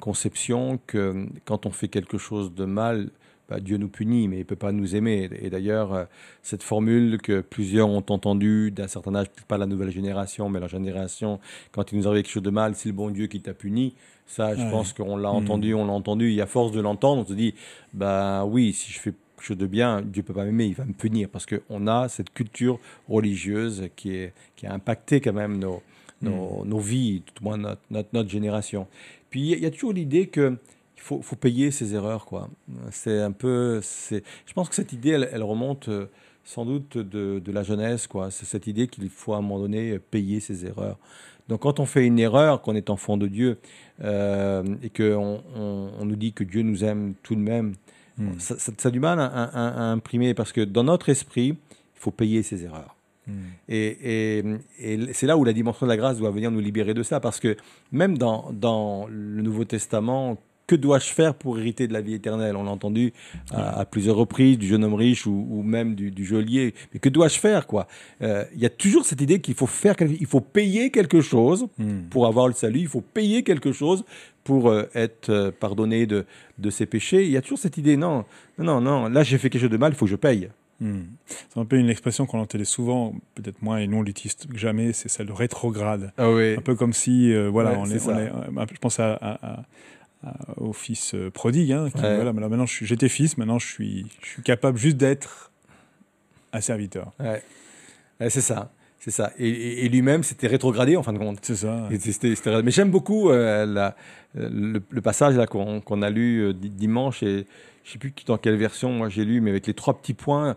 conception 0.00 0.78
que 0.86 1.26
quand 1.44 1.64
on 1.64 1.70
fait 1.70 1.88
quelque 1.88 2.18
chose 2.18 2.52
de 2.54 2.64
mal, 2.64 3.08
bah, 3.48 3.60
Dieu 3.60 3.76
nous 3.76 3.88
punit, 3.88 4.28
mais 4.28 4.36
il 4.36 4.40
ne 4.40 4.44
peut 4.44 4.56
pas 4.56 4.72
nous 4.72 4.96
aimer. 4.96 5.30
Et 5.40 5.48
d'ailleurs, 5.48 6.06
cette 6.42 6.62
formule 6.62 7.20
que 7.20 7.40
plusieurs 7.40 7.88
ont 7.88 8.04
entendue 8.08 8.70
d'un 8.70 8.88
certain 8.88 9.14
âge, 9.14 9.28
pas 9.48 9.58
la 9.58 9.66
nouvelle 9.66 9.90
génération, 9.90 10.48
mais 10.48 10.60
la 10.60 10.68
génération, 10.68 11.40
quand 11.70 11.92
il 11.92 11.98
nous 11.98 12.08
arrive 12.08 12.22
quelque 12.22 12.32
chose 12.32 12.42
de 12.42 12.50
mal, 12.50 12.74
c'est 12.74 12.88
le 12.88 12.94
bon 12.94 13.10
Dieu 13.10 13.26
qui 13.28 13.40
t'a 13.40 13.54
puni. 13.54 13.94
Ça, 14.32 14.54
je 14.54 14.62
pense 14.62 14.94
qu'on 14.94 15.18
l'a 15.18 15.30
entendu, 15.30 15.74
hmm. 15.74 15.78
on 15.78 15.86
l'a 15.86 15.92
entendu. 15.92 16.32
Et 16.32 16.40
à 16.40 16.46
force 16.46 16.72
de 16.72 16.80
l'entendre, 16.80 17.22
on 17.22 17.26
se 17.26 17.34
dit, 17.34 17.54
bah 17.92 18.46
oui, 18.46 18.72
si 18.72 18.90
je 18.90 18.98
fais 18.98 19.10
quelque 19.12 19.44
chose 19.44 19.58
de 19.58 19.66
bien, 19.66 20.00
Dieu 20.00 20.22
peut 20.22 20.32
pas 20.32 20.46
m'aimer, 20.46 20.64
il 20.64 20.74
va 20.74 20.86
me 20.86 20.94
punir. 20.94 21.28
Parce 21.28 21.44
qu'on 21.44 21.86
a 21.86 22.08
cette 22.08 22.32
culture 22.32 22.80
religieuse 23.10 23.90
qui, 23.94 24.14
est, 24.14 24.32
qui 24.56 24.66
a 24.66 24.72
impacté 24.72 25.20
quand 25.20 25.34
même 25.34 25.58
nos, 25.58 25.82
nos, 26.22 26.64
hmm. 26.64 26.80
vies, 26.80 27.22
tout 27.26 27.42
au 27.42 27.44
moins 27.44 27.58
notre, 27.58 27.82
notre, 27.90 28.30
génération. 28.30 28.86
Puis 29.28 29.50
il 29.50 29.58
y, 29.58 29.66
a 29.66 29.70
toujours 29.70 29.92
l'idée 29.92 30.28
que 30.28 30.56
il 30.96 31.02
faut, 31.02 31.20
faut, 31.20 31.36
payer 31.36 31.70
ses 31.70 31.94
erreurs, 31.94 32.24
quoi. 32.24 32.48
C'est 32.90 33.20
un 33.20 33.32
peu, 33.32 33.80
c'est, 33.82 34.24
je 34.46 34.52
pense 34.54 34.70
que 34.70 34.74
cette 34.74 34.94
idée, 34.94 35.10
elle, 35.10 35.28
elle 35.30 35.42
remonte 35.42 35.88
euh, 35.88 36.06
sans 36.42 36.64
doute 36.64 36.96
de, 36.96 37.38
de, 37.38 37.52
la 37.52 37.62
jeunesse, 37.64 38.06
quoi. 38.06 38.30
C'est 38.30 38.46
cette 38.46 38.66
idée 38.66 38.88
qu'il 38.88 39.10
faut 39.10 39.34
à 39.34 39.36
un 39.36 39.42
moment 39.42 39.58
donné 39.58 39.98
payer 39.98 40.40
ses 40.40 40.64
erreurs. 40.64 40.98
Donc 41.52 41.60
quand 41.60 41.80
on 41.80 41.84
fait 41.84 42.06
une 42.06 42.18
erreur, 42.18 42.62
qu'on 42.62 42.74
est 42.74 42.88
enfant 42.88 43.18
de 43.18 43.26
Dieu, 43.26 43.58
euh, 44.02 44.64
et 44.82 44.88
qu'on 44.88 45.42
on, 45.54 46.02
nous 46.02 46.16
dit 46.16 46.32
que 46.32 46.44
Dieu 46.44 46.62
nous 46.62 46.82
aime 46.82 47.12
tout 47.22 47.34
de 47.34 47.40
même, 47.40 47.74
hmm. 48.16 48.38
ça, 48.38 48.54
a 48.84 48.90
du 48.90 49.00
mal 49.00 49.20
à, 49.20 49.90
imprimer 49.90 50.32
parce 50.32 50.50
que 50.50 50.62
dans 50.62 50.84
notre 50.84 51.10
esprit, 51.10 51.48
il 51.48 52.00
faut 52.00 52.10
payer 52.10 52.42
ses 52.42 52.64
erreurs. 52.64 52.96
Hmm. 53.26 53.34
Et, 53.68 54.42
c'est 55.12 55.26
là 55.26 55.36
où 55.36 55.44
la 55.44 55.52
dimension 55.52 55.84
de 55.84 55.90
la 55.90 55.98
grâce 55.98 56.16
doit 56.16 56.30
venir 56.30 56.50
nous 56.50 56.60
libérer 56.60 56.94
de 56.94 57.02
ça, 57.02 57.20
parce 57.20 57.38
que 57.38 57.54
même 57.90 58.16
dans, 58.16 58.50
dans 58.50 59.06
le 59.10 59.42
Nouveau 59.42 59.66
Testament, 59.66 60.38
que 60.72 60.76
dois-je 60.76 61.12
faire 61.12 61.34
pour 61.34 61.58
hériter 61.58 61.86
de 61.86 61.92
la 61.92 62.00
vie 62.00 62.14
éternelle? 62.14 62.56
On 62.56 62.64
l'a 62.64 62.70
entendu 62.70 63.12
à, 63.50 63.84
plusieurs 63.84 64.16
reprises 64.16 64.56
du 64.56 64.66
jeune 64.66 64.84
homme 64.84 64.94
riche 64.94 65.26
ou, 65.26 65.62
même 65.62 65.94
du, 65.94 66.24
geôlier. 66.24 66.72
Mais 66.92 66.98
que 66.98 67.10
dois-je 67.10 67.38
faire 67.38 67.66
quoi? 67.66 67.86
Euh, 68.22 68.44
Il 68.54 68.62
y 68.62 68.64
a 68.64 68.70
toujours 68.70 69.04
cette 69.04 69.20
idée 69.20 69.40
qu'il 69.40 69.54
faut 69.54 69.66
faire, 69.66 69.94
il 70.00 70.26
faut 70.26 70.40
payer 70.40 70.90
quelque 70.90 71.20
chose 71.20 71.66
hmm. 71.76 72.08
pour 72.08 72.26
avoir 72.26 72.48
le 72.48 72.54
salut. 72.54 72.80
Il 72.80 72.88
faut 72.88 73.02
payer 73.02 73.42
quelque 73.42 73.70
chose 73.72 74.02
pour 74.44 74.70
euh, 74.70 74.88
être 74.94 75.28
euh, 75.28 75.50
pardonné 75.50 76.06
de, 76.06 76.24
de 76.58 76.70
ses 76.70 76.86
péchés. 76.86 77.26
Il 77.26 77.30
y 77.30 77.36
a 77.36 77.42
toujours 77.42 77.58
cette 77.58 77.76
idée 77.76 77.98
non, 77.98 78.24
non, 78.56 78.80
non. 78.80 79.10
Là 79.10 79.22
j'ai 79.24 79.36
fait 79.36 79.50
quelque 79.50 79.62
chose 79.62 79.70
de 79.70 79.76
mal, 79.76 79.92
il 79.92 79.96
faut 79.96 80.06
que 80.06 80.10
je 80.10 80.16
paye. 80.16 80.48
Hmm. 80.80 81.02
C'est 81.26 81.60
un 81.60 81.66
peu 81.66 81.76
une 81.76 81.90
expression 81.90 82.24
qu'on 82.24 82.40
entendait 82.40 82.64
souvent, 82.64 83.14
peut-être 83.34 83.60
moins 83.60 83.76
et 83.76 83.86
non 83.86 84.00
lutiste 84.00 84.50
que 84.50 84.56
jamais, 84.56 84.94
c'est 84.94 85.10
celle 85.10 85.26
de 85.26 85.32
rétrograde. 85.32 86.12
Ah 86.16 86.30
oui. 86.30 86.54
Un 86.56 86.62
peu 86.62 86.76
comme 86.76 86.94
si, 86.94 87.30
voilà, 87.50 87.78
on, 87.78 87.84
est, 87.84 87.98
je 87.98 88.78
pense 88.80 88.98
à, 88.98 89.64
au 90.56 90.72
fils 90.72 91.14
euh, 91.14 91.30
prodigue. 91.30 91.72
Hein, 91.72 91.88
voilà, 91.94 92.32
maintenant, 92.32 92.66
j'étais 92.66 93.08
fils, 93.08 93.36
maintenant 93.38 93.58
je 93.58 93.66
suis, 93.66 94.06
je 94.22 94.28
suis 94.28 94.42
capable 94.42 94.78
juste 94.78 94.96
d'être 94.96 95.50
un 96.52 96.60
serviteur. 96.60 97.12
Ouais. 97.18 97.42
c'est 98.30 98.40
ça. 98.40 98.72
C'est 99.04 99.10
ça. 99.10 99.32
Et, 99.36 99.88
lui-même, 99.88 100.22
c'était 100.22 100.46
rétrogradé 100.46 100.96
en 100.96 101.02
fin 101.02 101.12
de 101.12 101.18
compte. 101.18 101.38
C'est 101.42 101.56
ça. 101.56 101.88
Mais 102.62 102.70
j'aime 102.70 102.90
beaucoup 102.90 103.30
euh, 103.30 103.66
la, 103.66 103.96
le, 104.34 105.00
passage 105.00 105.34
là 105.34 105.46
qu'on 105.46 106.02
a 106.02 106.10
lu 106.10 106.54
dimanche 106.54 107.24
et 107.24 107.46
je 107.82 107.90
sais 107.90 107.98
plus 107.98 108.12
dans 108.26 108.38
quelle 108.38 108.54
version 108.54 108.92
moi 108.92 109.08
j'ai 109.08 109.24
lu, 109.24 109.40
mais 109.40 109.50
avec 109.50 109.66
les 109.66 109.74
trois 109.74 109.98
petits 109.98 110.14
points. 110.14 110.54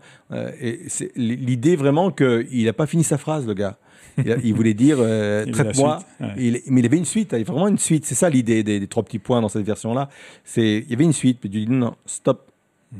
c'est 0.86 1.10
l'idée 1.16 1.74
vraiment 1.74 2.12
qu'il 2.12 2.64
n'a 2.64 2.72
pas 2.72 2.86
fini 2.86 3.02
sa 3.02 3.18
phrase, 3.18 3.48
le 3.48 3.54
gars. 3.54 3.78
Il, 4.24 4.54
voulait 4.54 4.74
dire 4.74 4.96
euh, 5.00 5.44
traite-moi. 5.52 5.98
Mais 6.20 6.62
il 6.68 6.86
avait 6.86 6.96
une 6.96 7.04
suite, 7.04 7.30
il 7.30 7.32
y 7.32 7.36
avait 7.36 7.44
vraiment 7.44 7.68
une 7.68 7.78
suite. 7.78 8.06
C'est 8.06 8.14
ça 8.14 8.30
l'idée 8.30 8.62
des, 8.62 8.86
trois 8.86 9.02
petits 9.02 9.18
points 9.18 9.40
dans 9.40 9.48
cette 9.48 9.66
version-là. 9.66 10.08
C'est 10.44 10.78
il 10.78 10.90
y 10.90 10.94
avait 10.94 11.04
une 11.04 11.12
suite. 11.12 11.40
Puis 11.40 11.48
Dieu 11.48 11.64
dit 11.64 11.70
non, 11.70 11.96
stop. 12.06 12.50
Hmm. 12.92 12.98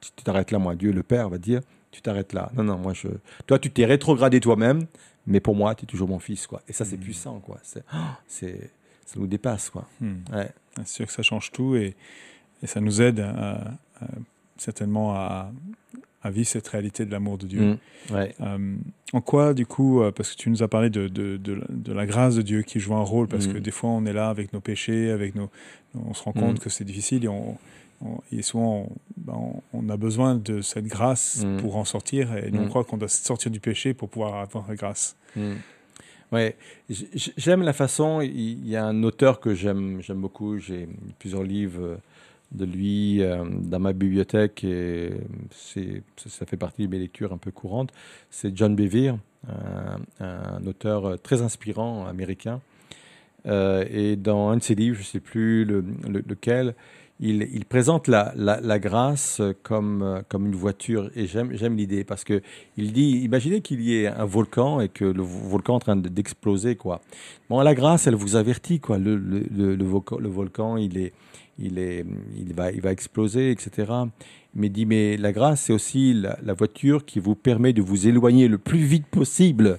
Tu 0.00 0.22
t'arrêtes 0.22 0.50
là, 0.50 0.58
moi. 0.58 0.74
Dieu 0.74 0.92
le 0.92 1.02
Père 1.02 1.28
va 1.28 1.38
dire 1.38 1.60
tu 1.90 2.02
t'arrêtes 2.02 2.32
là. 2.32 2.50
Non, 2.54 2.64
non, 2.64 2.78
moi 2.78 2.92
je. 2.92 3.08
Toi, 3.46 3.58
tu 3.58 3.70
t'es 3.70 3.84
rétrogradé 3.84 4.40
toi-même, 4.40 4.86
mais 5.26 5.40
pour 5.40 5.54
moi, 5.54 5.74
tu 5.74 5.84
es 5.84 5.86
toujours 5.86 6.08
mon 6.08 6.18
fils, 6.18 6.46
quoi. 6.46 6.62
Et 6.68 6.72
ça, 6.72 6.84
c'est 6.84 6.96
hmm. 6.96 7.00
puissant, 7.00 7.40
quoi. 7.40 7.58
C'est, 8.26 8.70
ça 9.06 9.18
nous 9.18 9.26
dépasse, 9.26 9.70
quoi. 9.70 9.86
Hmm. 10.00 10.16
Ouais. 10.32 10.50
C'est 10.78 10.88
sûr 10.88 11.06
que 11.06 11.12
ça 11.12 11.22
change 11.22 11.50
tout 11.50 11.76
et, 11.76 11.96
et 12.62 12.66
ça 12.66 12.80
nous 12.80 13.02
aide 13.02 13.24
certainement 14.56 15.14
à, 15.14 15.50
à 16.22 16.30
vivre 16.30 16.48
cette 16.48 16.66
réalité 16.68 17.04
de 17.06 17.12
l'amour 17.12 17.38
de 17.38 17.46
Dieu. 17.46 17.60
Mmh, 17.60 18.14
euh, 18.40 18.76
en 19.12 19.20
quoi, 19.20 19.54
du 19.54 19.66
coup, 19.66 20.02
euh, 20.02 20.10
parce 20.10 20.32
que 20.32 20.36
tu 20.36 20.50
nous 20.50 20.62
as 20.62 20.68
parlé 20.68 20.90
de, 20.90 21.06
de, 21.08 21.36
de, 21.36 21.92
la 21.92 22.06
grâce 22.06 22.34
de 22.34 22.42
Dieu 22.42 22.62
qui 22.62 22.80
joue 22.80 22.94
un 22.94 23.02
rôle, 23.02 23.28
parce 23.28 23.46
que 23.46 23.58
des 23.58 23.70
fois 23.70 23.90
on 23.90 24.04
est 24.04 24.12
là 24.12 24.28
avec 24.28 24.52
nos 24.52 24.60
péchés, 24.60 25.10
avec 25.10 25.34
nos, 25.34 25.48
on 25.94 26.14
se 26.14 26.22
rend 26.22 26.32
compte 26.32 26.58
que 26.58 26.70
c'est 26.70 26.84
difficile 26.84 27.24
et, 27.24 27.28
on, 27.28 27.56
et 28.30 28.42
souvent 28.42 28.88
ben, 29.16 29.36
on, 29.72 29.88
a 29.88 29.96
besoin 29.96 30.36
de 30.36 30.60
cette 30.60 30.86
grâce 30.86 31.44
pour 31.60 31.76
en 31.76 31.84
sortir 31.84 32.36
et 32.36 32.50
nous 32.50 32.62
on 32.62 32.68
croit 32.68 32.84
qu'on 32.84 32.96
doit 32.96 33.08
sortir 33.08 33.50
du 33.50 33.60
péché 33.60 33.94
pour 33.94 34.08
pouvoir 34.08 34.36
avoir 34.36 34.68
la 34.68 34.76
grâce. 34.76 35.16
Ouais, 36.30 36.56
j'aime 37.38 37.62
la 37.62 37.72
façon. 37.72 38.20
Il 38.20 38.68
y 38.68 38.76
a 38.76 38.84
un 38.84 39.02
auteur 39.02 39.40
que 39.40 39.54
j'aime, 39.54 40.02
j'aime 40.02 40.20
beaucoup. 40.20 40.58
J'ai 40.58 40.86
plusieurs 41.18 41.42
livres 41.42 41.98
de 42.52 42.64
lui 42.64 43.22
euh, 43.22 43.44
dans 43.44 43.78
ma 43.78 43.92
bibliothèque 43.92 44.64
et 44.64 45.10
c'est, 45.50 46.02
ça 46.16 46.46
fait 46.46 46.56
partie 46.56 46.86
de 46.86 46.90
mes 46.90 46.98
lectures 46.98 47.32
un 47.32 47.38
peu 47.38 47.50
courantes. 47.50 47.92
C'est 48.30 48.56
John 48.56 48.74
Bevere, 48.74 49.18
un, 50.20 50.66
auteur 50.66 51.20
très 51.20 51.42
inspirant 51.42 52.06
américain. 52.06 52.60
Euh, 53.46 53.84
et 53.90 54.16
dans 54.16 54.48
un 54.48 54.56
de 54.56 54.62
ses 54.62 54.74
livres, 54.74 54.96
je 54.96 55.02
ne 55.02 55.06
sais 55.06 55.20
plus 55.20 55.64
lequel, 55.64 56.74
il, 57.20 57.64
présente 57.64 58.06
la, 58.08 58.78
grâce 58.78 59.42
comme, 59.62 60.22
comme 60.28 60.46
une 60.46 60.54
voiture. 60.54 61.10
Et 61.16 61.26
j'aime, 61.26 61.76
l'idée 61.76 62.04
parce 62.04 62.24
que 62.24 62.40
il 62.76 62.92
dit, 62.92 63.20
imaginez 63.24 63.60
qu'il 63.60 63.80
y 63.80 63.96
ait 63.96 64.06
un 64.06 64.24
volcan 64.24 64.80
et 64.80 64.88
que 64.88 65.04
le 65.04 65.22
volcan 65.22 65.74
est 65.74 65.76
en 65.76 65.80
train 65.80 65.96
d'exploser, 65.96 66.76
quoi. 66.76 67.00
Bon, 67.50 67.60
la 67.60 67.74
grâce, 67.74 68.06
elle 68.06 68.14
vous 68.14 68.36
avertit, 68.36 68.78
quoi. 68.78 68.98
Le, 68.98 69.84
volcan, 70.28 70.76
il 70.76 71.12
va 72.54 72.92
exploser, 72.92 73.50
etc. 73.50 73.92
Mais 74.54 74.68
dit, 74.68 74.86
mais 74.86 75.16
la 75.16 75.32
grâce, 75.32 75.62
c'est 75.62 75.72
aussi 75.72 76.14
la, 76.14 76.54
voiture 76.54 77.04
qui 77.04 77.20
vous 77.20 77.34
permet 77.34 77.72
de 77.72 77.82
vous 77.82 78.08
éloigner 78.08 78.48
le 78.48 78.58
plus 78.58 78.84
vite 78.84 79.06
possible 79.06 79.78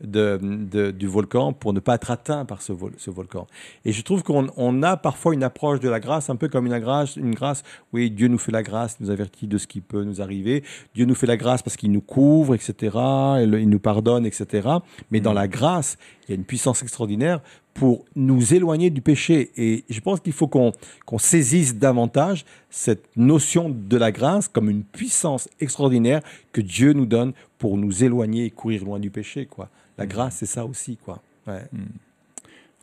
de, 0.00 0.90
du 0.90 1.06
volcan 1.06 1.52
pour 1.52 1.72
ne 1.72 1.80
pas 1.80 1.96
être 1.96 2.10
atteint 2.10 2.44
par 2.44 2.62
ce, 2.62 2.72
ce 2.98 3.10
volcan. 3.10 3.46
Et 3.84 3.92
je 3.92 4.02
trouve 4.02 4.22
qu'on 4.22 4.48
on 4.56 4.82
a 4.82 4.96
parfois 4.96 5.34
une 5.34 5.42
approche 5.42 5.80
de 5.80 5.88
la 5.88 6.00
grâce 6.00 6.30
un 6.30 6.36
peu 6.36 6.48
comme 6.48 6.66
une 6.66 6.78
grâce, 6.78 7.16
une 7.16 7.34
grâce, 7.34 7.64
oui, 7.92 8.10
Dieu 8.10 8.28
nous 8.28 8.38
fait 8.38 8.52
la 8.52 8.62
grâce, 8.62 9.00
nous 9.00 9.10
avertit 9.10 9.46
de 9.46 9.58
ce 9.58 9.66
qui 9.66 9.80
peut 9.80 10.04
nous 10.04 10.22
arriver, 10.22 10.62
Dieu 10.94 11.04
nous 11.04 11.14
fait 11.14 11.26
la 11.26 11.36
grâce 11.36 11.62
parce 11.62 11.76
qu'il 11.76 11.92
nous 11.92 12.00
couvre, 12.00 12.54
etc., 12.54 12.96
il 13.40 13.68
nous 13.68 13.78
pardonne, 13.80 14.26
etc. 14.26 14.68
Mais 15.10 15.20
dans 15.20 15.32
mm. 15.32 15.36
la 15.36 15.48
grâce, 15.48 15.98
il 16.26 16.32
y 16.32 16.32
a 16.32 16.36
une 16.36 16.44
puissance 16.44 16.82
extraordinaire 16.82 17.40
pour 17.78 18.04
nous 18.16 18.54
éloigner 18.54 18.90
du 18.90 19.00
péché. 19.00 19.52
Et 19.56 19.84
je 19.88 20.00
pense 20.00 20.20
qu'il 20.20 20.32
faut 20.32 20.48
qu'on 20.48 20.72
saisisse 21.18 21.76
davantage 21.76 22.44
cette 22.70 23.04
notion 23.16 23.70
de 23.70 23.96
la 23.96 24.10
grâce 24.10 24.48
comme 24.48 24.68
une 24.68 24.82
puissance 24.82 25.48
extraordinaire 25.60 26.20
que 26.52 26.60
Dieu 26.60 26.92
nous 26.92 27.06
donne 27.06 27.32
pour 27.58 27.76
nous 27.76 28.02
éloigner 28.02 28.46
et 28.46 28.50
courir 28.50 28.84
loin 28.84 28.98
du 28.98 29.10
péché. 29.10 29.46
Quoi. 29.46 29.68
La 29.98 30.04
mm. 30.04 30.08
grâce, 30.08 30.36
c'est 30.36 30.46
ça 30.46 30.64
aussi. 30.64 30.96
Quoi. 30.96 31.20
Ouais. 31.46 31.64
Mm. 31.72 31.86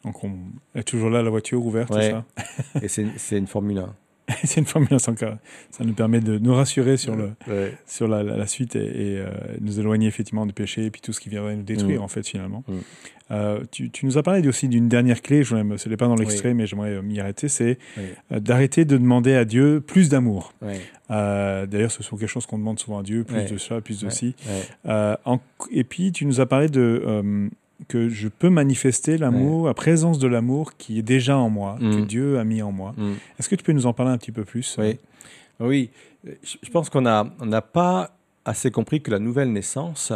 Donc 0.03 0.23
on 0.23 0.33
est 0.75 0.83
toujours 0.83 1.09
là, 1.09 1.23
la 1.23 1.29
voiture 1.31 1.65
ouverte, 1.65 1.89
ouais. 1.91 2.11
ça? 2.11 2.25
Et 2.81 2.87
c'est 2.87 3.37
une 3.37 3.47
Formule 3.47 3.79
1. 3.79 3.95
c'est 4.43 4.59
une 4.59 4.65
formule 4.65 4.97
encore. 5.07 5.37
Ça 5.69 5.83
nous 5.83 5.93
permet 5.93 6.19
de 6.19 6.37
nous 6.37 6.53
rassurer 6.53 6.97
sur, 6.97 7.15
le, 7.15 7.31
sur 7.85 8.07
la, 8.07 8.23
la, 8.23 8.47
suite 8.47 8.75
et, 8.75 9.17
euh, 9.19 9.29
nous 9.61 9.79
éloigner 9.79 10.07
effectivement 10.07 10.45
du 10.45 10.53
péché 10.53 10.85
et 10.85 10.91
puis 10.91 11.01
tout 11.01 11.13
ce 11.13 11.19
qui 11.19 11.29
viendrait 11.29 11.55
nous 11.55 11.63
détruire, 11.63 12.01
mm. 12.01 12.03
en 12.03 12.07
fait, 12.07 12.27
finalement. 12.27 12.63
Mm. 12.67 12.73
Euh, 13.31 13.59
tu, 13.71 13.89
tu, 13.89 14.05
nous 14.05 14.17
as 14.17 14.23
parlé 14.23 14.47
aussi 14.47 14.67
d'une 14.67 14.87
dernière 14.87 15.21
clé, 15.21 15.43
je 15.43 15.55
ce 15.77 15.89
n'est 15.89 15.97
pas 15.97 16.07
dans 16.07 16.15
l'extrait, 16.15 16.53
mais 16.53 16.67
j'aimerais 16.67 17.01
m'y 17.01 17.19
arrêter, 17.19 17.47
c'est 17.47 17.79
euh, 17.97 18.39
d'arrêter 18.39 18.85
de 18.85 18.97
demander 18.97 19.33
à 19.33 19.45
Dieu 19.45 19.81
plus 19.81 20.09
d'amour. 20.09 20.53
D'ailleurs, 21.09 21.91
ce 21.91 22.03
sont 22.03 22.17
quelque 22.17 22.29
chose 22.29 22.45
qu'on 22.45 22.59
demande 22.59 22.79
souvent 22.79 22.99
à 22.99 23.03
Dieu, 23.03 23.23
plus 23.23 23.51
de 23.51 23.57
ça, 23.57 23.81
plus 23.81 24.01
de 24.01 24.09
ci. 24.09 24.35
et 24.85 25.83
puis, 25.83 26.11
tu 26.11 26.25
nous 26.25 26.39
as 26.39 26.45
parlé 26.45 26.69
de 26.69 27.49
que 27.87 28.09
je 28.09 28.27
peux 28.27 28.49
manifester 28.49 29.17
l'amour, 29.17 29.67
la 29.67 29.73
présence 29.73 30.19
de 30.19 30.27
l'amour 30.27 30.77
qui 30.77 30.99
est 30.99 31.03
déjà 31.03 31.37
en 31.37 31.49
moi, 31.49 31.77
que 31.79 32.01
mm. 32.01 32.05
Dieu 32.05 32.39
a 32.39 32.43
mis 32.43 32.61
en 32.61 32.71
moi. 32.71 32.93
Mm. 32.97 33.13
Est-ce 33.37 33.49
que 33.49 33.55
tu 33.55 33.63
peux 33.63 33.73
nous 33.73 33.85
en 33.85 33.93
parler 33.93 34.11
un 34.11 34.17
petit 34.17 34.31
peu 34.31 34.45
plus 34.45 34.77
Oui, 34.79 34.97
oui. 35.59 35.89
Je 36.23 36.69
pense 36.71 36.89
qu'on 36.89 37.01
n'a 37.01 37.27
on 37.39 37.49
pas 37.61 38.11
assez 38.45 38.71
compris 38.71 39.01
que 39.01 39.11
la 39.11 39.19
nouvelle 39.19 39.51
naissance 39.51 40.11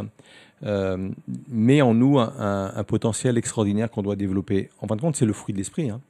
euh, 0.63 1.09
met 1.49 1.81
en 1.81 1.93
nous 1.93 2.19
un, 2.19 2.83
potentiel 2.83 3.37
extraordinaire 3.37 3.91
qu'on 3.91 4.01
doit 4.01 4.15
développer. 4.15 4.69
En 4.81 4.87
fin 4.87 4.95
de 4.95 5.01
compte, 5.01 5.15
c'est 5.15 5.25
le 5.25 5.33
fruit 5.33 5.53
de 5.53 5.59
l'esprit. 5.59 5.89
Hein. 5.89 6.01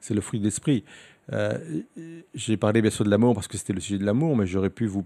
C'est 0.00 0.14
le 0.14 0.20
fruit 0.20 0.40
de 0.40 0.44
l'esprit. 0.44 0.84
Euh, 1.32 1.82
j'ai 2.34 2.56
parlé 2.56 2.80
bien 2.80 2.90
sûr 2.90 3.04
de 3.04 3.10
l'amour 3.10 3.34
parce 3.34 3.48
que 3.48 3.58
c'était 3.58 3.72
le 3.72 3.80
sujet 3.80 3.98
de 3.98 4.04
l'amour, 4.04 4.36
mais 4.36 4.46
j'aurais 4.46 4.70
pu, 4.70 4.86
vous, 4.86 5.04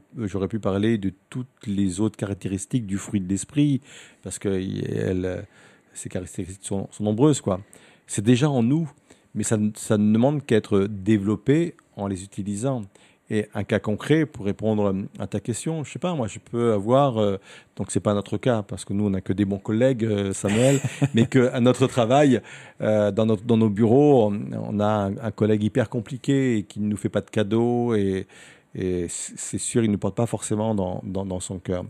pu 0.48 0.58
parler 0.60 0.98
de 0.98 1.12
toutes 1.30 1.66
les 1.66 2.00
autres 2.00 2.16
caractéristiques 2.16 2.86
du 2.86 2.98
fruit 2.98 3.20
de 3.20 3.28
l'esprit 3.28 3.80
parce 4.22 4.38
que 4.38 4.48
elle, 4.48 5.46
ces 5.92 6.08
caractéristiques 6.08 6.64
sont, 6.64 6.88
nombreuses. 7.00 7.40
quoi. 7.40 7.60
C'est 8.06 8.24
déjà 8.24 8.48
en 8.48 8.62
nous, 8.62 8.90
mais 9.34 9.42
ça, 9.42 9.58
ça 9.74 9.98
ne 9.98 10.12
demande 10.12 10.44
qu'à 10.44 10.56
être 10.56 10.86
développé 10.88 11.74
en 11.96 12.06
les 12.06 12.24
utilisant. 12.24 12.82
Et 13.30 13.48
un 13.54 13.64
cas 13.64 13.78
concret 13.78 14.26
pour 14.26 14.44
répondre 14.44 14.94
à 15.18 15.26
ta 15.26 15.40
question, 15.40 15.84
je 15.84 15.92
sais 15.92 15.98
pas, 15.98 16.14
moi 16.14 16.26
je 16.26 16.38
peux 16.38 16.72
avoir, 16.72 17.18
euh, 17.18 17.38
donc 17.76 17.90
c'est 17.90 18.00
pas 18.00 18.12
notre 18.14 18.36
cas 18.36 18.62
parce 18.62 18.84
que 18.84 18.92
nous 18.92 19.06
on 19.06 19.10
n'a 19.10 19.20
que 19.20 19.32
des 19.32 19.44
bons 19.44 19.58
collègues, 19.58 20.04
euh, 20.04 20.32
Samuel, 20.32 20.80
mais 21.14 21.26
qu'à 21.26 21.60
notre 21.60 21.86
travail, 21.86 22.42
euh, 22.82 23.10
dans, 23.10 23.24
notre, 23.24 23.44
dans 23.44 23.56
nos 23.56 23.70
bureaux, 23.70 24.30
on, 24.52 24.80
a 24.80 25.10
un, 25.22 25.30
collègue 25.30 25.62
hyper 25.62 25.88
compliqué 25.88 26.58
et 26.58 26.62
qui 26.64 26.80
ne 26.80 26.88
nous 26.88 26.96
fait 26.96 27.08
pas 27.08 27.20
de 27.22 27.30
cadeaux 27.30 27.94
et, 27.94 28.26
et 28.74 29.06
c'est 29.08 29.58
sûr 29.58 29.82
il 29.82 29.90
ne 29.90 29.96
porte 29.96 30.16
pas 30.16 30.26
forcément 30.26 30.74
dans, 30.74 31.00
dans, 31.04 31.24
dans 31.24 31.40
son 31.40 31.58
cœur. 31.58 31.84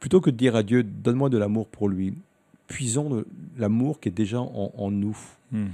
plutôt 0.00 0.20
que 0.20 0.30
de 0.30 0.36
dire 0.36 0.56
à 0.56 0.62
Dieu, 0.62 0.82
donne-moi 0.82 1.28
de 1.28 1.38
l'amour 1.38 1.68
pour 1.68 1.88
lui, 1.88 2.14
puisons 2.66 3.24
l'amour 3.58 4.00
qui 4.00 4.08
est 4.08 4.12
déjà 4.12 4.40
en, 4.40 4.90
nous. 4.90 5.16
Hmm. 5.52 5.66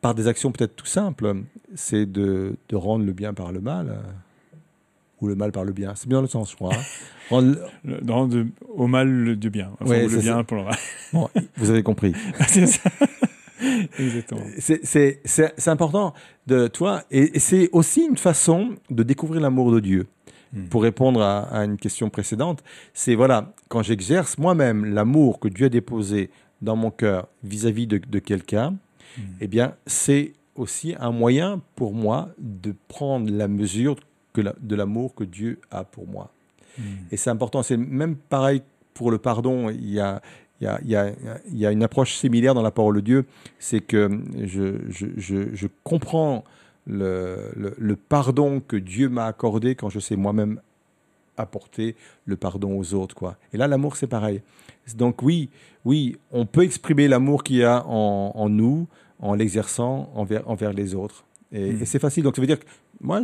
Par 0.00 0.14
des 0.14 0.28
actions 0.28 0.50
peut-être 0.50 0.76
tout 0.76 0.86
simples, 0.86 1.42
c'est 1.74 2.06
de, 2.06 2.56
de, 2.68 2.76
rendre 2.76 3.04
le 3.04 3.12
bien 3.12 3.34
par 3.34 3.52
le 3.52 3.60
mal, 3.60 3.88
euh, 3.90 4.56
ou 5.20 5.28
le 5.28 5.34
mal 5.34 5.52
par 5.52 5.64
le 5.64 5.72
bien. 5.72 5.94
C'est 5.94 6.08
bien 6.08 6.22
le 6.22 6.26
sens, 6.26 6.50
je 6.52 6.56
crois. 6.56 6.74
Hein. 6.74 6.82
rendre... 7.30 7.56
rendre 8.08 8.46
au 8.68 8.86
mal 8.86 9.36
du 9.36 9.50
bien. 9.50 9.70
Enfin, 9.80 10.06
le 10.06 10.20
bien 10.20 10.42
pour 10.44 10.56
le 10.56 10.64
mal. 10.64 10.76
vous 11.56 11.70
avez 11.70 11.82
compris. 11.82 12.14
c'est 12.48 12.66
ça. 12.66 12.90
C'est 14.56 15.68
important 15.68 16.14
de 16.46 16.66
toi, 16.66 17.02
et, 17.10 17.38
c'est 17.38 17.68
aussi 17.72 18.06
une 18.06 18.16
façon 18.16 18.76
de 18.88 19.02
découvrir 19.02 19.42
l'amour 19.42 19.70
de 19.72 19.80
Dieu. 19.80 20.06
Hmm. 20.52 20.64
Pour 20.64 20.82
répondre 20.82 21.20
à, 21.22 21.42
à, 21.42 21.64
une 21.64 21.76
question 21.76 22.10
précédente, 22.10 22.64
c'est 22.94 23.14
voilà, 23.14 23.52
quand 23.68 23.82
j'exerce 23.82 24.38
moi-même 24.38 24.84
l'amour 24.84 25.38
que 25.38 25.48
Dieu 25.48 25.66
a 25.66 25.68
déposé 25.68 26.30
dans 26.62 26.74
mon 26.74 26.90
cœur 26.90 27.28
vis-à-vis 27.44 27.86
de, 27.86 27.98
de 27.98 28.18
quelqu'un, 28.18 28.74
eh 29.40 29.46
bien, 29.46 29.74
c'est 29.86 30.32
aussi 30.54 30.94
un 30.98 31.10
moyen 31.10 31.60
pour 31.74 31.94
moi 31.94 32.28
de 32.38 32.74
prendre 32.88 33.30
la 33.30 33.48
mesure 33.48 33.96
que 34.32 34.40
de 34.40 34.76
l'amour 34.76 35.14
que 35.14 35.24
Dieu 35.24 35.60
a 35.70 35.84
pour 35.84 36.06
moi. 36.06 36.32
Hmm. 36.78 36.82
Et 37.10 37.16
c'est 37.16 37.30
important. 37.30 37.62
C'est 37.62 37.76
même 37.76 38.16
pareil 38.16 38.62
pour 38.94 39.10
le 39.10 39.18
pardon. 39.18 39.70
Il 39.70 39.90
y 39.90 40.00
a, 40.00 40.20
il 40.60 40.64
y, 40.64 40.66
a, 40.68 40.80
il, 40.82 40.90
y 40.90 40.96
a, 40.96 41.12
il 41.50 41.58
y 41.58 41.66
a, 41.66 41.72
une 41.72 41.82
approche 41.82 42.14
similaire 42.14 42.54
dans 42.54 42.62
la 42.62 42.70
parole 42.70 42.96
de 42.96 43.00
Dieu. 43.00 43.26
C'est 43.58 43.80
que 43.80 44.20
je, 44.44 44.78
je, 44.88 45.06
je, 45.16 45.54
je 45.54 45.66
comprends 45.84 46.44
le, 46.86 47.50
le, 47.56 47.74
le, 47.78 47.96
pardon 47.96 48.60
que 48.60 48.76
Dieu 48.76 49.08
m'a 49.08 49.26
accordé 49.26 49.74
quand 49.74 49.88
je 49.88 50.00
sais 50.00 50.16
moi-même 50.16 50.60
apporter 51.36 51.96
le 52.26 52.36
pardon 52.36 52.78
aux 52.78 52.94
autres. 52.94 53.14
Quoi. 53.14 53.36
Et 53.52 53.56
là, 53.56 53.66
l'amour, 53.66 53.96
c'est 53.96 54.06
pareil. 54.06 54.42
Donc 54.96 55.22
oui, 55.22 55.50
oui, 55.84 56.16
on 56.30 56.46
peut 56.46 56.62
exprimer 56.62 57.08
l'amour 57.08 57.42
qu'il 57.42 57.56
y 57.56 57.64
a 57.64 57.84
en, 57.86 58.48
nous 58.48 58.86
en 59.20 59.34
l'exerçant 59.34 60.10
envers, 60.14 60.48
envers 60.48 60.72
les 60.72 60.94
autres. 60.94 61.24
Et, 61.52 61.72
hmm. 61.72 61.84
c'est 61.84 61.98
facile. 61.98 62.24
Donc 62.24 62.36
ça 62.36 62.42
veut 62.42 62.46
dire 62.46 62.58
que 62.58 62.66
moi, 63.00 63.22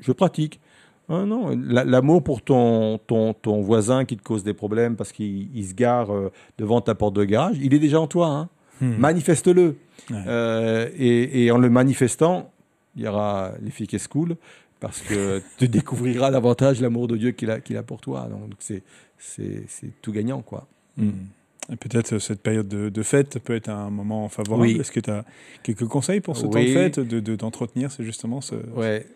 je, 0.00 0.12
pratique. 0.12 0.60
Ah 1.08 1.24
non, 1.24 1.56
l'amour 1.56 2.24
pour 2.24 2.42
ton, 2.42 2.98
ton, 2.98 3.32
ton, 3.32 3.60
voisin 3.60 4.04
qui 4.04 4.16
te 4.16 4.22
cause 4.22 4.42
des 4.42 4.54
problèmes 4.54 4.96
parce 4.96 5.12
qu'il 5.12 5.64
se 5.64 5.74
gare 5.74 6.12
euh, 6.12 6.32
devant 6.58 6.80
ta 6.80 6.96
porte 6.96 7.14
de 7.14 7.24
garage, 7.24 7.56
il 7.60 7.74
est 7.74 7.78
déjà 7.78 8.00
en 8.00 8.08
toi. 8.08 8.28
Hein. 8.28 8.48
Hmm. 8.80 8.96
Manifeste-le. 8.98 9.76
Euh, 10.10 10.88
et, 10.96 11.44
et, 11.44 11.50
en 11.50 11.58
le 11.58 11.70
manifestant, 11.70 12.50
il 12.96 13.02
y 13.02 13.08
aura 13.08 13.52
qui 13.72 13.98
cool 14.08 14.36
parce 14.80 15.00
que 15.00 15.42
tu 15.58 15.68
découvriras 15.68 16.30
davantage 16.30 16.80
l'amour 16.80 17.08
de 17.08 17.16
Dieu 17.16 17.30
qu'il 17.32 17.50
a, 17.50 17.60
qu'il 17.60 17.76
a 17.76 17.82
pour 17.82 18.00
toi. 18.00 18.28
Donc 18.28 18.52
c'est, 18.58 18.82
c'est, 19.18 19.66
tout 20.02 20.12
gagnant, 20.12 20.42
quoi. 20.42 20.66
Et 20.98 21.76
peut-être 21.76 22.18
cette 22.18 22.40
période 22.42 22.68
de, 22.68 23.02
fête 23.02 23.38
peut 23.40 23.54
être 23.54 23.68
un 23.68 23.90
moment 23.90 24.28
favorable. 24.28 24.68
Est-ce 24.68 24.92
que 24.92 25.00
tu 25.00 25.10
as 25.10 25.24
quelques 25.62 25.86
conseils 25.86 26.20
pour 26.20 26.36
ce 26.36 26.42
temps 26.42 26.62
de 26.62 26.66
fête, 26.66 27.00
de, 27.00 27.36
d'entretenir 27.36 27.90
c'est 27.90 28.04
justement 28.04 28.40
ce... 28.40 28.54
Ouais. 28.74 29.06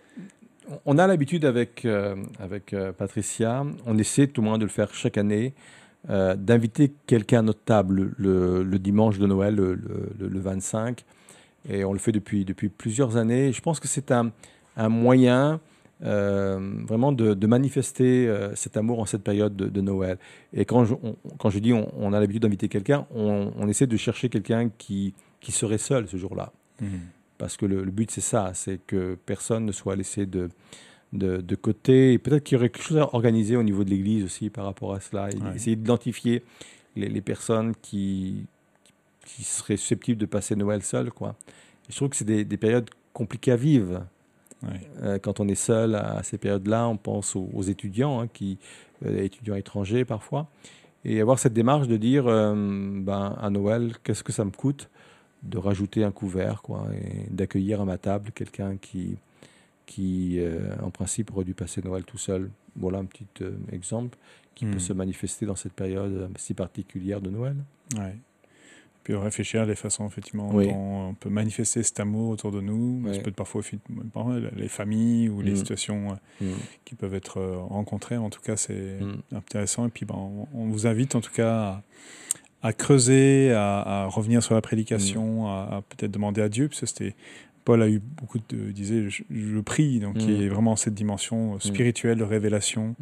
On 0.87 0.99
a 0.99 1.07
l'habitude 1.07 1.45
avec, 1.45 1.85
euh, 1.85 2.15
avec 2.39 2.73
euh, 2.75 2.93
Patricia, 2.93 3.67
on 3.87 3.99
essaie 3.99 4.29
tout 4.29 4.41
le 4.41 4.49
moins 4.49 4.59
de 4.59 4.65
le 4.65 4.71
faire 4.71 4.95
chaque 4.95 5.19
année, 5.19 5.53
euh, 6.09 6.37
d'inviter 6.37 6.93
quelqu'un 7.07 7.41
à 7.41 7.43
notre 7.43 7.65
table 7.65 8.13
le, 8.17 8.63
le 8.63 8.79
dimanche 8.79 9.19
de 9.19 9.27
Noël, 9.27 9.57
le, 9.57 9.75
le, 9.75 10.41
25. 10.41 11.05
Et 11.69 11.85
on 11.85 11.93
le 11.93 11.99
fait 11.99 12.13
depuis, 12.13 12.45
depuis 12.45 12.69
plusieurs 12.69 13.17
années. 13.17 13.53
Je 13.53 13.61
pense 13.61 13.81
que 13.81 13.89
c'est 13.89 14.13
un, 14.13 14.31
un 14.77 14.89
moyen 14.89 15.55
euh, 15.55 15.59
vraiment 16.03 17.13
de, 17.13 17.47
manifester 17.47 18.27
euh, 18.27 18.55
cet 18.55 18.77
amour 18.77 19.01
en 19.01 19.07
cette 19.07 19.23
période 19.23 19.57
de, 19.57 19.81
Noël. 19.81 20.19
Et 20.53 20.65
quand 20.65 20.85
je, 20.85 20.95
quand 21.39 21.51
je 21.51 21.59
dis 21.59 21.73
on, 21.73 22.13
a 22.13 22.21
l'habitude 22.21 22.43
d'inviter 22.43 22.69
quelqu'un, 22.69 23.07
on, 23.15 23.69
essaie 23.69 23.87
de 23.87 23.97
chercher 23.97 24.29
quelqu'un 24.29 24.71
qui, 24.79 25.15
qui 25.41 25.53
serait 25.53 25.79
seul 25.79 26.09
ce 26.09 26.17
jour-là. 26.17 26.53
Mmh. 26.81 26.87
Parce 27.39 27.57
que 27.57 27.67
le, 27.67 27.83
but, 27.85 28.11
c'est 28.11 28.21
ça, 28.21 28.53
c'est 28.55 28.79
que 28.87 29.17
personne 29.27 29.65
ne 29.65 29.73
soit 29.73 29.97
laissé 29.97 30.27
de, 30.27 30.51
de, 31.13 31.55
côté. 31.55 32.19
Peut-être 32.19 32.45
qu'il 32.45 32.57
y 32.57 32.59
aurait 32.59 32.69
quelque 32.69 32.85
chose 32.85 32.99
à 32.99 33.15
organiser 33.15 33.57
au 33.57 33.63
niveau 33.63 33.83
de 33.83 33.91
l'Église 33.91 34.25
aussi 34.25 34.51
par 34.51 34.67
rapport 34.67 34.93
à 34.93 35.01
cela. 35.01 35.31
Essayer 35.55 35.77
d'identifier 35.77 36.43
les, 36.97 37.21
personnes 37.23 37.75
qui, 37.81 38.45
qui 39.25 39.43
seraient 39.43 39.79
susceptibles 39.79 40.21
de 40.21 40.27
passer 40.27 40.55
Noël 40.55 40.83
seul. 40.83 41.11
Quoi. 41.11 41.35
je 41.89 41.97
trouve 41.97 42.11
que 42.11 42.17
c'est 42.17 42.27
des, 42.27 42.45
des 42.45 42.57
périodes 42.59 42.91
compliquées 43.15 43.53
à 43.53 43.57
vivre. 43.57 44.05
Euh, 45.03 45.19
quand 45.19 45.41
on 45.41 45.49
est 45.49 45.55
seul 45.55 45.95
à 45.95 46.23
ces 46.23 46.39
périodes-là, 46.39 46.89
on 46.89 46.97
pense 46.97 47.37
aux, 47.37 47.63
étudiants, 47.63 48.21
hein, 48.21 48.29
qui, 48.33 48.59
euh, 49.07 49.23
étudiants 49.23 49.55
étrangers 49.55 50.05
parfois, 50.05 50.49
et 51.05 51.21
avoir 51.21 51.39
cette 51.39 51.55
démarche 51.55 51.89
de 51.89 51.97
dire, 51.97 52.27
euh, 52.27 52.55
ben, 52.55 53.37
à 53.41 53.51
Noël, 53.51 53.95
qu'est-ce 54.03 54.23
que 54.23 54.33
ça 54.33 54.45
me 54.45 54.51
coûte 54.51 54.91
de 55.43 55.57
rajouter 55.57 56.05
un 56.05 56.11
couvert, 56.11 56.61
quoi, 56.61 56.87
et 56.95 57.31
d'accueillir 57.31 57.81
à 57.81 57.85
ma 57.87 57.97
table 57.97 58.31
quelqu'un 58.35 58.77
qui, 58.77 59.17
qui 59.87 60.39
en 60.83 60.91
principe, 60.91 61.33
aurait 61.33 61.45
dû 61.47 61.55
passer 61.55 61.81
Noël 61.83 62.05
tout 62.05 62.19
seul. 62.19 62.51
Voilà 62.77 62.99
un 62.99 63.07
petit 63.07 63.27
exemple 63.73 64.19
qui 64.55 64.67
peut 64.67 64.77
hmm. 64.77 64.81
se 64.81 64.93
manifester 64.93 65.47
dans 65.47 65.57
cette 65.57 65.73
période 65.73 66.31
si 66.37 66.53
particulière 66.53 67.23
de 67.23 67.31
Noël. 67.31 67.57
Ouais 67.97 68.17
puis 69.03 69.15
réfléchir 69.15 69.63
à 69.63 69.67
des 69.67 69.75
façons 69.75 70.07
effectivement 70.07 70.53
dont 70.53 71.09
on 71.11 71.15
peut 71.15 71.31
manifester 71.31 71.83
cet 71.83 72.01
amour 72.01 72.31
autour 72.31 72.53
de 72.53 72.61
nous. 72.61 73.03
Ça 73.13 73.21
peut 73.21 73.31
être 73.31 73.37
parfois 73.37 73.63
les 74.57 74.69
familles 74.69 75.29
ou 75.29 75.41
les 75.41 75.53
mm. 75.53 75.57
situations 75.57 76.19
euh, 76.43 76.45
mm. 76.45 76.59
qui 76.85 76.95
peuvent 76.95 77.15
être 77.15 77.39
euh, 77.39 77.59
rencontrées. 77.59 78.17
En 78.17 78.31
tout 78.31 78.41
cas, 78.41 78.57
c'est 78.57 79.01
mm. 79.01 79.37
intéressant. 79.37 79.87
Et 79.87 79.91
puis, 79.91 80.05
ben, 80.05 80.17
on, 80.55 80.67
vous 80.67 80.87
invite 80.87 81.15
en 81.15 81.21
tout 81.21 81.33
cas 81.33 81.83
à, 82.63 82.73
creuser, 82.73 83.53
à, 83.53 84.07
revenir 84.11 84.43
sur 84.43 84.55
la 84.55 84.61
prédication, 84.61 85.49
à, 85.49 85.83
peut-être 85.89 86.11
demander 86.11 86.43
à 86.43 86.49
Dieu, 86.49 86.69
parce 86.69 86.81
que 86.81 86.87
c'était 86.87 87.15
Paul 87.71 87.83
a 87.85 87.89
eu 87.89 88.01
beaucoup 88.01 88.41
de, 88.49 88.73
disait, 88.73 89.09
je, 89.09 89.61
prie, 89.61 90.01
donc 90.01 90.19
qui 90.19 90.43
est 90.43 90.49
vraiment 90.49 90.75
cette 90.75 90.95
dimension 90.95 91.61
spirituelle 91.61 92.19
de 92.19 92.25
révélation 92.25 92.97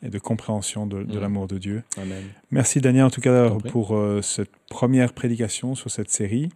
et 0.00 0.10
de 0.10 0.18
compréhension 0.20 0.86
de, 0.86 1.18
l'amour 1.18 1.48
de 1.48 1.58
Dieu. 1.58 1.82
Amen. 1.96 2.22
Merci 2.52 2.80
Daniel 2.80 3.02
en 3.02 3.10
tout 3.10 3.20
cas 3.20 3.50
pour 3.70 3.96
euh, 3.96 4.22
cette 4.22 4.52
première 4.70 5.12
prédication 5.12 5.74
sur 5.74 5.90
cette 5.90 6.08
série. 6.08 6.50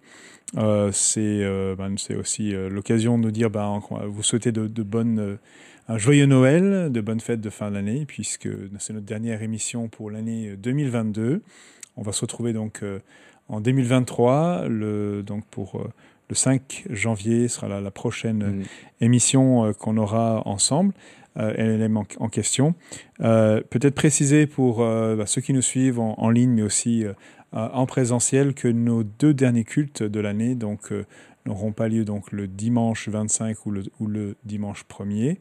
Euh, 0.57 0.93
c'est 0.93 1.43
euh, 1.43 1.75
ben, 1.75 1.97
aussi 2.17 2.53
l'occasion 2.53 3.19
de 3.19 3.25
nous 3.25 3.31
dire 3.33 3.51
ben, 3.51 3.83
vous 4.07 4.23
souhaitez 4.23 4.53
de, 4.53 4.69
de 4.69 4.83
bonnes, 4.85 5.37
un 5.89 5.99
joyeux 5.99 6.27
Noël, 6.27 6.93
de 6.93 7.01
bonnes 7.01 7.19
fêtes 7.19 7.41
de 7.41 7.51
fin 7.51 7.73
d'année, 7.73 8.05
puisque 8.07 8.49
c'est 8.79 8.93
notre 8.93 9.07
dernière 9.07 9.43
émission 9.43 9.89
pour 9.89 10.13
l'année 10.13 10.55
2022. 10.57 11.43
On 11.97 12.03
va 12.03 12.13
se 12.13 12.21
retrouver 12.21 12.53
donc 12.53 12.85
en 13.49 13.61
2023 13.61 14.69
le, 14.69 15.25
donc 15.25 15.45
pour 15.47 15.85
le 16.29 16.35
5 16.35 16.87
janvier 16.91 17.49
sera 17.49 17.69
la, 17.69 17.81
la 17.81 17.91
prochaine 17.91 18.61
mm. 18.61 18.65
émission 19.01 19.73
qu'on 19.75 19.97
aura 19.97 20.43
ensemble. 20.47 20.93
LLM 21.39 21.99
en, 21.99 22.07
en, 22.19 22.29
question. 22.31 22.75
Peut-être 23.19 23.95
préciser 23.95 24.47
pour 24.47 24.79
bah, 24.79 25.27
ceux 25.27 25.43
qui 25.43 25.53
nous 25.53 25.61
suivent 25.61 26.01
en, 26.01 26.15
en 26.17 26.31
ligne, 26.31 26.49
mais 26.49 26.63
aussi 26.63 27.05
en 27.53 27.85
présentiel, 27.85 28.55
que 28.55 28.69
nos 28.69 29.03
deux 29.03 29.35
derniers 29.35 29.65
cultes 29.65 30.03
de 30.03 30.19
l'année, 30.19 30.55
donc 30.55 30.95
n'auront 31.45 31.73
pas 31.73 31.89
lieu 31.89 32.07
donc 32.07 32.33
le 32.33 32.49
dimanche 32.49 33.11
25 33.11 33.67
ou 33.67 33.71
le, 33.71 33.83
ou 34.01 34.07
le 34.07 34.37
dimanche 34.45 34.87
1er, 34.91 35.37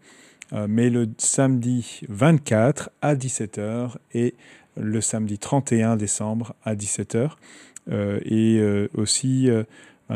mais 0.68 0.90
le 0.90 1.08
samedi 1.18 2.02
24 2.10 2.90
à 3.02 3.16
17h 3.16 3.92
et 4.14 4.36
le 4.78 5.02
samedi 5.02 5.38
31 5.38 5.96
décembre 5.96 6.56
à 6.64 6.76
17h. 6.76 7.32
Euh, 7.92 8.20
et 8.26 8.58
euh, 8.58 8.90
aussi 8.96 9.48
euh, 9.48 9.64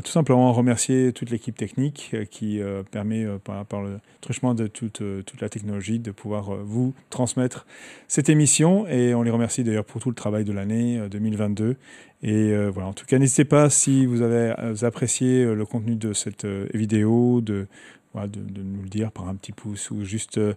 tout 0.04 0.12
simplement 0.12 0.54
remercier 0.54 1.14
toute 1.14 1.32
l'équipe 1.32 1.58
technique 1.58 2.16
qui 2.30 2.62
permet 2.92 3.26
par, 3.44 3.66
par, 3.66 3.82
le 3.82 4.00
truchement 4.22 4.54
de 4.54 4.68
toute, 4.68 5.02
toute, 5.26 5.42
la 5.42 5.50
technologie 5.50 5.98
de 5.98 6.12
pouvoir 6.12 6.56
vous 6.64 6.94
transmettre 7.10 7.66
cette 8.08 8.30
émission. 8.30 8.86
Et 8.88 9.16
on 9.16 9.24
les 9.24 9.32
remercie 9.32 9.64
d'ailleurs 9.64 9.86
pour 9.86 10.00
tout 10.00 10.10
le 10.10 10.16
travail 10.16 10.44
de 10.44 10.54
l'année 10.54 11.02
2022 11.10 11.76
et 12.22 12.54
voilà. 12.68 12.90
En 12.90 12.94
tout 12.94 13.06
cas 13.08 13.18
n'hésitez 13.18 13.46
pas 13.46 13.72
si 13.72 14.06
vous 14.06 14.22
avez 14.22 14.54
apprécié 14.84 15.46
le 15.46 15.66
contenu 15.66 15.96
de 15.96 16.14
cette 16.14 16.46
vidéo 16.46 17.42
de 17.42 17.68
de, 18.16 18.62
nous 18.62 18.82
le 18.82 18.90
dire 18.90 19.12
par 19.12 19.28
un 19.28 19.36
petit 19.36 19.52
pouce 19.52 19.92
ou 19.92 20.04
juste 20.04 20.38
euh, 20.38 20.54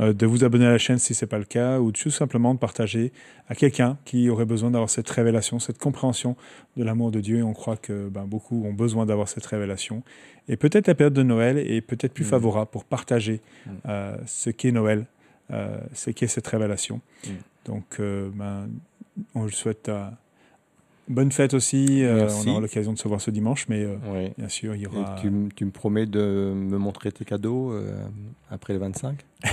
euh, 0.00 0.12
de 0.12 0.26
vous 0.26 0.44
abonner 0.44 0.66
à 0.66 0.70
la 0.70 0.78
chaîne 0.78 0.98
si 0.98 1.14
ce 1.14 1.24
n'est 1.24 1.28
pas 1.28 1.38
le 1.38 1.44
cas 1.44 1.78
ou 1.78 1.92
tout 1.92 2.10
simplement 2.10 2.52
de 2.52 2.58
partager 2.58 3.12
à 3.48 3.54
quelqu'un 3.54 3.96
qui 4.04 4.28
aurait 4.28 4.44
besoin 4.44 4.72
d'avoir 4.72 4.90
cette 4.90 5.08
révélation, 5.08 5.58
cette 5.58 5.78
compréhension 5.78 6.36
de 6.76 6.84
l'amour 6.84 7.12
de 7.12 7.20
Dieu. 7.20 7.38
Et 7.38 7.42
on 7.42 7.52
croit 7.52 7.76
que 7.76 8.08
ben, 8.08 8.24
beaucoup 8.24 8.64
ont 8.66 8.72
besoin 8.72 9.06
d'avoir 9.06 9.28
cette 9.28 9.46
révélation. 9.46 10.02
Et 10.48 10.56
peut-être 10.56 10.88
la 10.88 10.94
période 10.94 11.14
de 11.14 11.22
Noël 11.22 11.58
est 11.58 11.80
peut-être 11.80 12.12
plus 12.12 12.24
mmh. 12.24 12.28
favorable 12.28 12.70
pour 12.70 12.84
partager 12.84 13.40
mmh. 13.40 13.70
euh, 13.88 14.16
ce 14.26 14.50
qu'est 14.50 14.72
Noël, 14.72 15.06
ce 15.92 16.10
qu'est 16.10 16.26
cette 16.26 16.46
révélation. 16.46 17.00
Mmh. 17.24 17.30
Donc, 17.66 18.00
ben, 18.00 18.68
on 19.34 19.44
le 19.44 19.50
souhaite 19.50 19.88
à 19.88 20.12
Bonne 21.08 21.30
fête 21.30 21.54
aussi. 21.54 22.02
Euh, 22.02 22.28
on 22.44 22.50
aura 22.50 22.60
l'occasion 22.60 22.92
de 22.92 22.98
se 22.98 23.06
voir 23.06 23.20
ce 23.20 23.30
dimanche, 23.30 23.66
mais 23.68 23.84
euh, 23.84 24.28
bien 24.36 24.48
sûr, 24.48 24.74
il 24.74 24.82
y 24.82 24.86
aura. 24.86 25.16
Tu, 25.20 25.30
me 25.30 25.70
promets 25.70 26.06
de 26.06 26.52
me 26.54 26.78
montrer 26.78 27.12
tes 27.12 27.24
cadeaux 27.24 27.72
euh, 27.72 28.04
après 28.50 28.72
le 28.72 28.80
25 28.80 29.18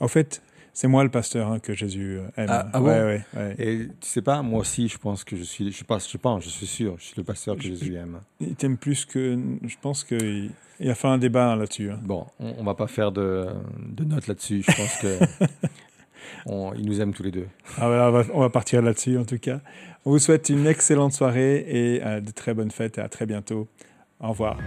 En 0.00 0.08
fait, 0.08 0.42
c'est 0.72 0.88
moi 0.88 1.04
le 1.04 1.10
pasteur 1.10 1.52
hein, 1.52 1.60
que 1.60 1.72
Jésus 1.72 2.18
aime. 2.36 2.48
Ah, 2.50 2.68
ah 2.72 2.82
ouais, 2.82 3.24
Et 3.58 3.86
tu 4.00 4.08
sais 4.08 4.22
pas, 4.22 4.42
moi 4.42 4.60
aussi, 4.60 4.88
je 4.88 4.98
pense 4.98 5.22
que 5.22 5.36
je 5.36 5.44
suis. 5.44 5.70
Je 5.70 5.84
pense, 5.84 6.10
je 6.10 6.18
pense, 6.18 6.42
je 6.42 6.48
suis 6.48 6.66
sûr, 6.66 6.96
je 6.98 7.04
suis 7.04 7.14
le 7.16 7.24
pasteur 7.24 7.56
que 7.56 7.62
Jésus 7.62 7.94
aime. 7.94 8.20
Il 8.40 8.56
t'aime 8.56 8.76
plus 8.76 9.04
que. 9.04 9.38
Je 9.64 9.76
pense 9.80 10.02
qu'il 10.02 10.50
il 10.80 10.90
a 10.90 10.94
fait 10.94 11.08
un 11.08 11.18
débat 11.18 11.54
là-dessus. 11.54 11.90
Hein. 11.90 12.00
Bon, 12.02 12.26
on, 12.40 12.54
on, 12.58 12.64
va 12.64 12.74
pas 12.74 12.86
faire 12.86 13.12
de, 13.12 13.46
de 13.86 14.04
notes 14.04 14.26
là-dessus. 14.26 14.64
Je 14.66 14.76
pense 14.76 14.96
que. 14.96 15.18
il 16.46 16.86
nous 16.86 17.00
aime 17.00 17.12
tous 17.12 17.22
les 17.22 17.30
deux. 17.30 17.46
Ah 17.78 17.88
on, 17.88 18.10
va, 18.10 18.24
on, 18.32 18.40
va, 18.40 18.50
partir 18.50 18.82
là-dessus 18.82 19.18
en 19.18 19.24
tout 19.24 19.38
cas. 19.38 19.60
On 20.04 20.10
vous 20.10 20.18
souhaite 20.18 20.48
une 20.48 20.66
excellente 20.66 21.12
soirée 21.12 21.64
et 21.68 22.02
euh, 22.04 22.20
de 22.20 22.30
très 22.30 22.54
bonnes 22.54 22.70
fêtes 22.70 22.98
et 22.98 23.00
à 23.00 23.08
très 23.08 23.26
bientôt. 23.26 23.68
Au 24.20 24.30
revoir. 24.30 24.58